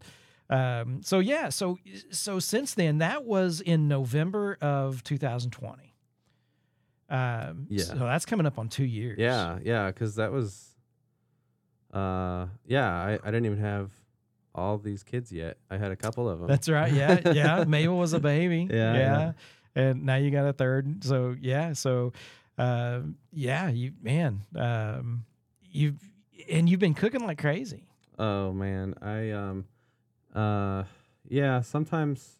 um, 0.50 1.02
so 1.04 1.20
yeah, 1.20 1.50
so 1.50 1.78
so 2.12 2.40
since 2.40 2.74
then, 2.74 2.98
that 3.00 3.24
was 3.26 3.62
in 3.62 3.88
November 3.88 4.58
of 4.62 5.04
2020. 5.04 5.94
Um, 7.10 7.68
Yeah. 7.70 7.84
So 7.84 7.96
that's 7.96 8.26
coming 8.26 8.46
up 8.46 8.60
on 8.60 8.70
two 8.70 8.86
years. 8.86 9.18
Yeah, 9.20 9.60
yeah, 9.64 9.88
because 9.88 10.16
that 10.16 10.32
was, 10.32 10.76
uh, 11.94 12.48
yeah, 12.66 12.88
I, 12.88 13.14
I 13.24 13.32
didn't 13.32 13.46
even 13.46 13.60
have 13.60 13.92
all 14.54 14.78
these 14.78 15.04
kids 15.04 15.32
yet. 15.32 15.58
I 15.70 15.78
had 15.78 15.92
a 15.92 15.96
couple 15.96 16.30
of 16.30 16.40
them. 16.40 16.48
That's 16.48 16.70
right. 16.70 16.92
Yeah, 16.92 17.32
yeah. 17.32 17.64
Mabel 17.68 17.98
was 17.98 18.14
a 18.14 18.20
baby. 18.20 18.68
Yeah, 18.70 18.94
yeah. 18.94 19.00
yeah. 19.18 19.32
And 19.76 20.06
now 20.06 20.16
you 20.16 20.32
got 20.32 20.46
a 20.46 20.54
third. 20.54 21.04
So 21.04 21.36
yeah. 21.40 21.74
So, 21.74 22.14
uh, 22.58 23.02
yeah. 23.32 23.70
You 23.70 23.94
man, 24.02 24.42
um, 24.56 25.26
you've 25.72 26.00
and 26.50 26.68
you've 26.70 26.80
been 26.80 26.96
cooking 26.96 27.26
like 27.26 27.40
crazy. 27.40 27.84
oh 28.18 28.52
man, 28.52 28.96
I 29.02 29.32
um, 29.32 29.66
uh, 30.36 30.84
yeah. 31.28 31.62
Sometimes, 31.62 32.38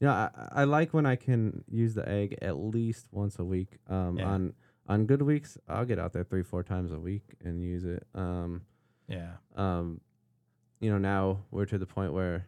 Yeah, 0.00 0.12
I, 0.34 0.62
I 0.62 0.64
like 0.64 0.94
when 0.94 1.06
I 1.06 1.16
can 1.16 1.64
use 1.68 1.94
the 1.94 2.08
egg 2.08 2.38
at 2.40 2.56
least 2.56 3.08
once 3.10 3.38
a 3.38 3.44
week. 3.44 3.78
Um, 3.88 4.18
Yeah. 4.18 4.26
on 4.28 4.52
on 4.86 5.04
good 5.06 5.22
weeks, 5.22 5.58
I'll 5.68 5.84
get 5.84 5.98
out 5.98 6.12
there 6.12 6.24
three 6.24 6.42
four 6.42 6.62
times 6.62 6.92
a 6.92 6.98
week 7.00 7.34
and 7.44 7.62
use 7.62 7.84
it. 7.84 8.06
Um, 8.14 8.62
Yeah. 9.08 9.32
um, 9.56 10.00
you 10.80 10.90
know, 10.90 10.98
now 10.98 11.40
we're 11.50 11.66
to 11.66 11.78
the 11.78 11.86
point 11.86 12.12
where 12.12 12.46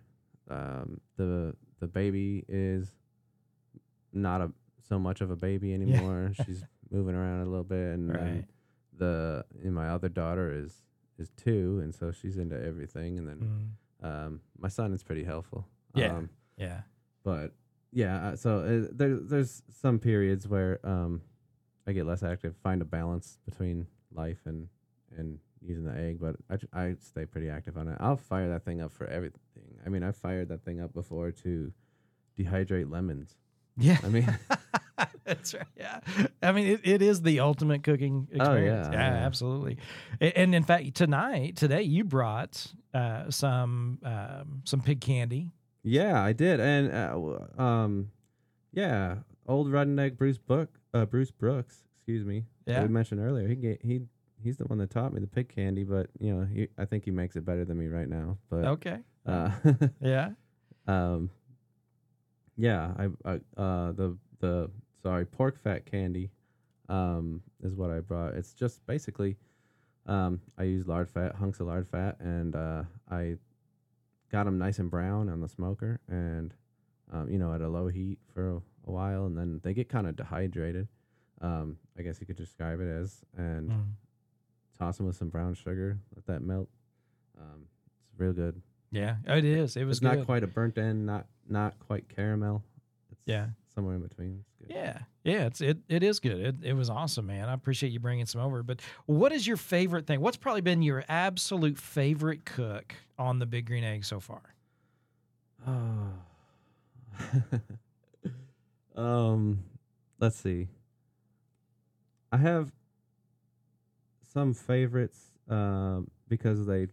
um, 0.49 1.01
the 1.17 1.55
the 1.81 1.87
baby 1.89 2.45
is 2.49 2.95
not 4.13 4.41
a 4.41 4.53
so 4.89 4.99
much 4.99 5.21
of 5.21 5.31
a 5.31 5.37
baby 5.37 5.75
anymore. 5.75 6.33
She's 6.47 6.65
moving 6.91 7.15
around 7.15 7.43
a 7.43 7.51
little 7.51 7.65
bit, 7.65 7.95
and, 7.95 8.09
Right. 8.15 8.45
the 8.97 9.45
and 9.63 9.75
my 9.75 9.89
other 9.89 10.09
daughter 10.09 10.53
is 10.53 10.83
is 11.19 11.31
two, 11.37 11.81
and 11.83 11.95
so 11.95 12.11
she's 12.13 12.37
into 12.39 12.57
everything. 12.61 13.19
And 13.19 13.29
then 13.29 13.39
Mm. 13.39 13.69
Um, 14.03 14.41
my 14.59 14.69
son 14.69 14.93
is 14.93 15.03
pretty 15.03 15.25
helpful. 15.25 15.67
Yeah. 15.95 16.17
Um, 16.17 16.31
Yeah. 16.57 16.81
but 17.25 17.53
yeah, 17.93 18.29
uh, 18.29 18.37
so 18.37 18.59
uh, 18.61 18.89
there 18.93 19.17
there's 19.17 19.63
some 19.81 19.99
periods 19.99 20.47
where 20.47 20.79
um, 20.85 21.23
I 21.87 21.93
get 21.93 22.07
less 22.07 22.23
active, 22.23 22.55
find 22.63 22.81
a 22.83 22.85
balance 22.85 23.39
between 23.45 23.87
life 24.13 24.41
and 24.47 24.69
and 25.17 25.39
using 25.61 25.85
the 25.85 25.95
egg, 25.97 26.19
but 26.21 26.37
I, 26.49 26.83
I 26.87 26.97
stay 27.01 27.27
pretty 27.27 27.49
active 27.51 27.77
on 27.77 27.89
it. 27.89 27.97
I'll 28.01 28.17
fire 28.17 28.49
that 28.51 28.65
thing 28.65 28.81
up 28.81 28.93
for 28.93 29.07
everything. 29.09 29.41
I 29.85 29.89
mean, 29.89 30.03
I've 30.03 30.17
fired 30.17 30.49
that 30.49 30.65
thing 30.65 30.81
up 30.81 30.95
before 30.95 31.31
to 31.33 31.73
dehydrate 32.39 32.91
lemons. 32.91 33.37
Yeah. 33.77 33.99
I 34.05 34.09
mean, 34.09 34.39
That's 35.25 35.55
right. 35.55 35.65
Yeah. 35.77 36.01
I 36.43 36.53
mean, 36.53 36.67
it, 36.67 36.81
it 36.85 37.03
is 37.03 37.23
the 37.23 37.41
ultimate 37.41 37.83
cooking 37.83 38.29
Oh, 38.33 38.37
experience. 38.37 38.89
yeah, 38.93 38.99
yeah, 38.99 39.15
yeah. 39.21 39.27
absolutely. 39.27 39.79
And 40.21 40.55
in 40.55 40.63
fact, 40.65 40.95
tonight, 40.95 41.57
today, 41.57 41.83
you 41.83 42.05
brought 42.05 42.67
uh, 42.95 43.31
some 43.31 43.99
um, 44.05 44.63
some 44.65 44.81
pig 44.81 45.01
candy. 45.01 45.51
yeah, 45.83 46.23
I 46.23 46.33
did, 46.33 46.61
and 46.61 46.93
uh, 46.93 47.63
um, 47.63 48.11
yeah, 48.73 49.17
old 49.47 49.69
redneck 49.69 50.17
Bruce 50.17 50.39
Book, 50.39 50.69
uh, 50.95 51.07
Bruce 51.07 51.31
Brooks, 51.31 51.83
excuse 51.95 52.25
me. 52.25 52.45
Yeah. 52.67 52.83
we 52.83 52.89
mentioned 52.89 53.21
earlier. 53.21 53.49
He 53.49 53.79
he 53.83 54.01
he's 54.43 54.57
the 54.57 54.65
one 54.65 54.79
that 54.79 54.91
taught 54.91 55.13
me 55.13 55.21
the 55.21 55.27
pig 55.27 55.49
candy, 55.55 55.85
but 55.85 56.09
you 56.19 56.35
know, 56.35 56.45
he, 56.47 56.69
I 56.79 56.85
think 56.85 57.05
he 57.05 57.11
makes 57.11 57.37
it 57.37 57.45
better 57.45 57.65
than 57.65 57.79
me 57.79 57.87
right 57.89 58.09
now. 58.09 58.39
But 58.49 58.65
Okay. 58.65 58.99
uh, 59.27 59.51
Yeah. 60.01 60.31
um, 60.87 61.31
yeah, 62.57 62.93
I, 62.99 63.05
I 63.25 63.35
uh 63.61 63.93
the 63.93 64.17
the 64.41 64.71
sorry 65.03 65.25
pork 65.27 65.59
fat 65.63 65.87
candy, 65.87 66.31
um, 66.89 67.43
is 67.63 67.75
what 67.75 67.91
I 67.91 68.01
brought. 68.01 68.35
It's 68.35 68.53
just 68.53 68.85
basically 68.87 69.37
Um, 70.07 70.41
I 70.59 70.65
use 70.65 70.89
lard 70.89 71.09
fat, 71.11 71.35
hunks 71.37 71.61
of 71.61 71.67
lard 71.67 71.87
fat, 71.87 72.19
and 72.21 72.57
uh, 72.57 72.85
I 73.11 73.37
got 74.33 74.45
them 74.45 74.59
nice 74.59 74.79
and 74.79 74.91
brown 74.91 75.29
on 75.29 75.41
the 75.41 75.49
smoker, 75.49 76.01
and 76.09 76.55
um, 77.13 77.29
you 77.31 77.39
know, 77.39 77.53
at 77.53 77.61
a 77.61 77.69
low 77.69 77.89
heat 77.89 78.19
for 78.33 78.49
a, 78.57 78.57
a 78.87 78.91
while, 78.91 79.27
and 79.27 79.37
then 79.37 79.61
they 79.63 79.75
get 79.75 79.89
kind 79.89 80.07
of 80.07 80.17
dehydrated. 80.17 80.89
Um, 81.43 81.77
I 81.99 82.03
guess 82.03 82.19
you 82.21 82.27
could 82.27 82.37
describe 82.37 82.81
it 82.81 82.89
as, 82.89 83.23
and 83.37 83.71
Mm. 83.71 83.85
toss 84.79 84.97
them 84.97 85.07
with 85.07 85.17
some 85.17 85.29
brown 85.29 85.55
sugar, 85.55 85.99
let 86.17 86.27
that 86.27 86.43
melt. 86.43 86.69
Um, 87.39 87.67
it's 88.09 88.19
real 88.19 88.33
good. 88.33 88.61
Yeah, 88.91 89.17
it 89.27 89.45
is. 89.45 89.77
It 89.77 89.85
was 89.85 90.01
not 90.03 90.25
quite 90.25 90.43
a 90.43 90.47
burnt 90.47 90.79
end, 90.79 91.05
not 91.07 91.27
not 91.49 91.79
quite 91.79 92.09
caramel. 92.09 92.63
It's 93.27 93.33
Yeah. 93.33 93.49
somewhere 93.75 93.95
in 93.97 94.03
between. 94.03 94.45
Yeah, 94.69 94.99
yeah, 95.25 95.47
it's 95.47 95.61
it 95.61 95.79
it 95.89 96.03
is 96.03 96.21
good. 96.21 96.39
It 96.41 96.57
it 96.63 96.73
was 96.75 96.91
awesome, 96.91 97.27
man. 97.27 97.49
I 97.49 97.55
appreciate 97.55 97.91
you 97.93 97.99
bringing 98.01 98.27
some 98.27 98.41
over. 98.41 98.63
But 98.63 98.81
what 99.07 99.33
is 99.33 99.47
your 99.47 99.57
favorite 99.57 100.07
thing? 100.07 100.21
What's 100.21 100.37
probably 100.37 100.61
been 100.61 100.83
your 100.83 101.05
absolute 101.09 101.79
favorite 101.79 102.45
cook 102.45 102.95
on 103.19 103.39
the 103.39 103.47
Big 103.47 103.67
Green 103.67 103.85
Egg 103.85 104.05
so 104.05 104.21
far? 104.21 104.43
Oh. 105.67 106.13
um, 108.97 109.65
let's 110.19 110.37
see. 110.37 110.69
I 112.33 112.37
have 112.37 112.73
some 114.33 114.55
favorites 114.55 115.19
um 115.49 116.09
because 116.29 116.65
they 116.67 116.87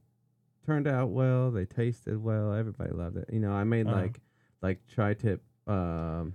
turned 0.66 0.88
out 0.88 1.10
well, 1.10 1.52
they 1.52 1.66
tasted 1.66 2.22
well, 2.22 2.54
everybody 2.54 2.92
loved 2.92 3.18
it. 3.18 3.30
You 3.32 3.40
know, 3.40 3.52
I 3.52 3.64
made 3.64 3.88
Uh-huh. 3.88 3.96
like 4.02 4.20
like 4.62 4.80
tri-tip 4.88 5.44
um 5.68 6.34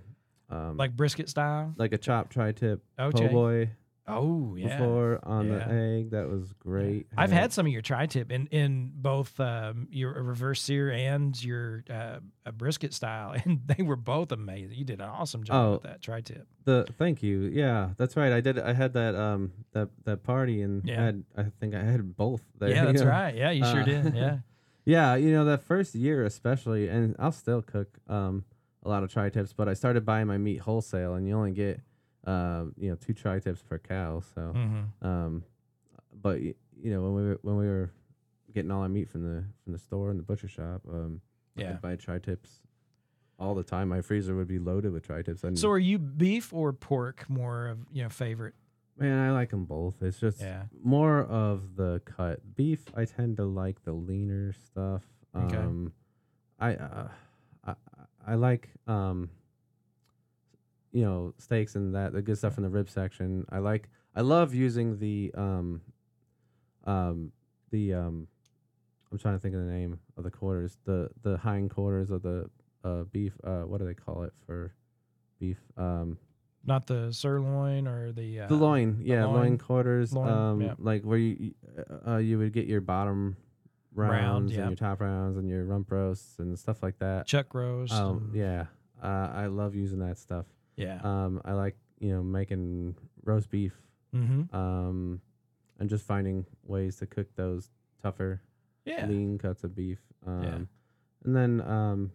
um 0.49 0.77
Like 0.77 0.95
brisket 0.95 1.29
style? 1.29 1.73
like 1.77 1.93
a 1.93 1.97
chopped 1.97 2.31
tri-tip 2.33 2.83
Okay. 2.99 3.27
po' 3.27 3.31
boy 3.31 3.69
Oh 4.05 4.55
yeah. 4.57 4.67
before 4.77 5.19
on 5.23 5.47
Yeah. 5.47 5.59
the 5.65 5.73
egg. 5.73 6.11
That 6.11 6.27
was 6.27 6.51
great. 6.59 7.07
I've 7.15 7.31
had 7.31 7.53
some 7.53 7.65
of 7.65 7.71
your 7.71 7.81
tri-tip 7.81 8.33
in 8.33 8.47
in 8.47 8.91
both 8.93 9.39
um, 9.39 9.87
your 9.91 10.11
reverse 10.21 10.61
sear 10.61 10.91
and 10.91 11.41
your 11.41 11.85
uh, 11.89 12.19
a 12.45 12.51
brisket 12.51 12.93
style, 12.93 13.33
and 13.45 13.61
they 13.65 13.81
were 13.81 13.95
both 13.95 14.33
amazing. 14.33 14.77
You 14.77 14.83
did 14.83 14.99
an 14.99 15.07
awesome 15.07 15.45
job 15.45 15.55
Oh, 15.55 15.71
with 15.75 15.83
that 15.83 16.01
tri-tip. 16.01 16.45
The 16.65 16.85
thank 16.97 17.23
you. 17.23 17.43
Yeah, 17.43 17.91
that's 17.95 18.17
right. 18.17 18.33
I 18.33 18.41
did. 18.41 18.59
I 18.59 18.73
had 18.73 18.91
that 18.93 19.15
um 19.15 19.53
that 19.71 19.87
that 20.03 20.23
party 20.23 20.61
and 20.61 20.83
Yeah. 20.83 21.01
I 21.01 21.05
had 21.05 21.23
I 21.37 21.43
think 21.61 21.73
I 21.73 21.81
had 21.83 22.17
both 22.17 22.41
there. 22.59 22.71
Yeah, 22.71 22.83
that's 22.91 23.01
know? 23.03 23.07
right. 23.09 23.33
Yeah, 23.33 23.51
you 23.51 23.63
sure 23.63 23.81
Uh, 23.81 23.85
did. 23.85 24.15
Yeah. 24.15 24.37
Yeah, 24.85 25.15
you 25.15 25.31
know 25.31 25.45
that 25.45 25.63
first 25.63 25.95
year 25.95 26.25
especially, 26.25 26.89
and 26.89 27.15
I'll 27.17 27.31
still 27.31 27.61
cook 27.61 27.99
um 28.09 28.43
a 28.83 28.89
lot 28.89 29.03
of 29.03 29.11
tri 29.11 29.29
tips, 29.29 29.53
but 29.53 29.67
I 29.69 29.73
started 29.73 30.05
buying 30.05 30.27
my 30.27 30.37
meat 30.37 30.57
wholesale, 30.61 31.15
and 31.15 31.27
you 31.27 31.35
only 31.35 31.51
get 31.51 31.79
um 32.25 32.73
you 32.77 32.89
know 32.89 32.95
two 32.95 33.13
tri 33.13 33.39
tips 33.39 33.61
per 33.61 33.77
cow. 33.79 34.21
So 34.35 34.41
hmm 34.53 34.81
um, 35.01 35.43
but 36.21 36.41
you 36.41 36.55
know 36.75 37.01
when 37.03 37.13
we 37.15 37.23
were 37.23 37.39
when 37.41 37.57
we 37.57 37.65
were 37.67 37.91
getting 38.53 38.71
all 38.71 38.81
our 38.81 38.89
meat 38.89 39.09
from 39.09 39.23
the 39.23 39.43
from 39.63 39.73
the 39.73 39.79
store 39.79 40.09
and 40.11 40.19
the 40.19 40.23
butcher 40.23 40.47
shop, 40.47 40.81
um, 40.89 41.21
I 41.57 41.61
Yeah. 41.61 41.67
would 41.69 41.81
buy 41.81 41.95
tri 41.95 42.19
tips 42.19 42.61
all 43.39 43.55
the 43.55 43.63
time. 43.63 43.89
My 43.89 44.01
freezer 44.01 44.35
would 44.35 44.47
be 44.47 44.59
loaded 44.59 44.93
with 44.93 45.03
tri 45.03 45.21
tips. 45.23 45.43
So, 45.55 45.69
are 45.69 45.79
you 45.79 45.97
beef 45.99 46.53
or 46.53 46.71
pork 46.71 47.29
more 47.29 47.67
of 47.67 47.79
you 47.91 48.03
know 48.03 48.09
favorite? 48.09 48.53
man, 48.95 49.17
I 49.27 49.31
like 49.31 49.49
them 49.49 49.65
both. 49.65 50.03
It's 50.03 50.19
just 50.19 50.39
Yeah. 50.39 50.65
more 50.83 51.19
of 51.23 51.75
the 51.75 51.99
cut 52.05 52.55
beef. 52.55 52.85
I 52.95 53.05
tend 53.05 53.37
to 53.37 53.43
like 53.45 53.83
the 53.83 53.91
leaner 53.93 54.53
stuff. 54.53 55.01
Okay. 55.35 55.57
Um, 55.57 55.93
I, 56.59 56.75
uh, 56.75 57.07
I 58.25 58.35
like 58.35 58.69
um, 58.87 59.29
you 60.91 61.03
know, 61.03 61.33
steaks 61.37 61.75
and 61.75 61.95
that 61.95 62.13
the 62.13 62.21
good 62.21 62.37
stuff 62.37 62.57
in 62.57 62.63
the 62.63 62.69
rib 62.69 62.89
section. 62.89 63.45
I 63.49 63.57
like. 63.59 63.89
I 64.15 64.21
love 64.21 64.53
using 64.53 64.99
the 64.99 65.31
um, 65.35 65.81
um, 66.85 67.31
the 67.71 67.93
um, 67.95 68.27
I'm 69.11 69.17
trying 69.17 69.35
to 69.35 69.39
think 69.39 69.55
of 69.55 69.61
the 69.61 69.71
name 69.71 69.99
of 70.17 70.23
the 70.23 70.31
quarters. 70.31 70.77
The 70.85 71.09
the 71.23 71.37
hind 71.37 71.71
quarters 71.71 72.11
of 72.11 72.21
the 72.21 72.49
uh 72.83 73.03
beef. 73.11 73.33
Uh, 73.43 73.61
what 73.61 73.79
do 73.79 73.85
they 73.85 73.93
call 73.95 74.23
it 74.23 74.33
for 74.45 74.73
beef? 75.39 75.57
Um, 75.77 76.17
Not 76.65 76.85
the 76.85 77.11
sirloin 77.11 77.87
or 77.87 78.11
the 78.11 78.41
uh, 78.41 78.47
the 78.47 78.55
loin, 78.55 78.99
yeah, 79.01 79.25
loin, 79.25 79.35
loin. 79.35 79.57
quarters. 79.57 80.13
Loin, 80.13 80.29
um, 80.29 80.61
yeah. 80.61 80.73
like 80.77 81.01
where 81.03 81.17
you 81.17 81.35
you- 81.39 81.53
uh, 82.07 82.17
you 82.17 82.37
would 82.37 82.53
get 82.53 82.67
your 82.67 82.81
bottom 82.81 83.35
Round, 83.95 84.11
rounds 84.13 84.51
yeah. 84.53 84.61
and 84.61 84.69
your 84.71 84.75
top 84.75 85.01
rounds 85.01 85.37
and 85.37 85.47
your 85.49 85.63
rump 85.65 85.91
roasts 85.91 86.39
and 86.39 86.57
stuff 86.57 86.81
like 86.83 86.97
that. 86.99 87.27
chuck 87.27 87.53
roast. 87.53 87.93
Um, 87.93 88.29
and- 88.29 88.35
yeah, 88.35 88.65
uh, 89.01 89.29
I 89.33 89.45
love 89.47 89.75
using 89.75 89.99
that 89.99 90.17
stuff. 90.17 90.45
yeah. 90.75 90.99
Um, 91.03 91.41
I 91.45 91.53
like 91.53 91.75
you 91.99 92.09
know 92.13 92.23
making 92.23 92.95
roast 93.23 93.49
beef. 93.49 93.73
mm-hmm. 94.13 94.55
Um, 94.55 95.21
and 95.79 95.89
just 95.89 96.05
finding 96.05 96.45
ways 96.63 96.97
to 96.97 97.05
cook 97.07 97.27
those 97.35 97.69
tougher 98.01 98.41
Yeah. 98.85 99.05
lean 99.07 99.37
cuts 99.37 99.63
of 99.63 99.75
beef. 99.75 99.99
Um, 100.25 100.67
and 101.25 101.35
then 101.35 101.61
um, 101.61 102.11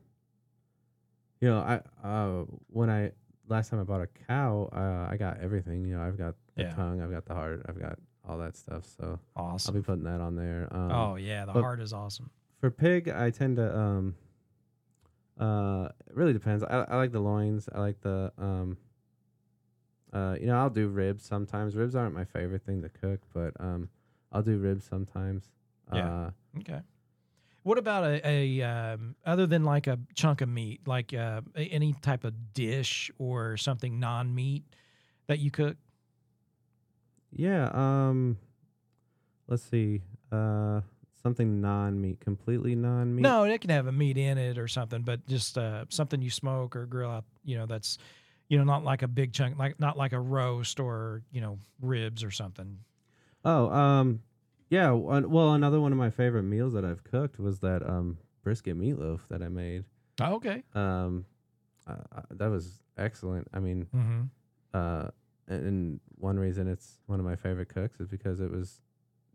you 1.40 1.48
know, 1.48 1.58
I 1.60 1.80
uh 2.06 2.44
when 2.68 2.90
I 2.90 3.12
last 3.48 3.70
time 3.70 3.80
I 3.80 3.84
bought 3.84 4.02
a 4.02 4.08
cow, 4.26 4.68
uh, 4.72 5.10
I 5.12 5.16
got 5.16 5.40
everything. 5.40 5.84
You 5.86 5.96
know, 5.96 6.02
I've 6.02 6.18
got 6.18 6.34
the 6.56 6.64
Yeah. 6.64 6.74
tongue, 6.74 7.00
I've 7.00 7.10
got 7.10 7.24
the 7.26 7.34
heart, 7.34 7.64
I've 7.68 7.78
got 7.80 7.98
all 8.28 8.38
that 8.38 8.56
stuff. 8.56 8.84
So 8.98 9.18
awesome. 9.36 9.74
I'll 9.74 9.80
be 9.80 9.84
putting 9.84 10.04
that 10.04 10.20
on 10.20 10.36
there. 10.36 10.68
Um, 10.70 10.92
oh 10.92 11.14
yeah, 11.16 11.44
the 11.44 11.52
heart 11.52 11.80
is 11.80 11.92
awesome. 11.92 12.30
for 12.60 12.70
pig, 12.70 13.08
I 13.08 13.30
tend 13.30 13.56
to 13.56 13.76
um, 13.76 14.14
uh, 15.38 15.88
it 16.06 16.14
really 16.14 16.32
depends. 16.32 16.62
I, 16.62 16.84
I 16.88 16.96
like 16.96 17.12
the 17.12 17.20
loins. 17.20 17.68
I 17.72 17.80
like 17.80 18.00
the 18.00 18.32
um, 18.38 18.76
uh, 20.12 20.36
you 20.40 20.46
know, 20.46 20.58
I'll 20.58 20.70
do 20.70 20.88
ribs 20.88 21.24
sometimes. 21.24 21.76
Ribs 21.76 21.94
aren't 21.94 22.14
my 22.14 22.24
favorite 22.24 22.64
thing 22.64 22.82
to 22.82 22.88
cook, 22.88 23.20
but 23.34 23.52
um, 23.60 23.88
I'll 24.32 24.42
do 24.42 24.58
ribs 24.58 24.84
sometimes. 24.84 25.44
Yeah. 25.92 26.08
Uh, 26.08 26.30
Okay. 26.60 26.80
What 27.62 27.76
about 27.76 28.04
a, 28.04 28.26
a 28.26 28.62
um, 28.62 29.14
other 29.26 29.46
than 29.46 29.62
like 29.62 29.86
a 29.86 29.98
chunk 30.14 30.40
of 30.40 30.48
meat, 30.48 30.80
like 30.86 31.12
uh, 31.12 31.42
any 31.54 31.92
type 31.92 32.24
of 32.24 32.54
dish 32.54 33.10
or 33.18 33.56
something 33.58 34.00
non-meat 34.00 34.64
that 35.26 35.38
you 35.38 35.50
cook? 35.50 35.76
Yeah. 37.32 37.70
Um. 37.72 38.38
Let's 39.46 39.62
see. 39.62 40.02
Uh, 40.30 40.82
something 41.22 41.60
non-meat, 41.60 42.20
completely 42.20 42.74
non-meat. 42.74 43.22
No, 43.22 43.44
it 43.44 43.60
can 43.62 43.70
have 43.70 43.86
a 43.86 43.92
meat 43.92 44.18
in 44.18 44.36
it 44.38 44.58
or 44.58 44.68
something, 44.68 45.02
but 45.02 45.26
just 45.26 45.56
uh, 45.56 45.84
something 45.88 46.20
you 46.20 46.30
smoke 46.30 46.76
or 46.76 46.84
grill 46.86 47.10
out. 47.10 47.24
You 47.44 47.56
know, 47.58 47.66
that's 47.66 47.98
you 48.48 48.58
know 48.58 48.64
not 48.64 48.84
like 48.84 49.02
a 49.02 49.08
big 49.08 49.32
chunk, 49.32 49.58
like 49.58 49.80
not 49.80 49.96
like 49.96 50.12
a 50.12 50.20
roast 50.20 50.80
or 50.80 51.22
you 51.32 51.40
know 51.40 51.58
ribs 51.80 52.22
or 52.24 52.30
something. 52.30 52.78
Oh. 53.44 53.70
Um. 53.70 54.20
Yeah. 54.70 54.90
Well, 54.90 55.54
another 55.54 55.80
one 55.80 55.92
of 55.92 55.98
my 55.98 56.10
favorite 56.10 56.42
meals 56.42 56.74
that 56.74 56.84
I've 56.84 57.02
cooked 57.04 57.38
was 57.38 57.60
that 57.60 57.88
um 57.88 58.18
brisket 58.42 58.78
meatloaf 58.78 59.20
that 59.28 59.42
I 59.42 59.48
made. 59.48 59.84
Oh, 60.20 60.34
okay. 60.34 60.62
Um, 60.74 61.24
uh, 61.86 61.94
that 62.32 62.50
was 62.50 62.80
excellent. 62.98 63.48
I 63.54 63.60
mean, 63.60 63.86
Mm-hmm. 63.94 64.22
uh, 64.74 65.08
and, 65.48 66.00
one 66.18 66.37
reason 66.38 66.66
it's 66.66 66.98
one 67.06 67.20
of 67.20 67.24
my 67.24 67.37
favorite 67.37 67.68
cooks 67.68 68.00
is 68.00 68.08
because 68.08 68.40
it 68.40 68.50
was 68.50 68.80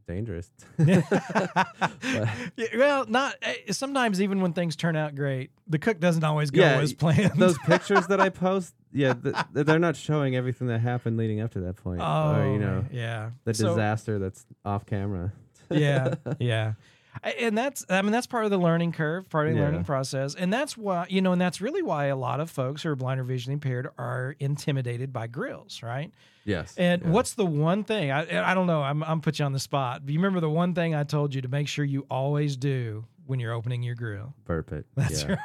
dangerous. 0.06 0.52
Well, 2.76 3.06
not 3.08 3.36
eh, 3.42 3.72
sometimes 3.72 4.22
even 4.22 4.42
when 4.42 4.54
things 4.54 4.76
turn 4.76 4.96
out 4.96 5.16
great, 5.16 5.52
the 5.68 5.80
cook 5.80 6.00
doesn't 6.00 6.24
always 6.24 6.52
go 6.52 6.62
Yeah, 6.62 6.80
as 6.80 6.94
planned. 6.94 7.34
Those 7.38 7.58
pictures 7.60 8.08
that 8.08 8.20
I 8.20 8.30
post, 8.48 8.74
yeah, 8.92 9.14
th- 9.14 9.36
th- 9.54 9.66
they're 9.66 9.80
not 9.80 9.96
showing 9.96 10.36
everything 10.36 10.68
that 10.68 10.80
happened 10.80 11.18
leading 11.18 11.40
up 11.42 11.52
to 11.54 11.62
that 11.62 11.78
point, 11.78 12.02
oh, 12.04 12.36
or 12.36 12.52
you 12.52 12.60
know, 12.60 12.86
yeah, 12.92 13.32
the 13.46 13.54
So- 13.54 13.70
disaster 13.70 14.20
that's 14.20 14.46
off 14.66 14.86
camera. 14.86 15.32
yeah, 15.70 16.16
yeah. 16.40 16.74
And 17.22 17.58
that's, 17.58 17.86
I 17.90 18.02
mean, 18.02 18.12
that's 18.12 18.28
part 18.28 18.46
of 18.46 18.52
the 18.52 18.58
learning 18.58 18.92
curve, 18.94 19.30
part 19.30 19.48
of 19.48 19.54
the 19.54 19.60
Yeah. 19.60 19.66
learning 19.66 19.84
process. 19.84 20.34
And 20.36 20.52
that's 20.52 20.76
why, 20.78 21.06
you 21.10 21.22
know, 21.22 21.32
and 21.32 21.40
that's 21.42 21.62
really 21.62 21.82
why 21.84 22.06
a 22.06 22.16
lot 22.16 22.40
of 22.40 22.50
folks 22.50 22.84
who 22.84 22.90
are 22.90 22.96
blind 22.96 23.20
or 23.20 23.24
visually 23.24 23.54
impaired 23.54 23.88
are 23.98 24.36
intimidated 24.40 25.14
by 25.14 25.28
grills, 25.28 25.82
right? 25.84 26.12
yes. 26.46 26.74
And 26.78 27.02
yeah. 27.02 27.10
what's 27.10 27.36
the 27.36 27.46
one 27.46 27.84
thing, 27.84 28.12
I, 28.12 28.52
I 28.52 28.54
don't 28.54 28.68
know, 28.68 28.82
I'm, 28.82 29.04
I'm 29.04 29.22
put 29.22 29.40
you 29.40 29.46
on 29.46 29.54
the 29.54 29.60
spot. 29.60 30.06
Do 30.06 30.12
you 30.14 30.20
remember 30.20 30.40
the 30.40 30.50
one 30.50 30.74
thing 30.74 30.96
I 30.96 31.04
told 31.04 31.34
you 31.36 31.42
to 31.44 31.48
make 31.48 31.68
sure 31.68 31.86
you 31.86 32.06
always 32.10 32.58
do 32.58 33.06
when 33.26 33.40
you're 33.40 33.54
opening 33.54 33.84
your 33.84 33.96
grill? 33.96 34.34
burp 34.46 34.72
it? 34.74 34.86
That's 34.96 35.24
yeah. 35.24 35.36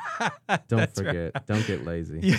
right. 0.48 0.68
Don't 0.68 0.78
That's 0.78 1.00
right. 1.00 1.06
forget. 1.32 1.46
Don't 1.46 1.66
get 1.66 1.84
lazy. 1.84 2.34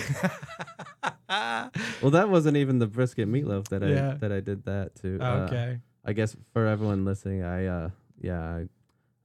Yeah. 1.30 1.68
Well, 2.02 2.10
that 2.10 2.28
wasn't 2.28 2.56
even 2.56 2.80
the 2.80 2.86
brisket 2.88 3.28
meatloaf 3.28 3.68
that 3.68 3.82
I 3.84 4.14
that 4.16 4.32
I 4.32 4.40
did 4.40 4.64
that 4.64 4.96
to. 4.96 5.18
Uh, 5.20 5.46
okay. 5.46 5.78
I 6.04 6.12
guess 6.12 6.36
for 6.52 6.66
everyone 6.66 7.04
listening, 7.04 7.44
I 7.44 7.66
uh 7.66 7.90
yeah, 8.20 8.40
I 8.40 8.66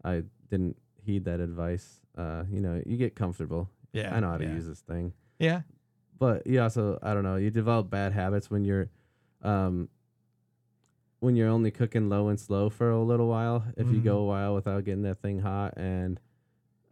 I 0.06 0.24
didn't 0.50 0.78
heed 1.04 1.26
that 1.26 1.40
advice. 1.40 2.00
Uh, 2.18 2.44
you 2.50 2.62
know, 2.62 2.82
you 2.86 2.96
get 2.98 3.16
comfortable. 3.16 3.70
Yeah. 3.92 4.16
I 4.16 4.20
know 4.20 4.30
how 4.32 4.38
to 4.38 4.44
yeah. 4.46 4.54
use 4.54 4.68
this 4.68 4.82
thing. 4.82 5.14
Yeah. 5.40 5.62
But 6.20 6.48
you 6.48 6.62
also 6.62 6.98
I 7.04 7.14
don't 7.14 7.24
know, 7.24 7.36
you 7.36 7.50
develop 7.52 7.90
bad 7.90 8.14
habits 8.14 8.50
when 8.50 8.64
you're 8.64 8.90
um 9.42 9.90
when 11.20 11.36
you're 11.36 11.50
only 11.50 11.72
cooking 11.72 12.08
low 12.10 12.28
and 12.28 12.40
slow 12.40 12.70
for 12.70 12.90
a 12.92 13.02
little 13.04 13.28
while. 13.28 13.66
If 13.78 13.92
you 13.92 14.00
go 14.00 14.18
Mhm. 14.18 14.22
a 14.22 14.26
while 14.26 14.56
without 14.56 14.84
getting 14.86 15.04
that 15.04 15.22
thing 15.22 15.40
hot 15.40 15.74
and 15.78 16.20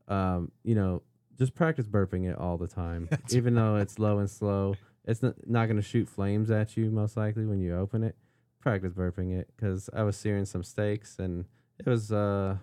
um, 0.08 0.52
you 0.64 0.76
know, 0.76 1.02
just 1.38 1.56
practice 1.56 1.88
burping 1.88 2.30
it 2.30 2.38
all 2.38 2.58
the 2.58 2.68
time. 2.68 3.08
That's 3.12 3.34
Even 3.34 3.56
though 3.56 3.78
it's 3.78 3.98
low 4.00 4.20
and 4.20 4.30
slow. 4.30 4.76
It's 5.06 5.22
not, 5.22 5.36
not 5.48 5.66
going 5.68 5.78
to 5.78 5.82
shoot 5.82 6.08
flames 6.10 6.50
at 6.52 6.76
you 6.78 6.90
most 6.92 7.16
likely 7.18 7.46
when 7.46 7.60
you 7.60 7.76
open 7.76 8.04
it, 8.04 8.16
practice 8.60 8.94
burping 8.94 9.38
it 9.38 9.50
because 9.56 9.90
I 9.94 10.04
was 10.04 10.16
searing 10.18 10.46
some 10.46 10.64
steaks 10.64 11.20
and 11.20 11.46
it 11.80 11.86
was 11.88 12.12
uh 12.12 12.58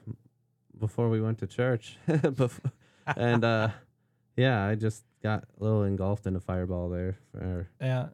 before 0.81 1.09
we 1.09 1.21
went 1.21 1.39
to 1.39 1.47
church, 1.47 1.97
and 3.17 3.45
uh 3.45 3.69
yeah, 4.37 4.65
I 4.67 4.75
just 4.75 5.05
got 5.23 5.45
a 5.61 5.63
little 5.65 5.85
engulfed 5.85 6.27
in 6.27 6.35
a 6.37 6.41
fireball 6.41 6.89
there. 6.89 7.19
For, 7.33 7.69
Yeah. 7.81 8.09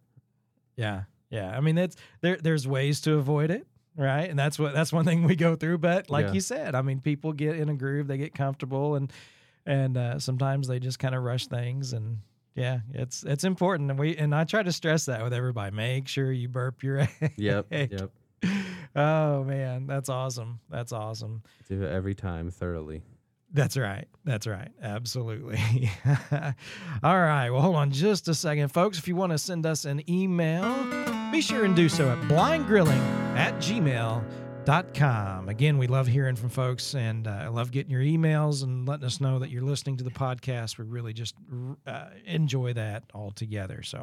Yeah. 0.77 1.03
Yeah. 1.31 1.57
I 1.57 1.61
mean, 1.61 1.75
that's 1.77 1.97
there 2.21 2.37
there's 2.37 2.67
ways 2.67 3.01
to 3.03 3.15
avoid 3.15 3.51
it, 3.51 3.67
right? 3.97 4.29
And 4.29 4.39
that's 4.39 4.59
what 4.59 4.75
that's 4.75 4.93
one 4.93 5.05
thing 5.05 5.23
we 5.25 5.37
go 5.37 5.57
through, 5.57 5.79
but 5.79 6.11
like 6.11 6.27
Yeah. 6.27 6.33
you 6.33 6.41
said, 6.41 6.75
I 6.75 6.83
mean, 6.83 7.01
people 7.01 7.33
get 7.33 7.57
in 7.57 7.69
a 7.69 7.75
groove, 7.75 8.07
they 8.09 8.19
get 8.19 8.35
comfortable 8.35 8.97
and 8.97 9.13
and 9.65 9.97
uh, 9.97 10.19
sometimes 10.19 10.69
they 10.69 10.79
just 10.79 10.99
kind 10.99 11.15
of 11.15 11.23
rush 11.23 11.47
things 11.47 11.93
and 11.93 12.19
yeah, 12.55 12.81
it's 12.95 13.23
it's 13.25 13.45
important 13.45 13.91
and 13.91 13.99
we 14.01 14.17
and 14.17 14.35
I 14.35 14.45
try 14.45 14.63
to 14.63 14.73
stress 14.73 15.07
that 15.07 15.23
with 15.23 15.33
everybody. 15.35 15.75
Make 15.77 16.09
sure 16.09 16.33
you 16.33 16.49
burp 16.49 16.83
your 16.83 17.01
egg. 17.21 17.35
yep, 17.37 17.67
yep. 17.71 18.11
Oh 18.97 19.45
man, 19.45 19.87
that's 19.87 20.09
awesome. 20.09 20.61
That's 20.71 20.91
awesome. 20.93 21.43
Do 21.69 21.83
it 21.83 21.91
every 21.91 22.15
time 22.15 22.51
thoroughly. 22.51 23.03
That's 23.53 23.77
right. 23.77 24.07
That's 24.25 24.47
right. 24.47 24.71
Absolutely. 24.83 25.59
All 27.03 27.19
right. 27.19 27.51
Well, 27.51 27.61
hold 27.63 27.77
on 27.77 27.91
just 27.91 28.27
a 28.29 28.35
second, 28.35 28.69
folks. 28.69 28.99
If 28.99 29.07
you 29.07 29.15
want 29.17 29.33
to 29.33 29.39
send 29.39 29.65
us 29.67 29.85
an 29.85 30.03
email, 30.11 30.85
be 31.31 31.41
sure 31.41 31.65
and 31.65 31.77
do 31.77 31.89
so 31.89 32.09
at 32.11 32.19
blindgrilling 32.23 32.99
at 33.37 33.55
gmail.com. 33.57 35.49
Again, 35.49 35.79
we 35.79 35.87
love 35.87 36.07
hearing 36.07 36.35
from 36.37 36.49
folks 36.49 36.95
and 36.95 37.29
uh, 37.29 37.31
I 37.31 37.49
love 37.49 37.71
getting 37.71 37.91
your 37.93 38.03
emails 38.03 38.63
and 38.65 38.87
letting 38.87 39.07
us 39.07 39.21
know 39.21 39.39
that 39.39 39.51
you're 39.51 39.63
listening 39.63 39.97
to 39.99 40.05
the 40.05 40.11
podcast. 40.11 40.77
We 40.77 40.85
really 40.85 41.13
just 41.13 41.37
uh, 41.87 42.07
enjoy 42.25 42.73
that 42.73 43.05
all 43.15 43.31
together. 43.31 43.83
So, 43.83 44.03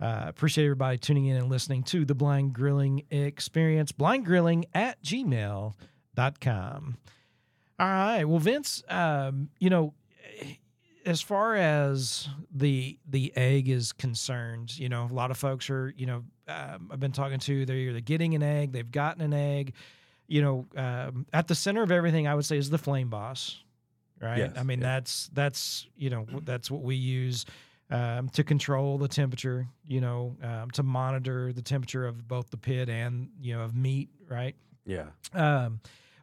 uh, 0.00 0.24
appreciate 0.26 0.64
everybody 0.64 0.96
tuning 0.96 1.26
in 1.26 1.36
and 1.36 1.50
listening 1.50 1.82
to 1.84 2.04
the 2.04 2.14
Blind 2.14 2.54
Grilling 2.54 3.04
Experience. 3.10 3.92
Blindgrilling 3.92 4.64
at 4.72 5.02
gmail.com. 5.02 6.96
All 7.78 7.86
right. 7.86 8.24
Well, 8.24 8.38
Vince, 8.38 8.82
um, 8.88 9.50
you 9.58 9.68
know, 9.70 9.94
as 11.04 11.20
far 11.20 11.54
as 11.54 12.28
the 12.50 12.98
the 13.08 13.32
egg 13.36 13.68
is 13.68 13.92
concerned, 13.92 14.78
you 14.78 14.88
know, 14.88 15.08
a 15.10 15.14
lot 15.14 15.30
of 15.30 15.36
folks 15.36 15.68
are, 15.70 15.92
you 15.96 16.06
know, 16.06 16.24
um, 16.48 16.90
I've 16.90 17.00
been 17.00 17.12
talking 17.12 17.38
to, 17.38 17.66
they're 17.66 17.76
either 17.76 18.00
getting 18.00 18.34
an 18.34 18.42
egg, 18.42 18.72
they've 18.72 18.90
gotten 18.90 19.22
an 19.22 19.32
egg. 19.32 19.74
You 20.28 20.42
know, 20.42 20.66
um, 20.76 21.26
at 21.32 21.48
the 21.48 21.54
center 21.54 21.82
of 21.82 21.90
everything, 21.90 22.28
I 22.28 22.34
would 22.36 22.44
say, 22.44 22.56
is 22.56 22.70
the 22.70 22.78
flame 22.78 23.08
boss, 23.08 23.58
right? 24.20 24.38
Yes, 24.38 24.52
I 24.56 24.62
mean, 24.62 24.80
yeah. 24.80 24.86
that's 24.86 25.30
that's 25.32 25.86
you 25.96 26.08
know 26.08 26.26
that's 26.44 26.70
what 26.70 26.82
we 26.82 26.94
use 26.94 27.46
um, 27.90 28.28
to 28.30 28.44
control 28.44 28.98
the 28.98 29.08
temperature. 29.08 29.66
You 29.86 30.00
know, 30.00 30.36
um, 30.42 30.70
to 30.72 30.82
monitor 30.82 31.52
the 31.52 31.62
temperature 31.62 32.06
of 32.06 32.26
both 32.26 32.50
the 32.50 32.56
pit 32.56 32.88
and 32.88 33.28
you 33.40 33.54
know 33.54 33.62
of 33.62 33.74
meat, 33.74 34.08
right? 34.28 34.54
Yeah. 34.86 35.06
Um, 35.34 35.80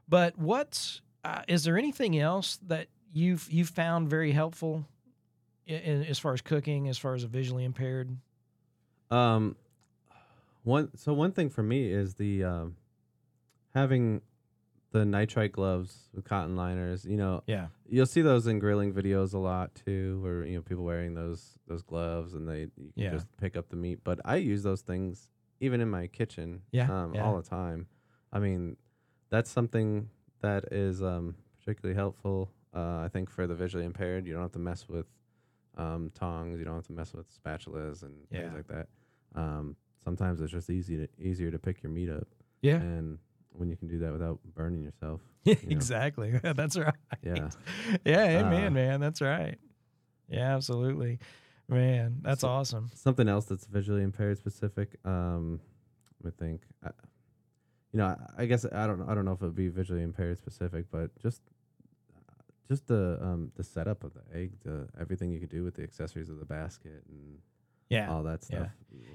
but 0.10 0.38
what 0.38 1.00
uh, 1.24 1.42
is 1.48 1.64
there 1.64 1.78
anything 1.78 2.18
else 2.18 2.60
that 2.68 2.88
you've 3.14 3.48
you've 3.52 3.70
found 3.70 4.10
very 4.10 4.32
helpful 4.32 4.86
in, 5.66 5.80
in, 5.80 6.04
as 6.06 6.20
far 6.20 6.34
as 6.34 6.42
cooking, 6.42 6.88
as 6.88 6.98
far 6.98 7.14
as 7.14 7.24
a 7.24 7.28
visually 7.28 7.66
impaired? 7.66 8.16
Um, 9.12 9.56
one 10.64 10.90
so 10.96 11.14
one 11.14 11.32
thing 11.32 11.50
for 11.50 11.64
me 11.64 11.92
is 11.92 12.16
the 12.16 12.44
um, 12.44 12.76
having 13.74 14.22
the 14.92 15.00
nitrile 15.00 15.52
gloves 15.52 16.10
with 16.14 16.24
cotton 16.26 16.56
liners. 16.56 17.06
You 17.06 17.18
know, 17.18 17.44
Yeah, 17.48 17.68
you'll 17.88 18.06
see 18.06 18.22
those 18.22 18.48
in 18.48 18.60
grilling 18.60 18.94
videos 18.94 19.34
a 19.34 19.38
lot 19.38 19.76
too, 19.76 20.20
where 20.22 20.46
you 20.46 20.56
know 20.56 20.62
people 20.62 20.84
wearing 20.84 21.14
those 21.14 21.58
those 21.68 21.82
gloves 21.84 22.34
and 22.34 22.48
they 22.48 22.62
you 22.62 22.92
can 22.94 23.04
Yeah. 23.04 23.12
just 23.12 23.28
pick 23.38 23.56
up 23.58 23.70
the 23.70 23.76
meat. 23.76 24.00
But 24.04 24.20
I 24.26 24.38
use 24.38 24.64
those 24.64 24.82
things 24.82 25.30
even 25.60 25.82
in 25.82 25.90
my 25.90 26.08
kitchen, 26.08 26.62
Yeah, 26.72 26.90
um, 26.92 27.14
yeah. 27.16 27.24
all 27.24 27.36
the 27.42 27.48
time. 27.48 27.88
I 28.32 28.40
mean, 28.40 28.78
that's 29.30 29.50
something 29.50 30.10
that 30.42 30.66
is 30.72 31.02
um, 31.02 31.36
particularly 31.60 31.96
helpful. 31.96 32.52
Uh, 32.76 33.00
I 33.00 33.10
think 33.12 33.30
for 33.30 33.48
the 33.48 33.56
visually 33.56 33.86
impaired, 33.86 34.28
you 34.28 34.34
don't 34.34 34.42
have 34.44 34.52
to 34.52 34.60
mess 34.60 34.88
with 34.88 35.08
um, 35.78 36.12
tongs. 36.14 36.60
You 36.60 36.66
don't 36.66 36.76
have 36.76 36.86
to 36.88 36.94
mess 36.94 37.14
with 37.14 37.26
spatulas 37.44 38.04
and 38.04 38.14
Yeah. 38.30 38.42
things 38.42 38.54
like 38.54 38.68
that. 38.68 38.88
Um, 39.36 39.76
sometimes 40.04 40.42
it's 40.42 40.52
just 40.52 40.70
easy 40.70 40.98
to 40.98 41.08
easier 41.20 41.50
to 41.52 41.60
pick 41.60 41.82
your 41.84 41.92
meat 41.92 42.10
up, 42.10 42.28
yeah, 42.62 42.78
and 42.78 43.18
when 43.58 43.70
you 43.70 43.76
can 43.76 43.88
do 43.88 44.00
that 44.00 44.12
without 44.12 44.40
burning 44.56 44.84
yourself. 44.84 45.22
know. 45.46 45.54
exactly. 45.68 46.32
That's 46.44 46.78
right. 46.78 46.94
Yeah. 47.24 47.50
Yeah, 48.06 48.24
amen, 48.42 48.68
Uh, 48.68 48.72
man. 48.72 49.00
That's 49.00 49.22
right. 49.22 49.58
Yeah, 50.30 50.56
absolutely, 50.56 51.20
man. 51.70 52.20
That's 52.22 52.42
So- 52.42 52.50
awesome. 52.50 52.90
something 52.94 53.28
else 53.30 53.46
that's 53.46 53.66
visually 53.66 54.04
impaired 54.04 54.38
specific. 54.38 54.96
Um, 55.06 55.60
I 56.26 56.30
think, 56.32 56.62
I, 56.84 56.90
you 57.94 58.00
know, 58.00 58.08
I, 58.08 58.44
I 58.44 58.46
guess 58.46 58.66
I 58.66 58.88
don't 58.88 59.08
I 59.10 59.16
don't 59.16 59.24
know 59.26 59.32
if 59.32 59.42
it 59.42 59.46
would 59.46 59.56
be 59.56 59.70
visually 59.70 60.04
impaired 60.04 60.38
specific, 60.38 60.86
but 60.92 61.18
just 61.22 61.42
just 62.68 62.88
the 62.88 63.18
um 63.22 63.52
the 63.56 63.64
setup 63.64 64.04
of 64.04 64.14
the 64.14 64.24
egg, 64.38 64.52
the 64.66 64.90
everything 65.00 65.32
you 65.32 65.40
could 65.40 65.50
do 65.50 65.64
with 65.64 65.76
the 65.76 65.84
accessories 65.84 66.30
of 66.30 66.40
the 66.40 66.46
basket 66.46 67.04
and 67.08 67.38
Yeah, 67.90 68.12
all 68.12 68.24
that 68.24 68.44
stuff. 68.44 68.70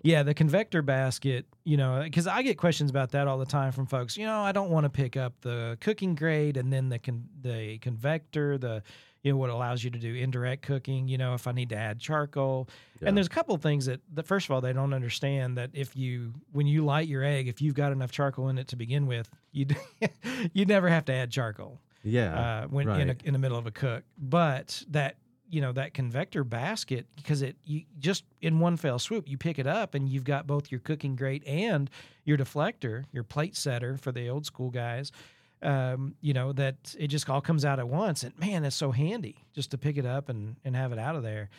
Yeah, 0.04 0.24
the 0.24 0.34
convector 0.34 0.82
basket, 0.82 1.46
you 1.64 1.76
know, 1.76 2.00
because 2.02 2.26
I 2.26 2.42
get 2.42 2.58
questions 2.58 2.90
about 2.90 3.12
that 3.12 3.28
all 3.28 3.38
the 3.38 3.46
time 3.46 3.70
from 3.70 3.86
folks. 3.86 4.16
You 4.16 4.26
know, 4.26 4.40
I 4.40 4.50
don't 4.50 4.70
want 4.70 4.84
to 4.84 4.90
pick 4.90 5.16
up 5.16 5.34
the 5.42 5.78
cooking 5.80 6.16
grade 6.16 6.56
and 6.56 6.72
then 6.72 6.88
the 6.88 6.98
con- 6.98 7.28
the 7.40 7.78
convector, 7.78 8.58
the 8.58 8.82
you 9.22 9.30
know 9.30 9.38
what 9.38 9.50
allows 9.50 9.84
you 9.84 9.90
to 9.90 9.98
do 10.00 10.12
indirect 10.14 10.62
cooking. 10.62 11.06
You 11.06 11.18
know, 11.18 11.34
if 11.34 11.46
I 11.46 11.52
need 11.52 11.68
to 11.68 11.76
add 11.76 12.00
charcoal, 12.00 12.68
Yeah. 13.00 13.08
and 13.08 13.16
there's 13.16 13.28
a 13.28 13.30
couple 13.30 13.54
of 13.54 13.62
things 13.62 13.86
that, 13.86 14.00
that 14.14 14.26
first 14.26 14.46
of 14.46 14.50
all 14.50 14.60
they 14.60 14.72
don't 14.72 14.92
understand 14.92 15.56
that 15.58 15.70
if 15.72 15.94
you 15.94 16.32
when 16.50 16.66
you 16.66 16.84
light 16.84 17.06
your 17.06 17.22
egg, 17.22 17.46
if 17.46 17.62
you've 17.62 17.76
got 17.76 17.92
enough 17.92 18.10
charcoal 18.10 18.48
in 18.48 18.58
it 18.58 18.66
to 18.68 18.76
begin 18.76 19.06
with, 19.06 19.30
you 19.52 19.66
you 20.52 20.64
never 20.64 20.88
have 20.88 21.04
to 21.04 21.12
add 21.12 21.30
charcoal 21.30 21.78
yeah, 22.02 22.62
uh, 22.64 22.66
when 22.66 22.88
in, 22.88 23.10
a, 23.10 23.16
in 23.22 23.32
the 23.32 23.38
middle 23.38 23.56
of 23.58 23.68
a 23.68 23.70
cook. 23.70 24.02
But 24.18 24.82
that 24.90 25.14
you 25.52 25.60
know 25.60 25.70
that 25.72 25.92
convector 25.94 26.42
basket 26.44 27.06
because 27.14 27.42
it 27.42 27.56
you 27.64 27.82
just 27.98 28.24
in 28.40 28.58
one 28.58 28.76
fell 28.76 28.98
swoop 28.98 29.28
you 29.28 29.36
pick 29.36 29.58
it 29.58 29.66
up 29.66 29.94
and 29.94 30.08
you've 30.08 30.24
got 30.24 30.46
both 30.46 30.70
your 30.72 30.80
cooking 30.80 31.14
grate 31.14 31.46
and 31.46 31.90
your 32.24 32.38
deflector, 32.38 33.04
your 33.12 33.22
plate 33.22 33.54
setter 33.54 33.96
for 33.96 34.10
the 34.12 34.28
old 34.28 34.46
school 34.46 34.70
guys. 34.70 35.12
Um, 35.60 36.16
you 36.20 36.32
know 36.32 36.52
that 36.54 36.94
it 36.98 37.06
just 37.08 37.28
all 37.30 37.40
comes 37.40 37.64
out 37.64 37.78
at 37.78 37.86
once, 37.86 38.24
and 38.24 38.36
man, 38.38 38.64
it's 38.64 38.74
so 38.74 38.90
handy 38.90 39.36
just 39.54 39.70
to 39.72 39.78
pick 39.78 39.96
it 39.96 40.06
up 40.06 40.28
and 40.28 40.56
and 40.64 40.74
have 40.74 40.90
it 40.92 40.98
out 40.98 41.14
of 41.14 41.22
there. 41.22 41.50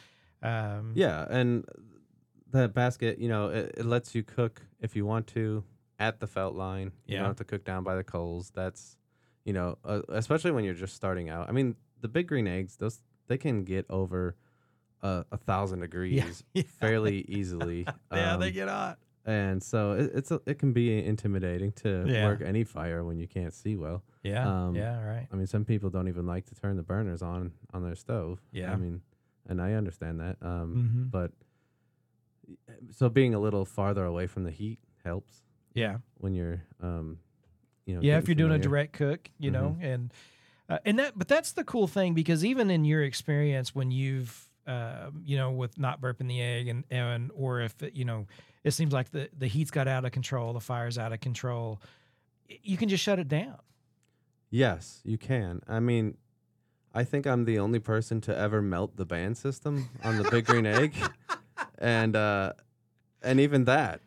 Um, 0.41 0.91
yeah, 0.95 1.25
and 1.29 1.63
that 2.51 2.73
basket, 2.73 3.17
you 3.19 3.29
know, 3.29 3.47
it, 3.49 3.75
it 3.77 3.85
lets 3.85 4.13
you 4.13 4.23
cook 4.23 4.61
if 4.81 4.95
you 4.95 5.05
want 5.05 5.27
to 5.27 5.63
at 5.99 6.19
the 6.19 6.27
felt 6.27 6.55
line. 6.55 6.91
You 7.05 7.13
Yeah. 7.13 7.19
don't 7.19 7.27
have 7.27 7.35
to 7.37 7.43
cook 7.45 7.63
down 7.63 7.83
by 7.83 7.95
the 7.95 8.03
coals. 8.03 8.51
That's, 8.53 8.97
you 9.45 9.53
know, 9.53 9.77
uh, 9.85 10.01
especially 10.09 10.51
when 10.51 10.63
you're 10.65 10.73
just 10.73 10.95
starting 10.95 11.29
out. 11.29 11.47
I 11.47 11.51
mean, 11.53 11.75
the 12.01 12.07
big 12.09 12.27
green 12.27 12.45
eggs, 12.47 12.75
those 12.75 13.01
they 13.27 13.37
can 13.37 13.63
get 13.63 13.85
over 13.89 14.35
uh, 15.01 15.23
a 15.31 15.37
thousand 15.37 15.79
degrees 15.81 16.43
yeah. 16.53 16.63
fairly 16.79 17.25
easily. 17.27 17.85
yeah, 18.13 18.37
they 18.37 18.47
Um, 18.47 18.53
get 18.53 18.69
hot. 18.69 18.99
and 19.25 19.61
so 19.61 19.93
it, 19.93 20.11
it's 20.15 20.31
a, 20.31 20.39
it 20.45 20.59
can 20.59 20.71
be 20.73 21.03
intimidating 21.03 21.71
to 21.83 22.05
Yeah. 22.07 22.25
work 22.25 22.41
any 22.41 22.63
fire 22.63 23.03
when 23.03 23.17
you 23.17 23.27
can't 23.27 23.53
see 23.53 23.75
well. 23.75 24.03
Yeah, 24.23 24.47
um, 24.67 24.75
yeah, 24.75 25.01
right. 25.03 25.27
I 25.31 25.35
mean, 25.35 25.47
some 25.47 25.65
people 25.65 25.89
don't 25.89 26.07
even 26.07 26.25
like 26.25 26.45
to 26.45 26.55
turn 26.55 26.77
the 26.77 26.83
burners 26.83 27.21
on 27.21 27.51
on 27.73 27.83
their 27.83 27.95
stove. 27.95 28.39
Yeah. 28.53 28.71
I 28.71 28.77
mean, 28.77 29.01
and 29.47 29.61
I 29.61 29.73
understand 29.73 30.19
that. 30.21 30.37
Um, 30.41 30.75
Mm-hmm. 30.75 31.03
but 31.09 31.31
so 32.91 33.09
being 33.09 33.33
a 33.33 33.39
little 33.39 33.65
farther 33.65 34.05
away 34.05 34.27
from 34.27 34.43
the 34.43 34.51
heat 34.51 34.79
helps 35.03 35.41
Yeah, 35.73 35.97
when 36.17 36.33
you're 36.33 36.61
um 36.81 37.19
you 37.85 37.95
know 37.95 38.01
yeah. 38.01 38.17
If 38.17 38.27
you're 38.27 38.35
doing 38.35 38.51
a 38.53 38.59
direct 38.59 38.93
cook, 38.93 39.29
you 39.37 39.51
know, 39.51 39.77
and 39.81 40.13
uh, 40.69 40.79
and 40.85 40.99
that, 40.99 41.17
but 41.17 41.27
that's 41.27 41.51
the 41.53 41.63
cool 41.63 41.87
thing 41.87 42.13
because 42.13 42.43
even 42.45 42.69
in 42.71 42.85
your 42.85 43.03
experience 43.03 43.73
when 43.75 43.91
you've 43.91 44.49
um, 44.65 45.21
you 45.25 45.35
know, 45.35 45.51
with 45.51 45.77
not 45.77 45.99
burping 45.99 46.27
the 46.29 46.41
egg 46.41 46.67
and 46.69 46.85
and 46.89 47.31
or 47.35 47.59
if 47.61 47.83
it, 47.83 47.95
you 47.95 48.05
know, 48.05 48.27
it 48.63 48.71
seems 48.71 48.93
like 48.93 49.11
the 49.11 49.29
the 49.37 49.47
heat's 49.47 49.71
got 49.71 49.87
out 49.89 50.05
of 50.05 50.11
control, 50.13 50.53
the 50.53 50.61
fire's 50.61 50.97
out 50.97 51.11
of 51.11 51.19
control, 51.19 51.81
you 52.47 52.77
can 52.77 52.87
just 52.87 53.03
shut 53.03 53.19
it 53.19 53.27
down. 53.27 53.57
yes 54.49 55.01
you 55.03 55.17
can. 55.17 55.61
I 55.67 55.79
mean 55.79 56.17
i 56.95 57.03
think 57.03 57.25
i'm 57.25 57.45
the 57.45 57.57
only 57.57 57.79
person 57.79 58.21
to 58.21 58.37
ever 58.37 58.61
melt 58.61 58.95
the 58.97 59.05
band 59.05 59.35
system 59.35 59.89
on 60.03 60.15
the 60.17 60.29
big 60.29 60.45
green 60.45 60.65
egg. 60.65 60.93
And 61.79 62.15
uh 62.15 62.53
and 63.21 63.39
even 63.39 63.65
that 63.65 64.01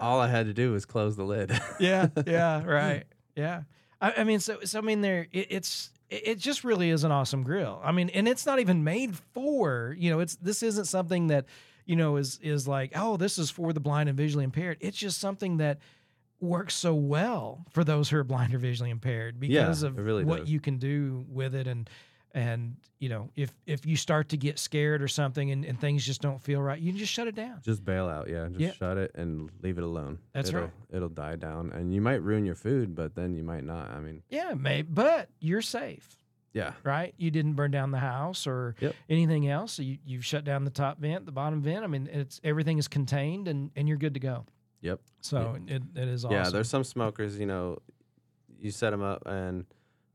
all 0.00 0.20
i 0.20 0.28
had 0.28 0.46
to 0.46 0.52
do 0.54 0.72
was 0.72 0.84
close 0.84 1.16
the 1.16 1.24
lid. 1.24 1.50
Yeah, 1.80 2.08
yeah, 2.26 2.62
right, 2.64 3.04
yeah. 3.34 3.62
I, 4.00 4.12
I 4.18 4.24
mean, 4.24 4.40
so 4.40 4.58
so 4.64 4.78
I 4.78 4.82
mean, 4.82 5.00
there 5.00 5.26
it, 5.32 5.46
it's 5.50 5.90
it 6.10 6.38
just 6.38 6.64
really 6.64 6.90
is 6.90 7.04
an 7.04 7.12
awesome 7.12 7.42
grill. 7.42 7.80
I 7.84 7.92
mean, 7.92 8.08
and 8.10 8.26
it's 8.28 8.46
not 8.46 8.60
even 8.60 8.84
made 8.84 9.16
for 9.34 9.94
you 9.98 10.10
know, 10.10 10.20
it's 10.20 10.36
this 10.36 10.62
isn't 10.62 10.86
something 10.86 11.26
that 11.28 11.46
you 11.84 11.96
know 11.96 12.16
is 12.16 12.38
is 12.42 12.66
like 12.68 12.92
oh, 12.94 13.16
this 13.16 13.38
is 13.38 13.50
for 13.50 13.72
the 13.72 13.80
blind 13.80 14.08
and 14.08 14.16
visually 14.16 14.44
impaired. 14.44 14.78
It's 14.80 14.96
just 14.96 15.18
something 15.20 15.58
that 15.58 15.78
works 16.40 16.74
so 16.74 16.94
well 16.94 17.64
for 17.70 17.82
those 17.82 18.08
who 18.08 18.16
are 18.16 18.24
blind 18.24 18.54
or 18.54 18.58
visually 18.58 18.90
impaired 18.90 19.40
because 19.40 19.82
Yeah, 19.82 19.88
of 19.88 19.98
really 19.98 20.24
what 20.24 20.40
does. 20.40 20.50
you 20.50 20.60
can 20.60 20.78
do 20.78 21.24
with 21.28 21.54
it 21.54 21.66
and. 21.66 21.88
And 22.34 22.76
you 22.98 23.08
know 23.08 23.30
if 23.36 23.52
if 23.66 23.86
you 23.86 23.96
start 23.96 24.28
to 24.30 24.36
get 24.36 24.58
scared 24.58 25.02
or 25.02 25.08
something 25.08 25.50
and, 25.50 25.64
and 25.64 25.80
things 25.80 26.04
just 26.04 26.20
don't 26.20 26.40
feel 26.42 26.60
right, 26.60 26.78
you 26.80 26.90
can 26.92 26.98
just 26.98 27.12
shut 27.12 27.26
it 27.28 27.34
down. 27.34 27.60
Just 27.62 27.84
bail 27.84 28.06
out, 28.08 28.28
yeah. 28.28 28.46
Just 28.48 28.60
Yeah. 28.60 28.72
shut 28.72 28.98
it 28.98 29.12
and 29.14 29.50
leave 29.62 29.78
it 29.78 29.84
alone. 29.84 30.18
That's 30.32 30.48
it'll, 30.50 30.62
right. 30.62 30.70
It'll 30.90 31.08
die 31.08 31.36
down, 31.36 31.70
and 31.72 31.92
you 31.94 32.00
might 32.00 32.22
ruin 32.22 32.44
your 32.44 32.54
food, 32.54 32.94
but 32.94 33.14
then 33.14 33.34
you 33.34 33.42
might 33.42 33.64
not. 33.64 33.90
I 33.90 34.00
mean, 34.00 34.22
Yeah, 34.28 34.54
maybe, 34.54 34.88
but 34.90 35.28
you're 35.40 35.62
safe. 35.62 36.16
yeah, 36.52 36.72
right? 36.82 37.14
You 37.18 37.30
didn't 37.30 37.54
burn 37.54 37.70
down 37.70 37.90
the 37.92 37.98
house 37.98 38.46
or 38.46 38.74
Yep. 38.80 38.94
anything 39.08 39.48
else. 39.48 39.72
So 39.74 39.82
you, 39.82 39.98
you've 40.04 40.24
shut 40.24 40.44
down 40.44 40.64
the 40.64 40.70
top 40.70 40.98
vent, 40.98 41.24
the 41.26 41.32
bottom 41.32 41.62
vent. 41.62 41.84
I 41.84 41.86
mean, 41.86 42.08
it's 42.12 42.40
everything 42.44 42.78
is 42.78 42.88
contained 42.88 43.48
and, 43.48 43.70
and 43.76 43.86
you're 43.88 43.98
good 43.98 44.14
to 44.14 44.20
go. 44.20 44.44
Yep. 44.80 45.00
So 45.20 45.58
it, 45.66 45.82
it 45.94 46.08
is 46.08 46.24
awesome. 46.24 46.36
yeah. 46.36 46.50
There's 46.50 46.68
some 46.70 46.84
smokers, 46.84 47.38
you 47.38 47.46
know, 47.46 47.78
you 48.60 48.70
set 48.70 48.90
them 48.90 49.02
up 49.02 49.22
and 49.26 49.66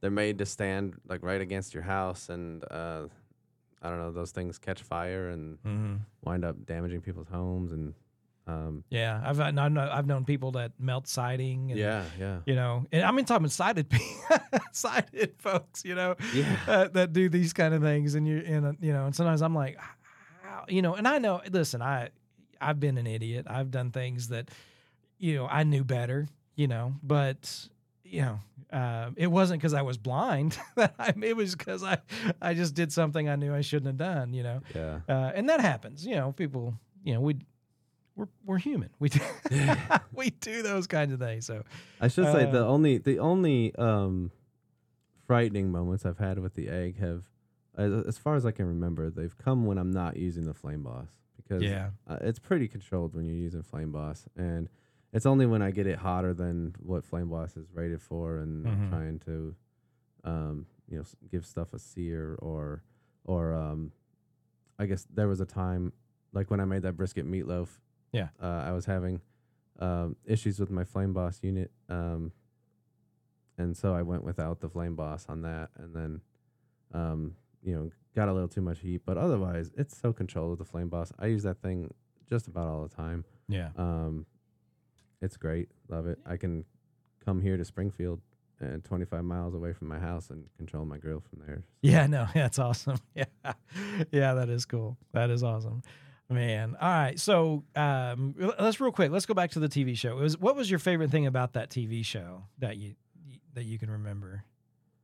they're 0.03 0.11
made 0.11 0.37
to 0.39 0.45
stand 0.45 0.95
like 1.07 1.23
right 1.23 1.39
against 1.39 1.73
your 1.73 1.83
house, 1.83 2.27
and 2.27 2.61
uh, 2.69 3.07
I 3.81 3.89
don't 3.89 3.99
know, 3.99 4.11
those 4.11 4.31
things 4.31 4.59
catch 4.59 4.81
fire 4.83 5.29
and 5.29 5.57
Mhm. 5.63 5.99
wind 6.25 6.43
up 6.43 6.65
damaging 6.65 6.99
people's 7.01 7.29
homes, 7.29 7.71
and 7.71 7.93
um, 8.45 8.83
Yeah, 8.89 9.21
I've 9.23 9.39
I've 9.39 9.53
known, 9.53 9.77
I've 9.77 10.05
known 10.05 10.25
people 10.25 10.51
that 10.51 10.73
melt 10.77 11.07
siding. 11.07 11.71
And, 11.71 11.79
yeah, 11.79 12.09
yeah, 12.19 12.39
You 12.45 12.55
know, 12.55 12.85
and 12.91 13.03
I 13.03 13.11
mean, 13.11 13.23
talking 13.23 13.47
sided, 13.47 13.87
sided 14.73 15.35
folks. 15.37 15.85
You 15.85 15.95
know, 15.95 16.15
yeah, 16.33 16.57
uh, 16.67 16.87
that 16.89 17.13
do 17.13 17.29
these 17.29 17.53
kind 17.53 17.73
of 17.73 17.81
things, 17.81 18.15
and 18.15 18.27
you 18.27 18.43
and 18.45 18.65
uh, 18.65 18.73
you 18.81 18.91
know, 18.91 19.05
and 19.05 19.15
sometimes 19.15 19.41
I'm 19.41 19.55
like, 19.55 19.77
how, 20.41 20.65
you 20.67 20.81
know, 20.81 20.95
and 20.95 21.07
I 21.07 21.17
know. 21.19 21.41
Listen, 21.49 21.81
I 21.81 22.09
I've 22.59 22.79
been 22.81 22.97
an 22.97 23.07
idiot. 23.07 23.47
I've 23.49 23.71
done 23.71 23.91
things 23.91 24.27
that, 24.27 24.49
you 25.17 25.35
know, 25.35 25.47
I 25.47 25.63
knew 25.63 25.85
better. 25.85 26.27
You 26.55 26.67
know, 26.67 26.93
but 27.01 27.69
you 28.13 28.21
know, 28.21 28.39
uh, 28.71 29.09
it 29.15 29.27
wasn't 29.27 29.59
because 29.59 29.73
I 29.73 29.81
was 29.81 29.97
blind. 29.97 30.57
that 30.75 30.93
I, 30.99 31.13
it 31.21 31.35
was 31.35 31.55
because 31.55 31.83
I 31.83 31.97
I 32.41 32.53
just 32.53 32.75
did 32.75 32.93
something 32.93 33.27
I 33.27 33.35
knew 33.35 33.53
I 33.53 33.61
shouldn't 33.61 33.87
have 33.87 33.97
done. 33.97 34.33
You 34.33 34.43
know, 34.43 34.61
yeah. 34.75 34.99
uh, 35.09 35.31
and 35.33 35.49
that 35.49 35.61
happens. 35.61 36.05
You 36.05 36.15
know, 36.15 36.31
people. 36.31 36.75
You 37.03 37.15
know, 37.15 37.21
we. 37.21 37.37
We're, 38.15 38.27
we're 38.45 38.59
human. 38.59 38.91
We 38.99 39.09
do, 39.09 39.19
we 40.13 40.29
do 40.29 40.61
those 40.61 40.85
kinds 40.85 41.11
of 41.13 41.19
things. 41.19 41.47
So 41.47 41.63
I 41.99 42.09
should 42.09 42.31
say 42.31 42.45
the 42.45 42.63
Uh, 42.63 42.67
only 42.67 42.99
the 42.99 43.17
only 43.17 43.73
um, 43.75 44.29
frightening 45.25 45.71
moments 45.71 46.05
I've 46.05 46.19
had 46.19 46.37
with 46.37 46.53
the 46.53 46.69
egg 46.69 46.99
have, 46.99 47.23
as, 47.75 47.91
as 48.05 48.17
far 48.19 48.35
as 48.35 48.45
I 48.45 48.51
can 48.51 48.67
remember, 48.67 49.09
they've 49.09 49.35
come 49.35 49.65
when 49.65 49.79
I'm 49.79 49.89
not 49.89 50.15
using 50.15 50.45
the 50.45 50.53
Flame 50.53 50.83
Boss 50.83 51.07
because 51.37 51.63
yeah, 51.63 51.89
uh, 52.07 52.19
it's 52.21 52.37
pretty 52.37 52.67
controlled 52.67 53.15
when 53.15 53.25
you're 53.25 53.35
using 53.35 53.63
Flame 53.63 53.91
Boss, 53.91 54.27
and 54.37 54.69
it's 55.13 55.25
only 55.25 55.45
when 55.45 55.61
I 55.61 55.71
get 55.71 55.87
it 55.87 55.99
hotter 55.99 56.33
than 56.33 56.75
what 56.79 57.03
Flame 57.05 57.29
Boss 57.29 57.55
is 57.55 57.67
rated 57.73 58.01
for, 58.01 58.37
and 58.37 58.65
Mhm. 58.65 58.89
Trying 58.89 59.19
to, 59.19 59.55
um, 60.23 60.65
you 60.89 60.97
know, 60.97 61.03
give 61.31 61.45
stuff 61.45 61.73
a 61.73 61.79
sear 61.79 62.35
or, 62.35 62.83
or 63.23 63.53
um, 63.53 63.91
I 64.79 64.85
guess 64.85 65.05
there 65.13 65.27
was 65.27 65.39
a 65.39 65.45
time 65.45 65.93
like 66.33 66.49
when 66.49 66.59
I 66.59 66.65
made 66.65 66.81
that 66.81 66.93
brisket 66.97 67.25
meatloaf. 67.29 67.79
Yeah. 68.11 68.29
uh, 68.41 68.63
I 68.65 68.71
was 68.73 68.85
having 68.85 69.21
um, 69.79 70.15
issues 70.25 70.59
with 70.59 70.69
my 70.71 70.83
Flame 70.83 71.13
Boss 71.13 71.39
unit, 71.43 71.71
um, 71.89 72.31
and 73.57 73.75
so 73.77 73.93
I 73.93 74.01
went 74.01 74.23
without 74.23 74.59
the 74.61 74.69
Flame 74.69 74.95
Boss 74.95 75.27
on 75.29 75.41
that, 75.43 75.69
and 75.77 75.95
then, 75.95 76.21
um, 76.91 77.35
you 77.63 77.75
know, 77.75 77.91
got 78.15 78.29
a 78.29 78.33
little 78.33 78.47
too 78.47 78.61
much 78.61 78.79
heat. 78.79 79.01
But 79.05 79.17
otherwise, 79.17 79.71
it's 79.77 79.95
so 79.97 80.11
controlled 80.13 80.51
with 80.51 80.59
the 80.59 80.65
Flame 80.65 80.89
Boss. 80.89 81.11
I 81.19 81.27
use 81.27 81.43
that 81.43 81.61
thing 81.61 81.93
just 82.29 82.47
about 82.47 82.67
all 82.67 82.81
the 82.87 82.93
time. 82.95 83.25
yeah. 83.47 83.69
Um, 83.75 84.25
it's 85.23 85.37
great, 85.37 85.69
love 85.89 86.05
it. 86.05 86.19
I 86.25 86.37
can 86.37 86.65
come 87.25 87.41
here 87.41 87.57
to 87.57 87.65
Springfield, 87.65 88.19
and 88.59 88.83
25 88.83 89.23
miles 89.23 89.55
away 89.55 89.73
from 89.73 89.87
my 89.87 89.97
house, 89.99 90.29
and 90.29 90.45
control 90.57 90.85
my 90.85 90.97
grill 90.97 91.21
from 91.21 91.39
there. 91.45 91.63
Yeah, 91.81 92.05
no, 92.07 92.27
that's 92.33 92.59
awesome. 92.59 92.97
Yeah, 93.15 93.25
yeah, 94.11 94.33
that 94.35 94.49
is 94.49 94.65
cool. 94.65 94.97
That 95.13 95.29
is 95.29 95.43
awesome, 95.43 95.81
man. 96.29 96.75
All 96.79 96.89
right, 96.89 97.19
so 97.19 97.63
um, 97.75 98.35
let's 98.59 98.79
real 98.79 98.91
quick. 98.91 99.11
Let's 99.11 99.25
go 99.25 99.33
back 99.33 99.51
to 99.51 99.59
the 99.59 99.69
TV 99.69 99.97
show. 99.97 100.17
It 100.19 100.21
was 100.21 100.37
what 100.37 100.55
was 100.55 100.69
your 100.69 100.79
favorite 100.79 101.09
thing 101.11 101.25
about 101.25 101.53
that 101.53 101.69
TV 101.69 102.03
show 102.05 102.43
that 102.59 102.77
you 102.77 102.95
that 103.53 103.63
you 103.65 103.77
can 103.79 103.89
remember? 103.91 104.43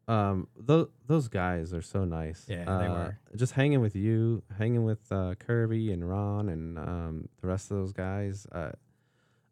Um, 0.07 0.47
those 0.57 0.87
those 1.05 1.27
guys 1.27 1.71
are 1.73 1.83
so 1.83 2.03
nice. 2.03 2.45
Yeah, 2.47 2.65
they 2.65 2.87
Uh, 2.87 2.93
were. 2.93 3.19
Just 3.35 3.53
hanging 3.53 3.79
with 3.81 3.95
you, 3.95 4.41
hanging 4.57 4.83
with 4.83 5.11
uh, 5.11 5.35
Kirby 5.35 5.91
and 5.91 6.07
Ron 6.07 6.49
and 6.49 6.79
um, 6.79 7.29
the 7.41 7.47
rest 7.47 7.69
of 7.71 7.77
those 7.77 7.93
guys. 7.93 8.47
Uh, 8.51 8.71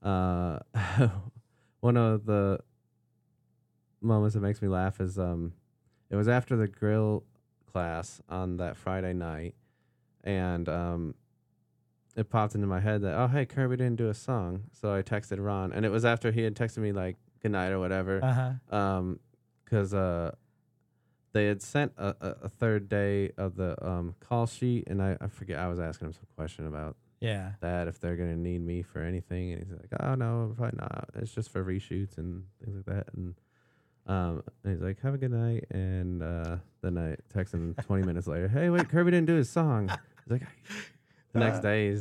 uh, 0.03 0.59
one 1.79 1.97
of 1.97 2.25
the 2.25 2.59
moments 4.01 4.35
that 4.35 4.41
makes 4.41 4.61
me 4.61 4.67
laugh 4.67 4.99
is 4.99 5.17
um, 5.17 5.53
it 6.09 6.15
was 6.15 6.27
after 6.27 6.55
the 6.55 6.67
grill 6.67 7.23
class 7.71 8.21
on 8.29 8.57
that 8.57 8.77
Friday 8.77 9.13
night, 9.13 9.55
and 10.23 10.67
um, 10.69 11.15
it 12.15 12.29
popped 12.29 12.55
into 12.55 12.67
my 12.67 12.79
head 12.79 13.01
that 13.01 13.15
oh 13.15 13.27
hey 13.27 13.45
Kirby 13.45 13.77
didn't 13.77 13.97
do 13.97 14.09
a 14.09 14.13
song, 14.13 14.63
so 14.71 14.93
I 14.93 15.01
texted 15.01 15.43
Ron, 15.43 15.71
and 15.73 15.85
it 15.85 15.89
was 15.89 16.05
after 16.05 16.31
he 16.31 16.41
had 16.41 16.55
texted 16.55 16.77
me 16.79 16.91
like 16.91 17.15
good 17.41 17.51
night 17.51 17.69
or 17.71 17.79
whatever 17.79 18.23
Uh 18.23 18.33
huh. 18.71 18.75
um 18.75 19.19
because 19.63 19.93
uh 19.93 20.31
they 21.33 21.45
had 21.45 21.61
sent 21.61 21.91
a, 21.97 22.15
a, 22.19 22.29
a 22.45 22.49
third 22.49 22.89
day 22.89 23.31
of 23.37 23.55
the 23.57 23.75
um 23.87 24.15
call 24.19 24.47
sheet 24.47 24.85
and 24.87 25.03
I, 25.03 25.15
I 25.21 25.27
forget 25.27 25.59
i 25.59 25.67
was 25.67 25.79
asking 25.79 26.07
him 26.07 26.13
some 26.13 26.25
question 26.35 26.65
about 26.65 26.95
Yeah. 27.19 27.53
that 27.61 27.87
if 27.87 27.99
they're 27.99 28.15
gonna 28.15 28.35
need 28.35 28.61
me 28.61 28.81
for 28.83 29.01
anything 29.01 29.53
and 29.53 29.63
he's 29.63 29.71
like 29.71 29.89
oh 29.99 30.15
no 30.15 30.53
probably 30.55 30.77
not 30.79 31.09
it's 31.15 31.33
just 31.33 31.49
for 31.51 31.63
reshoots 31.63 32.17
and 32.17 32.43
things 32.63 32.75
like 32.77 32.85
that 32.85 33.07
and 33.15 33.33
um 34.05 34.43
and 34.63 34.73
he's 34.73 34.81
like 34.81 34.99
have 35.01 35.13
a 35.13 35.17
good 35.17 35.31
night 35.31 35.65
and 35.71 36.21
uh 36.21 36.57
then 36.81 36.97
i 36.97 37.15
text 37.33 37.53
him 37.53 37.75
20 37.85 38.03
minutes 38.03 38.27
later 38.27 38.47
hey 38.47 38.69
wait 38.69 38.87
kirby 38.89 39.11
didn't 39.11 39.27
do 39.27 39.35
his 39.35 39.49
song 39.49 39.89
he's 40.23 40.31
like 40.39 40.47
the 41.33 41.39
next 41.39 41.57
Uh. 41.57 41.61
day 41.61 41.91
he 41.93 41.99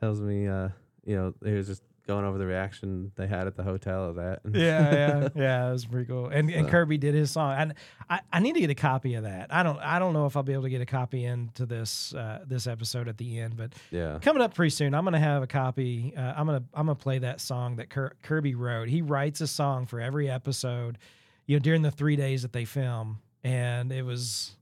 tells 0.00 0.20
me 0.20 0.48
uh 0.48 0.68
you 1.04 1.16
know 1.16 1.32
he 1.44 1.52
was 1.52 1.66
just 1.68 1.82
going 2.06 2.24
over 2.24 2.36
the 2.36 2.46
reaction 2.46 3.12
they 3.16 3.26
had 3.26 3.46
at 3.46 3.56
the 3.56 3.62
hotel 3.62 4.04
of 4.08 4.16
that 4.16 4.40
Yeah, 4.52 4.92
yeah, 4.94 5.28
yeah. 5.34 5.68
It 5.68 5.72
was 5.72 5.86
pretty 5.86 6.06
cool. 6.06 6.26
And 6.26 6.50
and 6.50 6.68
Kirby 6.68 6.98
did 6.98 7.14
his 7.14 7.30
song, 7.30 7.54
and 7.56 7.74
I, 8.10 8.20
I 8.32 8.40
need 8.40 8.54
to 8.54 8.60
get 8.60 8.70
a 8.70 8.74
copy 8.74 9.14
of 9.14 9.24
that. 9.24 9.52
I 9.54 9.62
don't 9.62 9.78
I 9.78 9.98
don't 9.98 10.12
know 10.12 10.26
if 10.26 10.36
I'll 10.36 10.42
be 10.42 10.52
able 10.52 10.64
to 10.64 10.70
get 10.70 10.80
a 10.80 10.86
copy 10.86 11.24
into 11.24 11.64
this 11.66 12.12
uh, 12.14 12.40
this 12.46 12.66
episode 12.66 13.08
at 13.08 13.18
the 13.18 13.38
end, 13.38 13.56
but 13.56 13.72
yeah 13.90 14.18
coming 14.20 14.42
up 14.42 14.54
pretty 14.54 14.70
soon 14.70 14.94
i'm 14.94 15.04
gonna 15.04 15.18
have 15.18 15.42
a 15.42 15.46
copy 15.46 16.12
uh, 16.16 16.32
i'm 16.36 16.46
gonna 16.46 16.62
i'm 16.74 16.86
gonna 16.86 16.94
play 16.94 17.18
that 17.18 17.40
song 17.40 17.76
that 17.76 17.90
Kir- 17.90 18.12
kirby 18.22 18.54
wrote 18.54 18.88
he 18.88 19.02
writes 19.02 19.40
a 19.40 19.46
song 19.46 19.86
for 19.86 20.00
every 20.00 20.30
episode 20.30 20.98
you 21.46 21.56
know 21.56 21.60
during 21.60 21.82
the 21.82 21.90
three 21.90 22.16
days 22.16 22.42
that 22.42 22.52
they 22.52 22.64
film 22.64 23.18
and 23.44 23.92
it 23.92 24.02
was 24.02 24.56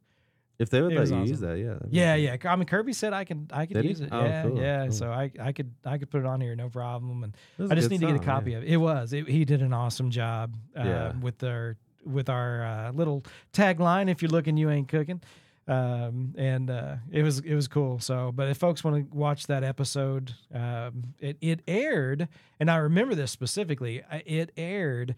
If 0.60 0.70
they 0.70 0.80
would 0.82 0.92
let 0.94 1.08
you 1.08 1.14
awesome. 1.16 1.24
use 1.26 1.40
that, 1.40 1.58
yeah. 1.58 1.78
yeah 1.88 2.14
yeah 2.14 2.36
i 2.52 2.54
mean 2.54 2.66
kirby 2.66 2.92
said 2.92 3.12
i 3.14 3.24
could 3.24 3.50
i 3.52 3.64
could 3.66 3.82
use 3.84 4.00
it 4.00 4.10
Oh, 4.12 4.22
yeah 4.24 4.42
cool, 4.42 4.58
yeah 4.60 4.82
cool. 4.84 4.92
so 4.92 5.10
i 5.10 5.30
i 5.40 5.52
could 5.52 5.72
i 5.86 5.96
could 5.98 6.10
put 6.10 6.20
it 6.20 6.26
on 6.26 6.40
here 6.40 6.54
no 6.54 6.68
problem 6.68 7.24
and 7.24 7.34
i 7.72 7.74
just 7.74 7.88
need 7.90 8.00
to 8.00 8.06
get 8.06 8.16
a 8.16 8.18
copy 8.18 8.50
yeah. 8.52 8.58
of 8.58 8.62
it 8.64 8.68
it 8.68 8.76
was 8.76 9.12
it, 9.12 9.26
he 9.26 9.44
did 9.46 9.62
an 9.62 9.72
awesome 9.72 10.10
job 10.10 10.54
uh, 10.78 10.82
Yeah. 10.84 11.12
with 11.20 11.42
our 11.42 11.76
with 12.04 12.28
our 12.28 12.62
uh, 12.64 12.92
little 12.92 13.24
tagline 13.52 14.10
if 14.10 14.20
you're 14.22 14.30
looking 14.30 14.56
you 14.58 14.68
ain't 14.70 14.88
cooking 14.88 15.20
um, 15.68 16.34
and 16.36 16.68
uh, 16.70 16.96
it 17.12 17.22
was 17.22 17.38
it 17.40 17.54
was 17.54 17.68
cool. 17.68 18.00
So, 18.00 18.32
but 18.34 18.48
if 18.48 18.56
folks 18.56 18.82
want 18.82 18.96
to 19.08 19.16
watch 19.16 19.46
that 19.46 19.62
episode, 19.62 20.32
um, 20.52 21.14
it 21.20 21.36
it 21.40 21.60
aired, 21.68 22.26
and 22.58 22.68
I 22.68 22.76
remember 22.78 23.14
this 23.14 23.30
specifically. 23.30 24.02
It 24.26 24.50
aired 24.56 25.14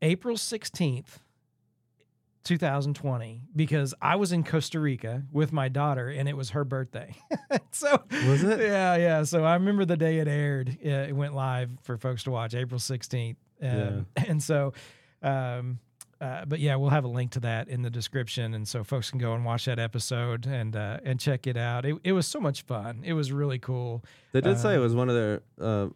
April 0.00 0.36
sixteenth, 0.36 1.18
two 2.44 2.58
thousand 2.58 2.94
twenty, 2.94 3.42
because 3.54 3.94
I 4.00 4.16
was 4.16 4.32
in 4.32 4.44
Costa 4.44 4.80
Rica 4.80 5.22
with 5.32 5.52
my 5.52 5.68
daughter, 5.68 6.08
and 6.08 6.28
it 6.28 6.36
was 6.36 6.50
her 6.50 6.64
birthday. 6.64 7.14
so 7.72 8.02
Was 8.26 8.42
it? 8.42 8.60
Yeah, 8.60 8.96
yeah. 8.96 9.22
So 9.24 9.44
I 9.44 9.54
remember 9.54 9.84
the 9.84 9.96
day 9.96 10.18
it 10.18 10.28
aired. 10.28 10.78
It 10.80 11.14
went 11.14 11.34
live 11.34 11.70
for 11.82 11.96
folks 11.96 12.24
to 12.24 12.30
watch, 12.30 12.54
April 12.54 12.80
sixteenth. 12.80 13.38
Um, 13.62 14.06
And 14.16 14.42
so. 14.42 14.72
Um, 15.22 15.78
uh, 16.20 16.44
but 16.44 16.60
yeah, 16.60 16.76
we'll 16.76 16.90
have 16.90 17.04
a 17.04 17.08
link 17.08 17.30
to 17.30 17.40
that 17.40 17.68
in 17.68 17.80
the 17.80 17.88
description, 17.88 18.52
and 18.52 18.68
so 18.68 18.84
folks 18.84 19.10
can 19.10 19.18
go 19.18 19.32
and 19.32 19.42
watch 19.42 19.64
that 19.64 19.78
episode 19.78 20.44
and 20.46 20.76
uh, 20.76 20.98
and 21.02 21.18
check 21.18 21.46
it 21.46 21.56
out. 21.56 21.86
It, 21.86 21.96
it 22.04 22.12
was 22.12 22.26
so 22.26 22.38
much 22.38 22.62
fun. 22.62 23.00
It 23.04 23.14
was 23.14 23.32
really 23.32 23.58
cool. 23.58 24.04
They 24.32 24.42
did 24.42 24.58
say 24.58 24.74
it 24.74 24.80
was 24.80 24.94
one 24.94 25.08
of 25.08 25.14
their 25.14 25.40
uh, 25.58 25.88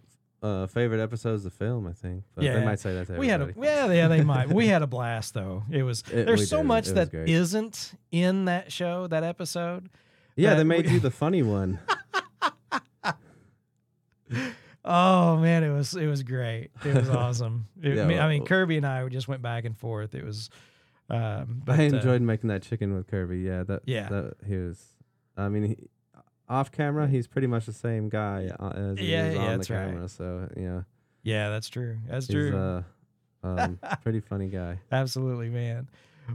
uh, 0.44 0.66
favorite 0.66 1.00
episodes 1.02 1.44
of 1.46 1.52
film. 1.54 1.86
I 1.86 1.92
think. 1.92 2.24
But 2.34 2.44
Yeah. 2.44 2.54
they 2.58 2.64
might 2.64 2.78
say 2.78 2.94
that 2.94 3.06
to 3.08 3.14
We 3.18 3.28
had 3.28 3.40
a 3.40 3.52
yeah, 3.56 3.90
yeah, 3.90 4.08
they 4.08 4.22
might. 4.32 4.48
We 4.48 4.66
had 4.68 4.82
a 4.82 4.86
blast 4.86 5.34
though. 5.34 5.62
It 5.70 5.82
was 5.82 6.02
It- 6.12 6.26
there's 6.26 6.48
so 6.48 6.58
did. 6.58 6.66
much 6.66 6.86
that 6.88 7.10
great. 7.10 7.28
not 7.28 7.94
in 8.12 8.44
that 8.44 8.70
show, 8.70 9.06
that 9.08 9.24
episode. 9.24 9.88
yeah, 10.36 10.54
they 10.54 10.64
made 10.64 10.86
we- 10.86 10.92
you 10.92 11.00
the 11.00 11.10
funny 11.22 11.42
one. 11.42 11.78
Oh 14.86 15.38
man, 15.38 15.64
it 15.64 15.70
was 15.72 15.94
it 15.94 16.06
was 16.06 16.22
great. 16.22 16.70
It 16.84 16.94
was 16.94 17.08
awesome. 17.22 17.66
It- 17.82 17.96
Yeah, 17.96 18.04
I 18.04 18.06
mean- 18.06 18.18
I 18.18 18.28
mean, 18.28 18.44
Kirby 18.44 18.76
and 18.76 18.86
I 18.86 19.08
just 19.08 19.28
went 19.28 19.40
back 19.42 19.64
and 19.64 19.76
forth. 19.78 20.14
It 20.14 20.24
was, 20.24 20.50
um, 21.08 21.62
but, 21.64 21.80
I 21.80 21.84
uh, 21.86 21.94
enjoyed 21.96 22.20
making 22.22 22.48
that 22.48 22.62
chicken 22.62 22.94
with 22.94 23.06
Kirby. 23.06 23.38
Yeah, 23.40 23.62
that. 23.64 23.82
Yeah. 23.86 24.08
that 24.10 24.34
he 24.46 24.56
was. 24.56 24.82
I 25.36 25.48
mean, 25.48 25.64
he, 25.64 25.76
off 26.48 26.70
camera, 26.72 27.06
he's 27.08 27.26
pretty 27.26 27.46
much 27.46 27.66
the 27.66 27.72
same 27.72 28.08
guy 28.08 28.50
uh, 28.58 28.68
as 28.70 28.98
he 28.98 29.12
Yeah, 29.12 29.26
is 29.28 29.34
yeah, 29.34 29.40
on 29.40 29.46
the 29.52 29.56
that's 29.58 29.70
right. 29.70 29.86
camera. 29.88 30.08
So 30.08 30.48
yeah, 30.56 30.80
yeah, 31.22 31.48
that's 31.50 31.68
true. 31.68 31.98
That's 32.08 32.26
he's 32.26 32.34
true. 32.34 32.56
uh, 32.56 32.82
um, 33.42 33.78
pretty 34.02 34.20
funny 34.20 34.48
guy. 34.48 34.78
Absolutely, 34.92 35.48
man. 35.50 35.88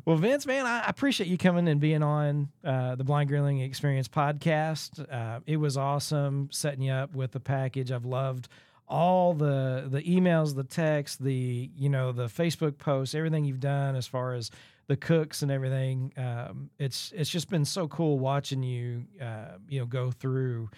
Well, 0.06 0.18
Vince, 0.18 0.46
man, 0.46 0.68
I 0.68 0.84
appreciate 0.88 1.28
you 1.28 1.38
coming 1.40 1.68
and 1.68 1.82
being 1.82 2.04
on 2.04 2.50
uh, 2.64 2.94
the 2.96 3.04
Blind 3.04 3.28
Grilling 3.30 3.60
Experience 3.62 4.08
podcast. 4.08 5.04
Uh, 5.12 5.40
it 5.48 5.58
was 5.58 5.78
awesome 5.78 6.50
setting 6.52 6.84
you 6.84 6.92
up 6.92 7.16
with 7.16 7.32
the 7.32 7.40
package. 7.40 7.92
I've 7.92 8.06
loved 8.06 8.50
all 8.88 9.34
the 9.34 9.88
the 9.90 10.02
emails, 10.04 10.56
the 10.56 10.64
texts, 10.64 11.18
the 11.18 11.70
you 11.76 11.90
know 11.90 12.12
the 12.12 12.26
Facebook 12.28 12.78
posts, 12.78 13.16
everything 13.16 13.46
you've 13.46 13.60
done 13.60 13.96
as 13.96 14.06
far 14.06 14.34
as 14.36 14.52
the 14.90 14.98
cooks 14.98 15.44
and 15.44 15.52
everything. 15.52 16.12
Um, 16.18 16.72
it's 16.80 17.14
it's 17.16 17.30
just 17.30 17.48
been 17.50 17.64
so 17.64 17.88
cool 17.88 18.20
watching 18.20 18.64
you, 18.64 19.06
uh, 19.22 19.58
you 19.70 19.80
know, 19.80 19.86
go 19.86 20.10
through, 20.12 20.70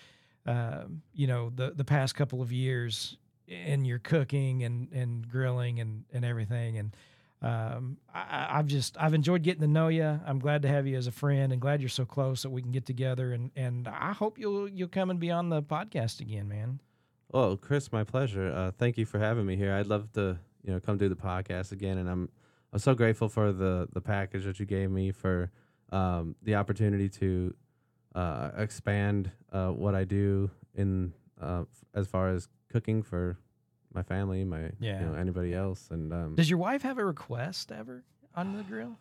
uh, 0.46 0.84
you 1.16 1.26
know, 1.26 1.52
the 1.56 1.72
the 1.72 1.86
past 1.86 2.14
couple 2.14 2.42
of 2.42 2.52
years 2.52 3.18
in 3.48 3.86
your 3.86 4.00
cooking 4.00 4.64
and 4.64 4.92
and 4.92 5.28
grilling 5.28 5.80
and 5.80 6.04
and 6.14 6.24
everything 6.24 6.78
and 6.78 6.96
um, 7.42 7.98
I, 8.14 8.50
I've 8.52 8.68
just 8.68 8.98
I've 9.00 9.16
enjoyed 9.16 9.42
getting 9.42 9.62
to 9.62 9.68
know 9.68 9.88
you. 9.88 10.20
I'm 10.26 10.40
glad 10.40 10.62
to 10.62 10.68
have 10.68 10.86
you 10.86 10.96
as 10.96 11.08
a 11.08 11.12
friend, 11.12 11.52
and 11.52 11.60
glad 11.60 11.82
you're 11.82 11.90
so 11.90 12.06
close 12.06 12.44
that 12.44 12.52
we 12.52 12.62
can 12.62 12.72
get 12.72 12.86
together. 12.86 13.34
and 13.34 13.50
And 13.56 13.88
I 13.88 14.12
hope 14.12 14.38
you'll 14.38 14.70
you'll 14.70 14.90
come 14.90 15.10
and 15.10 15.20
be 15.20 15.32
on 15.32 15.50
the 15.50 15.64
podcast 15.64 16.20
again, 16.20 16.48
man. 16.48 16.82
Oh, 17.34 17.58
Chris, 17.58 17.92
my 17.92 18.04
pleasure. 18.04 18.52
Uh, 18.52 18.72
thank 18.78 18.98
you 18.98 19.06
for 19.06 19.18
having 19.18 19.46
me 19.46 19.56
here. 19.56 19.74
I'd 19.74 19.88
love 19.88 20.12
to 20.14 20.38
you 20.64 20.74
know 20.74 20.80
come 20.80 20.98
do 20.98 21.10
the 21.10 21.16
podcast 21.16 21.72
again, 21.72 21.98
and 21.98 22.08
I'm 22.08 22.30
I'm 22.74 22.80
so 22.80 22.94
grateful 22.96 23.28
for 23.30 23.52
the 23.52 23.88
the 23.94 24.02
package 24.02 24.46
that 24.46 24.60
you 24.60 24.66
gave 24.66 24.90
me 24.92 25.12
for 25.12 25.52
um, 25.92 26.36
the 26.42 26.56
opportunity 26.56 27.10
to 27.10 27.54
uh, 28.16 28.52
expand 28.58 29.32
uh, 29.52 29.70
what 29.70 29.94
I 29.96 30.04
do 30.06 30.50
in 30.76 31.14
uh, 31.42 31.64
as 31.94 32.08
far 32.08 32.30
as 32.30 32.48
cooking 32.72 33.04
for 33.04 33.38
my 33.94 34.04
family, 34.04 34.44
my 34.46 34.72
Yeah. 34.80 35.02
you 35.02 35.06
know 35.08 35.14
anybody 35.16 35.54
else, 35.54 35.90
and 35.92 36.14
um, 36.14 36.36
Does 36.36 36.50
your 36.50 36.60
wife 36.60 36.82
have 36.84 36.98
a 36.98 37.04
request 37.06 37.72
ever 37.72 38.04
on 38.36 38.56
the 38.56 38.64
grill? 38.64 38.98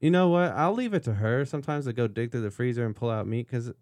You 0.00 0.10
know 0.10 0.28
what? 0.28 0.50
I'll 0.52 0.74
leave 0.74 0.92
it 0.94 1.04
to 1.04 1.14
her 1.14 1.44
sometimes 1.44 1.84
to 1.86 1.92
go 1.92 2.06
dig 2.08 2.32
through 2.32 2.42
the 2.42 2.50
freezer 2.50 2.84
and 2.84 2.94
pull 2.94 3.10
out 3.10 3.26
meat 3.28 3.46
because 3.46 3.72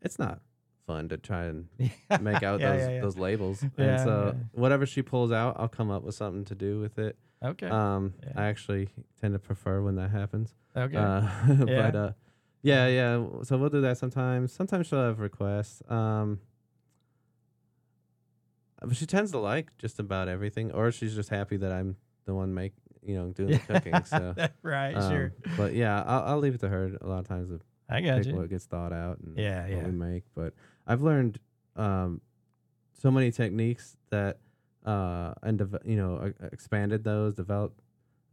it's 0.00 0.18
not 0.18 0.40
fun 0.86 1.08
to 1.10 1.16
try 1.16 1.44
and 1.44 1.68
make 2.20 2.42
out 2.42 2.60
Yeah, 2.60 2.72
those 2.72 2.80
yeah, 2.80 2.90
yeah. 2.90 3.00
those 3.00 3.16
labels. 3.16 3.62
And 3.76 4.00
so 4.00 4.36
whatever 4.52 4.86
she 4.86 5.02
pulls 5.02 5.32
out, 5.32 5.56
I'll 5.58 5.68
come 5.68 5.90
up 5.90 6.02
with 6.02 6.14
something 6.14 6.44
to 6.46 6.54
do 6.54 6.80
with 6.80 6.98
it. 6.98 7.16
Okay. 7.44 7.68
Um. 7.68 8.14
I 8.34 8.44
actually 8.46 8.88
tend 9.20 9.34
to 9.34 9.38
prefer 9.38 9.82
when 9.82 9.96
that 9.96 10.10
happens. 10.10 10.54
okay. 10.76 10.96
Uh, 10.96 11.22
but 11.66 11.94
uh, 11.96 12.12
yeah, 12.62 12.86
yeah. 12.86 13.24
So 13.42 13.58
we'll 13.58 13.68
do 13.70 13.80
that 13.82 13.98
sometimes. 13.98 14.52
Sometimes 14.52 14.86
she'll 14.86 15.02
have 15.04 15.20
requests. 15.20 15.82
Um, 15.88 16.40
but 18.80 18.96
she 18.96 19.06
tends 19.06 19.32
to 19.32 19.38
like 19.38 19.76
just 19.78 19.98
about 19.98 20.28
everything, 20.28 20.70
or 20.72 20.90
she's 20.92 21.14
just 21.14 21.28
happy 21.30 21.56
that 21.58 21.72
I'm 21.72 21.96
the 22.24 22.34
one 22.34 22.54
make 22.54 22.72
you 23.04 23.14
know 23.16 23.28
doing 23.28 23.52
the 23.52 23.58
cooking. 23.72 24.04
So. 24.04 24.34
right. 24.62 24.94
Um, 24.94 25.10
sure. 25.12 25.32
But 25.56 25.74
yeah, 25.74 26.02
I'll, 26.02 26.22
I'll 26.24 26.38
leave 26.38 26.54
it 26.54 26.60
to 26.60 26.68
her 26.68 26.96
a 27.00 27.06
lot 27.06 27.20
of 27.20 27.28
times 27.28 27.48
to 27.50 27.60
I 27.88 28.00
got 28.00 28.24
you. 28.26 28.34
what 28.34 28.48
gets 28.50 28.64
thought 28.64 28.92
out 28.92 29.18
and 29.20 29.36
Yeah. 29.38 29.62
what 29.62 29.70
Yeah. 29.70 29.84
we 29.84 29.92
make. 29.92 30.24
But 30.34 30.54
I've 30.86 31.02
learned 31.02 31.38
um, 31.74 32.20
so 32.92 33.10
many 33.10 33.30
techniques 33.30 33.96
that 34.10 34.38
uh, 34.84 35.34
and 35.42 35.60
you 35.84 35.96
know 35.96 36.32
expanded 36.52 37.04
those, 37.04 37.34
developed 37.34 37.80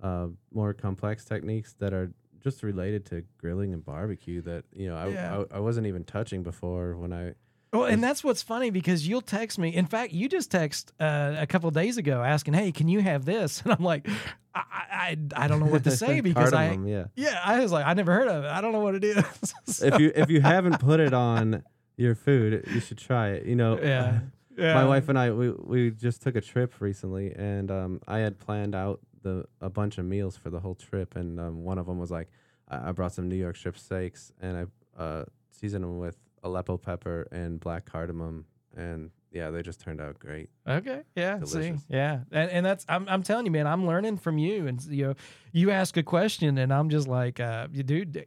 uh, 0.02 0.28
more 0.54 0.74
complex 0.74 1.26
techniques 1.26 1.74
that 1.80 1.94
are 1.94 2.12
just 2.42 2.62
related 2.62 3.06
to 3.06 3.24
grilling 3.38 3.74
and 3.74 3.84
barbecue 3.84 4.42
that 4.42 4.66
you 4.74 4.88
know 4.90 4.98
I, 4.98 5.08
Yeah. 5.08 5.44
I, 5.52 5.58
I 5.58 5.60
wasn't 5.60 5.88
even 5.88 6.04
touching 6.04 6.44
before 6.44 6.96
when 6.98 7.12
I 7.14 7.34
Well, 7.72 7.86
and 7.86 8.04
that's 8.04 8.24
what's 8.24 8.44
funny 8.44 8.70
because 8.70 9.08
you'll 9.08 9.22
text 9.22 9.58
me. 9.58 9.74
In 9.74 9.88
fact, 9.88 10.14
you 10.14 10.30
just 10.30 10.52
text 10.52 10.92
uh, 11.00 11.36
a 11.40 11.48
couple 11.48 11.72
days 11.72 11.98
ago 11.98 12.22
asking, 12.22 12.54
"Hey, 12.54 12.72
can 12.72 12.88
you 12.88 13.02
have 13.02 13.26
this?" 13.26 13.62
And 13.66 13.74
I'm 13.74 13.84
like, 13.84 14.08
I 14.54 14.62
I, 14.92 15.18
I 15.36 15.48
don't 15.48 15.60
know 15.60 15.66
what 15.72 15.84
to 15.86 15.92
say 16.06 16.22
because 16.22 16.54
I 16.54 16.74
yeah. 16.86 17.06
yeah 17.16 17.40
I 17.44 17.60
was 17.62 17.72
like 17.72 17.86
I 17.88 17.94
never 17.96 18.14
heard 18.14 18.28
of 18.28 18.44
it. 18.44 18.50
I 18.52 18.62
don't 18.62 18.74
know 18.74 18.82
what 18.82 18.94
it 18.96 19.04
is. 19.04 19.26
So- 19.66 19.86
if 19.88 20.00
you 20.00 20.12
if 20.14 20.30
you 20.30 20.42
haven't 20.42 20.80
put 20.80 21.00
it 21.00 21.14
on 21.14 21.64
your 21.96 22.16
food, 22.16 22.66
you 22.74 22.80
should 22.80 22.98
try 22.98 23.30
it. 23.30 23.46
You 23.46 23.56
know, 23.56 23.80
yeah. 23.80 24.20
yeah. 24.58 24.74
my 24.74 24.86
wife 24.86 25.10
and 25.10 25.18
I 25.18 25.32
we, 25.32 25.52
we 25.52 25.92
just 25.92 26.22
took 26.22 26.36
a 26.36 26.42
trip 26.42 26.74
recently, 26.80 27.34
and 27.34 27.72
um, 27.72 28.02
I 28.08 28.20
had 28.20 28.40
planned 28.40 28.76
out 28.76 29.00
the 29.22 29.46
a 29.62 29.70
bunch 29.70 29.98
of 29.98 30.06
meals 30.06 30.38
for 30.38 30.50
the 30.50 30.60
whole 30.60 30.76
trip, 30.76 31.16
and 31.16 31.40
um, 31.40 31.64
one 31.64 31.78
of 31.78 31.86
them 31.86 32.00
was 32.00 32.12
like 32.12 32.30
I, 32.70 32.90
I 32.90 32.92
brought 32.92 33.14
some 33.14 33.30
New 33.30 33.36
York 33.36 33.56
strip 33.56 33.78
steaks, 33.78 34.32
and 34.42 34.70
I 34.98 35.02
uh, 35.02 35.26
seasoned 35.52 35.84
them 35.84 36.00
with 36.00 36.18
Aleppo 36.44 36.78
pepper 36.78 37.28
and 37.32 37.60
black 37.60 37.86
cardamom, 37.86 38.46
and 38.76 39.12
yeah, 39.34 39.50
they 39.50 39.64
just 39.64 39.82
turned 39.82 40.00
out 40.00 40.20
great. 40.20 40.50
Okay. 40.68 41.02
Yeah. 41.16 41.44
See. 41.44 41.52
Delicious. 41.52 41.82
Yeah. 41.90 42.20
And 42.32 42.52
and 42.52 42.66
that's 42.66 42.86
I'm 42.88 43.08
I'm 43.10 43.24
telling 43.24 43.46
you, 43.46 43.52
man. 43.52 43.66
I'm 43.66 43.88
learning 43.88 44.18
from 44.18 44.38
you, 44.38 44.68
and 44.68 44.84
you 44.86 45.08
know, 45.08 45.14
you 45.52 45.72
ask 45.72 45.98
a 45.98 46.04
question, 46.04 46.58
and 46.58 46.72
I'm 46.72 46.90
just 46.90 47.08
like, 47.08 47.40
uh, 47.40 47.68
you 47.72 47.84
dude, 47.84 48.26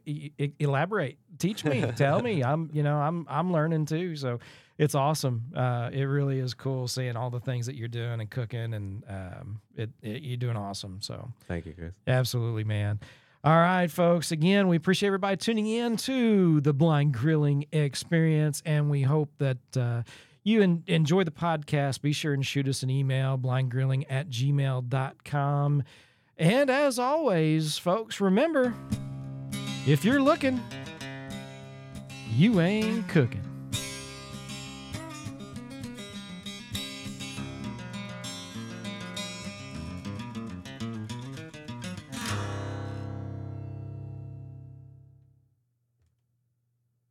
elaborate, 0.59 1.17
teach 1.39 1.63
me, 1.63 1.85
tell 1.95 2.21
me. 2.21 2.43
I'm 2.43 2.69
you 2.73 2.83
know 2.83 2.97
I'm 2.97 3.25
I'm 3.29 3.53
learning 3.53 3.85
too. 3.85 4.15
So 4.17 4.39
it's 4.77 4.95
awesome. 4.95 5.45
Uh, 5.55 5.89
it 5.91 6.03
really 6.03 6.39
is 6.39 6.53
cool 6.53 6.87
seeing 6.87 7.15
all 7.15 7.29
the 7.29 7.39
things 7.39 7.65
that 7.67 7.75
you're 7.75 7.87
doing 7.87 8.19
and 8.19 8.29
cooking, 8.29 8.73
and 8.73 9.03
um, 9.09 9.61
it, 9.75 9.89
it 10.01 10.21
you're 10.21 10.37
doing 10.37 10.57
awesome. 10.57 10.99
So. 11.01 11.31
Thank 11.47 11.65
you, 11.65 11.73
Chris. 11.73 11.93
Absolutely, 12.05 12.63
man. 12.63 12.99
All 13.43 13.55
right, 13.55 13.89
folks. 13.89 14.31
Again, 14.31 14.67
we 14.67 14.75
appreciate 14.75 15.07
everybody 15.07 15.37
tuning 15.37 15.67
in 15.67 15.95
to 15.97 16.59
the 16.59 16.73
Blind 16.73 17.13
Grilling 17.13 17.65
Experience, 17.71 18.61
and 18.65 18.89
we 18.89 19.03
hope 19.03 19.29
that 19.37 19.57
uh, 19.77 20.03
you 20.47 20.61
en- 20.61 20.83
enjoy 20.87 21.23
the 21.23 21.31
podcast. 21.31 22.01
Be 22.01 22.13
sure 22.13 22.33
and 22.33 22.45
shoot 22.45 22.67
us 22.67 22.81
an 22.81 22.89
email, 22.89 23.37
blindgrilling 23.37 24.05
at 24.09 24.29
gmail.com. 24.29 25.83
And 26.37 26.69
as 26.69 26.99
always, 26.99 27.77
folks, 27.77 28.21
remember 28.21 28.73
if 29.85 30.05
you're 30.05 30.21
looking, 30.21 30.61
you 32.31 32.61
ain't 32.61 33.07
cooking. 33.09 33.46